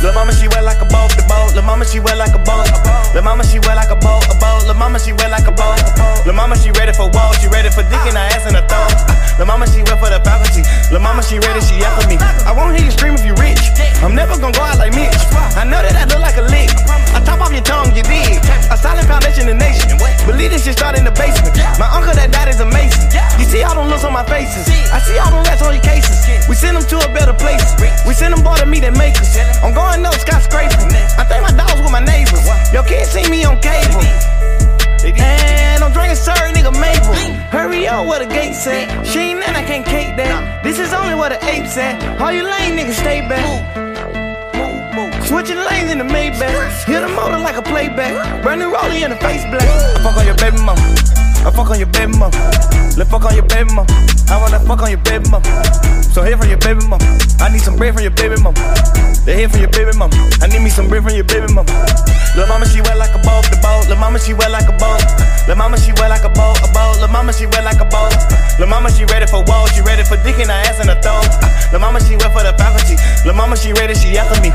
Lil' 0.02 0.12
mama, 0.12 0.32
she 0.32 0.48
wet 0.48 0.64
like 0.64 0.80
a 0.80 0.88
boat, 0.88 1.12
the 1.14 1.22
boat. 1.28 1.54
Lil' 1.54 1.62
mama, 1.62 1.84
she 1.84 2.00
wet 2.00 2.18
like 2.18 2.34
a 2.34 2.42
boat. 2.42 2.66
Lil' 3.14 3.22
mama, 3.22 3.44
she 3.44 3.58
wet 3.60 3.76
like 3.76 3.92
a 3.92 3.96
boat, 3.96 4.24
a 4.26 4.34
boat. 4.40 4.66
Lil' 4.66 4.74
mama, 4.74 4.93
she 4.98 5.12
wet 5.12 5.30
like 5.30 5.48
a 5.48 5.54
boat. 5.54 5.80
Lil' 6.26 6.36
mama, 6.36 6.54
she 6.56 6.70
ready 6.76 6.92
for 6.92 7.10
walls. 7.10 7.38
She 7.40 7.48
ready 7.48 7.70
for 7.70 7.82
dick 7.86 8.04
in 8.06 8.14
her 8.14 8.26
ass 8.30 8.46
and 8.46 8.54
her 8.54 8.66
throat. 8.68 8.94
Lil' 9.38 9.46
mama, 9.46 9.66
she 9.66 9.82
wet 9.82 9.98
for 9.98 10.10
the 10.12 10.20
faculty. 10.22 10.62
Lil' 10.92 11.02
mama, 11.02 11.22
she 11.22 11.38
ready, 11.42 11.60
she 11.64 11.82
after 11.82 12.06
me. 12.06 12.16
I 12.46 12.52
won't 12.52 12.76
hear 12.76 12.84
you 12.84 12.94
scream 12.94 13.14
if 13.14 13.24
you 13.24 13.34
rich. 13.40 13.60
I'm 14.04 14.14
never 14.14 14.36
gonna 14.38 14.54
go 14.54 14.62
out 14.62 14.78
like 14.78 14.92
Mitch. 14.94 15.16
I 15.56 15.64
know 15.64 15.80
that 15.80 15.96
I 15.96 16.04
look 16.06 16.20
like 16.20 16.36
a 16.36 16.46
lick. 16.46 16.70
I 17.16 17.18
top 17.24 17.40
off 17.40 17.50
your 17.50 17.64
tongue, 17.64 17.96
you 17.96 18.04
dig. 18.04 18.38
A 18.68 18.76
solid 18.76 19.08
foundation 19.08 19.48
in 19.48 19.58
the 19.58 19.64
nation. 19.64 19.96
Believe 20.28 20.52
this 20.52 20.64
shit 20.64 20.76
start 20.76 20.98
in 20.98 21.04
the 21.04 21.14
basement. 21.16 21.56
My 21.80 21.88
uncle 21.90 22.12
that 22.14 22.30
died 22.30 22.52
is 22.52 22.60
amazing. 22.60 23.08
You 23.40 23.48
see 23.48 23.62
all 23.64 23.74
them 23.74 23.88
looks 23.88 24.04
on 24.04 24.12
my 24.12 24.24
faces. 24.28 24.68
I 24.92 25.00
see 25.00 25.16
all 25.18 25.32
them 25.32 25.42
rats 25.48 25.62
on 25.64 25.72
your 25.72 25.82
cases. 25.82 26.20
We 26.48 26.54
send 26.54 26.76
them 26.76 26.84
to 26.92 26.96
a 27.00 27.10
better 27.10 27.34
place. 27.34 27.64
We 28.06 28.12
send 28.14 28.36
them 28.36 28.44
bar 28.44 28.60
to 28.60 28.66
meet 28.66 28.84
and 28.84 28.96
makers. 28.96 29.36
I'm 29.64 29.72
going 29.72 30.02
no 30.04 30.12
skyscraping. 30.12 30.92
I 31.16 31.24
think 31.24 31.42
my 31.42 31.52
dogs 31.56 31.80
with 31.80 31.92
my 31.92 32.04
neighbors. 32.04 32.44
Your 32.72 32.84
kids 32.84 33.10
see 33.10 33.24
me 33.30 33.44
on 33.44 33.60
cable. 33.60 34.04
And 35.12 35.84
I'm 35.84 35.92
drinking 35.92 36.16
sir, 36.16 36.32
nigga 36.32 36.72
Maple. 36.72 37.14
Hurry 37.50 37.86
up, 37.86 38.06
where 38.06 38.18
the 38.18 38.26
gate 38.26 38.54
at? 38.66 39.06
She 39.06 39.34
that, 39.34 39.54
I 39.56 39.62
can't 39.64 39.84
cake 39.84 40.16
that. 40.16 40.64
This 40.64 40.78
is 40.78 40.92
only 40.92 41.14
where 41.14 41.28
the 41.28 41.44
apes 41.44 41.76
at. 41.76 42.20
All 42.20 42.32
you 42.32 42.42
lame 42.42 42.76
niggas 42.76 42.94
stay 42.94 43.20
back. 43.28 43.44
Switching 45.26 45.56
lanes 45.56 45.90
in 45.90 45.98
the 45.98 46.04
Maybach. 46.04 46.84
Hit 46.84 47.00
the 47.00 47.08
motor 47.08 47.38
like 47.38 47.56
a 47.56 47.62
playback. 47.62 48.42
Brand 48.42 48.60
new 48.60 48.70
rollie 48.70 49.04
in 49.04 49.10
the 49.10 49.16
face 49.16 49.42
black. 49.44 50.02
Fuck 50.02 50.16
on 50.16 50.26
your 50.26 50.36
baby 50.36 50.58
mama. 50.58 51.03
I 51.44 51.50
fuck 51.52 51.68
on 51.68 51.78
your 51.78 51.92
baby 51.92 52.16
mama. 52.16 52.32
Let's 52.96 53.10
fuck 53.10 53.24
on 53.24 53.34
your 53.36 53.44
baby 53.44 53.68
mama. 53.74 53.92
I 54.32 54.40
wanna 54.40 54.58
fuck 54.64 54.80
on 54.80 54.88
your 54.88 55.04
baby 55.04 55.28
mama. 55.28 55.44
So 56.00 56.22
here 56.24 56.38
from 56.38 56.48
your 56.48 56.58
baby 56.58 56.80
mama. 56.88 57.04
I 57.40 57.52
need 57.52 57.60
some 57.60 57.76
bread 57.76 57.92
from 57.92 58.02
your 58.02 58.16
baby 58.16 58.40
mama. 58.40 58.56
The 59.28 59.36
head 59.36 59.50
from 59.52 59.60
your 59.60 59.68
baby 59.68 59.92
mama. 59.92 60.16
I 60.40 60.48
need 60.48 60.64
me 60.64 60.70
some 60.70 60.88
bread 60.88 61.04
from 61.04 61.12
your 61.12 61.28
baby 61.28 61.52
mama. 61.52 61.68
Lil' 62.34 62.48
mama, 62.48 62.66
she 62.66 62.80
wet 62.80 62.96
like 62.96 63.14
a 63.14 63.20
boat, 63.20 63.44
the 63.52 63.60
boat. 63.60 63.86
Lil' 63.88 64.00
mama, 64.00 64.18
she 64.18 64.32
wet 64.32 64.50
like 64.50 64.66
a 64.66 64.74
boat. 64.80 65.04
Lil' 65.46 65.56
mama, 65.56 65.76
she 65.76 65.92
wet 65.92 66.08
like 66.08 66.24
a 66.24 66.32
boat, 66.32 66.58
a 66.64 66.68
boat. 66.72 66.96
Lil' 66.98 67.12
mama, 67.12 67.32
she 67.32 67.46
wet 67.46 67.62
like 67.62 67.78
a 67.78 67.86
boat. 67.92 68.16
Lil' 68.58 68.68
mama, 68.68 68.90
she 68.90 69.04
ready 69.04 69.26
for 69.28 69.44
war. 69.44 69.68
She 69.68 69.84
ready 69.84 70.02
for 70.02 70.16
dick 70.24 70.40
in 70.40 70.48
her 70.48 70.60
ass 70.64 70.80
and 70.80 70.88
her 70.88 70.98
throat. 70.98 71.28
Lil' 71.70 71.80
mama, 71.80 72.00
she 72.00 72.16
wet 72.16 72.32
for 72.32 72.42
the 72.42 72.56
faculty. 72.56 72.96
Lil' 73.28 73.36
mama, 73.36 73.54
she 73.56 73.72
ready, 73.76 73.94
she 73.94 74.16
after 74.16 74.40
me. 74.40 74.50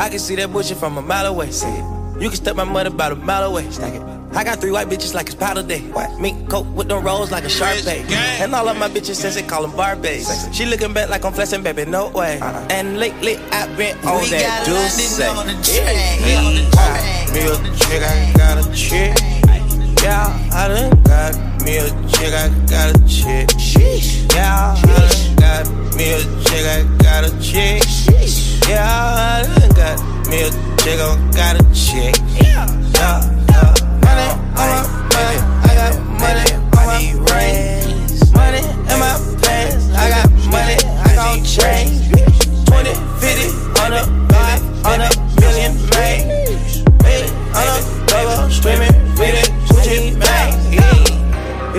I 0.00 0.08
can 0.08 0.18
see 0.18 0.34
that 0.36 0.50
bullshit 0.50 0.78
from 0.78 0.98
a 0.98 1.02
mile 1.02 1.26
away. 1.26 1.50
Say 1.52 1.68
it. 1.68 2.01
You 2.20 2.28
can 2.28 2.36
step 2.36 2.56
my 2.56 2.64
mother 2.64 2.90
about 2.90 3.12
a 3.12 3.16
mile 3.16 3.44
away. 3.44 3.68
Stack 3.70 3.94
it. 3.94 4.02
I 4.34 4.44
got 4.44 4.60
three 4.60 4.70
white 4.70 4.88
bitches 4.88 5.14
like 5.14 5.26
it's 5.26 5.34
powder 5.34 5.62
day. 5.62 5.80
What? 5.90 6.18
Mink 6.20 6.48
coat 6.48 6.66
with 6.68 6.88
them 6.88 7.04
rolls 7.04 7.30
like 7.30 7.44
a 7.44 7.48
sharp 7.50 7.84
bay. 7.84 8.04
And 8.40 8.54
all 8.54 8.68
of 8.68 8.78
my 8.78 8.88
bitches 8.88 9.16
since 9.16 9.34
they 9.34 9.42
call 9.42 9.62
them 9.62 9.72
Barbies. 9.72 10.52
She 10.54 10.64
looking 10.66 10.92
back 10.92 11.08
like 11.08 11.24
I'm 11.24 11.32
flexing, 11.32 11.62
baby, 11.62 11.84
no 11.84 12.08
way. 12.08 12.38
And 12.70 12.98
lately 12.98 13.36
I've 13.50 13.76
been 13.76 13.96
on 14.06 14.22
We 14.22 14.30
that 14.30 14.64
got 14.64 14.66
juice. 14.66 15.20
On 15.20 15.46
the 15.46 15.52
track. 15.62 17.32
Me 17.32 17.40
a 17.40 17.56
chick, 17.76 18.02
I 18.02 18.32
got 18.36 18.58
a 18.64 18.72
chick. 18.74 19.16
Yeah, 20.02 20.50
I 20.52 20.68
done 20.68 21.02
got 21.04 21.34
me 21.64 21.76
a 21.76 21.88
chick, 22.08 22.32
I 22.34 22.48
got 22.66 22.96
a 22.96 22.98
chick. 23.06 23.50
Yeah, 24.34 24.74
I 24.76 24.82
done 24.82 25.36
got 25.36 25.96
me 25.96 26.12
a 26.12 26.20
chick, 26.44 26.66
I 26.66 26.82
got 27.02 27.24
a 27.24 27.40
chick. 27.40 27.82
Yeah, 28.68 28.84
I 28.84 29.42
done 29.46 29.74
got 29.74 30.11
me 30.32 30.40
a 30.40 30.50
got 31.32 31.60
a 31.60 31.74
chick. 31.74 32.16
Yeah, 32.40 32.66
yeah. 32.96 33.20
Money 34.00 34.28
on 34.56 34.66
my 34.72 34.80
money, 35.12 35.38
I 35.62 35.74
got 35.76 35.92
money 36.22 36.52
on 36.78 36.86
my 36.86 37.24
brains. 37.26 38.32
Money 38.32 38.58
in 38.58 38.98
my 38.98 39.12
pants, 39.42 39.90
I 39.92 40.08
got 40.08 40.30
money, 40.50 40.76
I 40.80 41.14
gon' 41.14 41.44
change. 41.44 42.01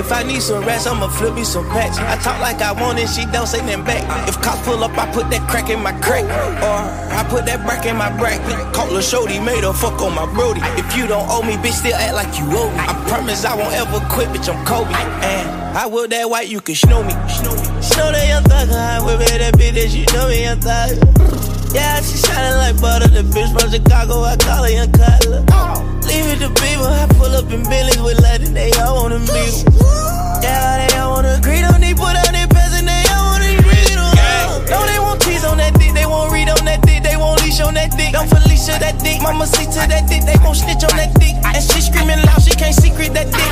If 0.04 0.12
I 0.12 0.22
need 0.22 0.42
some 0.42 0.66
rats, 0.66 0.86
I'ma 0.86 1.08
flip 1.08 1.34
me 1.34 1.46
some 1.46 1.64
packs. 1.70 1.98
I 1.98 2.18
talk 2.18 2.38
like 2.42 2.62
I 2.62 2.74
want 2.74 3.00
it, 3.00 3.08
she 3.08 3.24
don't 3.32 3.48
say 3.48 3.62
nothing 3.62 3.86
back. 3.86 4.04
If 4.28 4.36
cops 4.42 4.60
pull 4.68 4.84
up, 4.84 4.92
I 4.98 5.10
put 5.14 5.30
that 5.30 5.48
crack 5.48 5.70
in 5.70 5.82
my 5.82 5.94
crack. 6.04 6.26
Or 6.60 6.76
I 7.16 7.24
put 7.30 7.46
that 7.46 7.64
brack 7.64 7.86
in 7.86 7.96
my 7.96 8.12
brack. 8.20 8.44
Call 8.74 8.94
a 8.98 9.02
shorty, 9.02 9.40
made 9.40 9.64
her 9.64 9.72
fuck 9.72 10.02
on 10.02 10.14
my 10.14 10.28
brody. 10.34 10.60
If 10.76 10.98
you 10.98 11.08
don't 11.08 11.26
owe 11.30 11.42
me, 11.42 11.54
bitch, 11.54 11.80
still 11.80 11.96
act 11.96 12.16
like 12.16 12.38
you 12.38 12.44
owe 12.52 12.70
me. 12.70 12.80
I 12.84 12.92
promise 13.08 13.46
I 13.46 13.56
won't 13.56 13.74
ever 13.74 14.04
quit, 14.12 14.28
bitch, 14.28 14.54
I'm 14.54 14.60
Kobe. 14.66 14.92
And 14.92 15.48
I 15.78 15.86
will 15.86 16.10
that 16.10 16.30
white, 16.30 16.50
you 16.50 16.60
can 16.60 16.76
snow 16.76 17.02
me. 17.02 17.14
Snow 17.80 18.12
that 18.12 18.28
young 18.28 18.44
thug, 18.44 18.70
I 18.76 19.00
whip 19.06 19.22
it, 19.22 19.40
that 19.40 19.54
bitch, 19.56 19.74
that 19.76 19.96
you 19.96 20.06
know 20.12 20.28
me, 20.28 20.44
young 20.44 20.60
thug. 20.60 21.53
Yeah, 21.74 22.02
she 22.02 22.18
shining 22.22 22.58
like 22.62 22.80
butter. 22.80 23.10
The 23.10 23.24
bitch 23.26 23.50
from 23.50 23.70
Chicago, 23.72 24.22
I 24.22 24.38
call 24.38 24.64
her 24.64 24.70
young 24.70 24.92
Cutler. 24.92 25.42
Leave 26.06 26.30
it 26.30 26.40
to 26.46 26.50
people, 26.62 26.86
I 26.86 27.08
pull 27.18 27.34
up 27.34 27.50
in 27.50 27.64
Billy's 27.66 27.98
with 28.02 28.22
Latin, 28.22 28.54
they 28.54 28.72
all 28.78 29.02
wanna 29.02 29.20
meet. 29.20 29.66
Yeah, 30.44 30.86
they 30.86 30.98
all 31.00 31.18
wanna 31.18 31.40
agree, 31.40 31.62
don't 31.62 31.82
need 31.82 31.98
put 31.98 32.14
on 32.14 32.34
their 32.34 32.46
pants 32.48 32.78
and 32.78 32.88
they 32.88 33.04
all 33.10 33.34
wanna 33.34 33.58
read 33.66 33.98
'em. 33.98 34.14
No, 34.70 34.86
they 34.86 35.00
want 35.00 35.24
cheese 35.24 35.44
on 35.44 35.58
that 35.58 35.74
dick, 35.80 35.94
they 35.94 36.06
won't 36.06 36.32
read 36.32 36.50
on 36.50 36.64
that 36.66 36.82
dick, 36.86 37.02
they 37.02 37.18
won't 37.18 37.42
leash 37.42 37.60
on 37.62 37.74
that 37.74 37.96
dick. 37.98 38.14
Don't 38.14 38.30
Felicia 38.30 38.78
that 38.78 39.00
dick, 39.00 39.22
mama 39.22 39.48
see 39.48 39.66
to 39.66 39.82
that 39.88 40.06
dick, 40.08 40.24
they 40.26 40.38
won't 40.44 40.58
snitch 40.58 40.84
on 40.84 40.96
that 40.98 41.14
dick. 41.18 41.34
And 41.42 41.64
she 41.64 41.82
screaming 41.82 42.22
loud, 42.28 42.44
she 42.44 42.52
can't 42.52 42.76
secret 42.76 43.14
that 43.16 43.32
dick. 43.32 43.52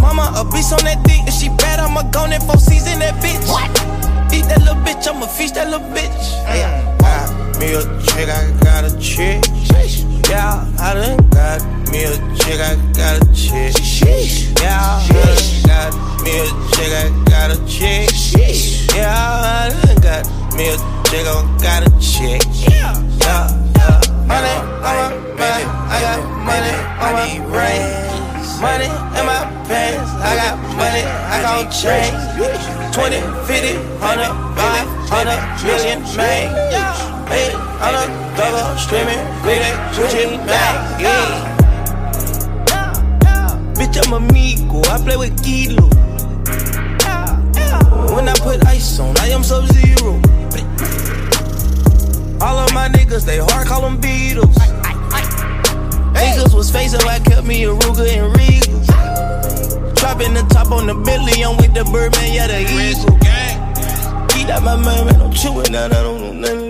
Mama 0.00 0.32
a 0.34 0.44
beast 0.50 0.72
on 0.72 0.82
that 0.84 1.02
dick, 1.04 1.20
if 1.28 1.34
she 1.34 1.48
bad, 1.50 1.78
I'ma 1.78 2.02
go 2.10 2.24
in 2.24 2.40
for 2.40 2.58
season 2.58 2.98
that 2.98 3.14
bitch. 3.22 3.46
Eat 4.32 4.48
that 4.48 4.60
little 4.62 4.82
bitch, 4.82 5.06
I'ma 5.06 5.26
feast 5.26 5.54
that 5.54 5.68
little 5.68 5.86
bitch. 5.94 6.24
Got 6.48 6.79
me 7.70 7.76
a 7.76 7.82
chick, 8.02 8.28
I 8.28 8.50
got 8.64 8.84
a 8.84 8.98
chick. 8.98 9.44
Yeah, 10.28 10.66
I 10.78 10.94
done 10.94 11.28
got 11.30 11.62
me 11.90 12.04
a 12.04 12.16
chick, 12.36 12.60
I 12.60 12.74
got 12.98 13.22
a 13.22 13.32
chick. 13.32 13.74
Yeah, 14.60 14.80
I 14.80 15.06
done 15.06 15.62
got 15.66 16.22
me 16.24 16.32
a 16.40 16.46
chick, 16.74 16.92
I 16.92 17.06
got 17.30 17.50
a 17.50 17.66
chick. 17.66 18.10
Yeah, 18.94 19.14
I 19.14 19.70
done 19.70 20.00
got 20.02 20.26
me 20.56 20.68
a 20.68 20.76
chick, 21.06 21.26
I 21.26 21.58
got 21.62 21.86
a 21.86 21.90
chick. 22.00 22.42
Yeah, 22.68 22.94
yeah. 23.22 23.46
Money, 24.26 24.56
I'm 24.82 25.12
a 25.12 25.36
man, 25.38 25.62
I 25.86 26.00
got 26.00 26.20
money, 26.42 26.74
I 26.98 27.10
need 27.22 27.40
rain. 27.54 28.10
Money 28.60 28.90
in 29.18 29.24
my 29.26 29.46
pants, 29.70 30.10
I 30.18 30.34
got 30.36 30.58
money, 30.74 31.04
I 31.06 31.42
got 31.42 31.70
change. 31.70 32.18
20, 32.92 33.20
50, 33.46 33.78
100, 34.00 34.50
500 34.58 35.64
million, 35.64 36.02
man. 36.16 36.69
I'm 37.82 37.94
a 37.94 38.36
double 38.36 38.76
streaming, 38.76 39.18
with 39.40 39.56
it, 39.56 39.94
switching 39.94 40.36
back, 40.44 41.00
yeah. 41.00 41.56
Bitch, 43.72 43.96
I'm 44.04 44.12
a 44.12 44.32
Migo, 44.32 44.86
I 44.86 45.02
play 45.02 45.16
with 45.16 45.42
Kilo. 45.42 45.88
When 48.14 48.28
I 48.28 48.34
put 48.34 48.66
ice 48.66 49.00
on, 49.00 49.16
I 49.16 49.28
am 49.28 49.42
sub 49.42 49.66
zero. 49.68 50.20
All 52.42 52.58
of 52.58 52.74
my 52.74 52.88
niggas, 52.88 53.24
they 53.24 53.38
hard, 53.38 53.66
call 53.66 53.80
them 53.80 53.98
Beatles. 53.98 54.54
Niggas 56.12 56.54
was 56.54 56.70
facing, 56.70 57.00
I 57.08 57.18
kept 57.20 57.46
me 57.46 57.64
a 57.64 57.68
Ruger 57.68 58.06
and 58.06 58.36
Regal. 58.36 58.78
Dropping 59.94 60.34
the 60.34 60.46
top 60.50 60.70
on 60.70 60.86
the 60.86 60.94
Billy, 60.94 61.42
I'm 61.42 61.56
with 61.56 61.72
the 61.72 61.84
Birdman, 61.84 62.30
yeah, 62.34 62.46
the 62.46 62.60
Eagle. 62.60 63.16
Eat 64.38 64.50
out 64.50 64.62
my 64.62 64.76
mind, 64.76 65.06
man, 65.06 65.22
I'm 65.22 65.32
chewing 65.32 65.74
out, 65.74 65.94
I 65.94 66.02
don't 66.02 66.40
know 66.42 66.69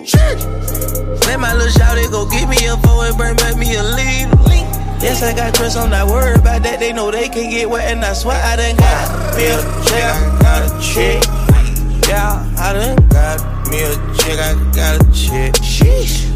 Let 0.00 1.38
my 1.38 1.52
little 1.52 1.68
shouty 1.68 2.10
go 2.10 2.24
get 2.24 2.48
me 2.48 2.56
a 2.66 2.76
four 2.78 3.04
and 3.04 3.18
burn 3.18 3.36
back 3.36 3.56
me 3.56 3.74
a 3.74 3.82
lead. 3.82 4.28
Yes, 5.02 5.22
I 5.22 5.34
got 5.34 5.54
trust, 5.54 5.76
I'm 5.76 5.90
not 5.90 6.08
worried 6.08 6.38
about 6.40 6.62
that. 6.62 6.80
They 6.80 6.92
know 6.92 7.10
they 7.10 7.28
can 7.28 7.50
get 7.50 7.68
wet, 7.68 7.90
and 7.92 8.04
I 8.04 8.14
swear 8.14 8.40
I 8.42 8.56
done 8.56 8.76
got 8.76 9.36
me 9.36 9.44
a 9.44 9.60
check, 9.84 10.04
I 10.04 10.38
got 10.40 10.62
a 10.64 10.80
chick. 10.80 11.22
Yeah, 12.08 12.44
I 12.58 12.72
done 12.72 13.08
got 13.08 13.68
me 13.68 13.80
a 13.80 13.92
chick, 14.16 14.38
I 14.40 14.54
got 14.72 15.00
a 15.00 15.12
chick. 15.12 15.54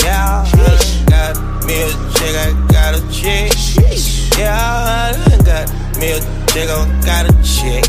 Yeah, 0.03 0.45
I 0.45 0.51
done 0.57 1.07
got 1.07 1.65
me 1.65 1.83
a 1.83 1.89
chick, 2.17 2.37
I 2.37 2.53
got 2.69 2.95
a 2.97 3.13
chick. 3.13 3.53
Yeah, 4.39 4.57
I 4.57 5.13
done 5.13 5.45
got 5.45 5.69
me 5.99 6.13
a 6.13 6.21
chick, 6.53 6.69
I 6.69 7.01
got 7.05 7.31
a 7.31 7.43
chick. 7.43 7.85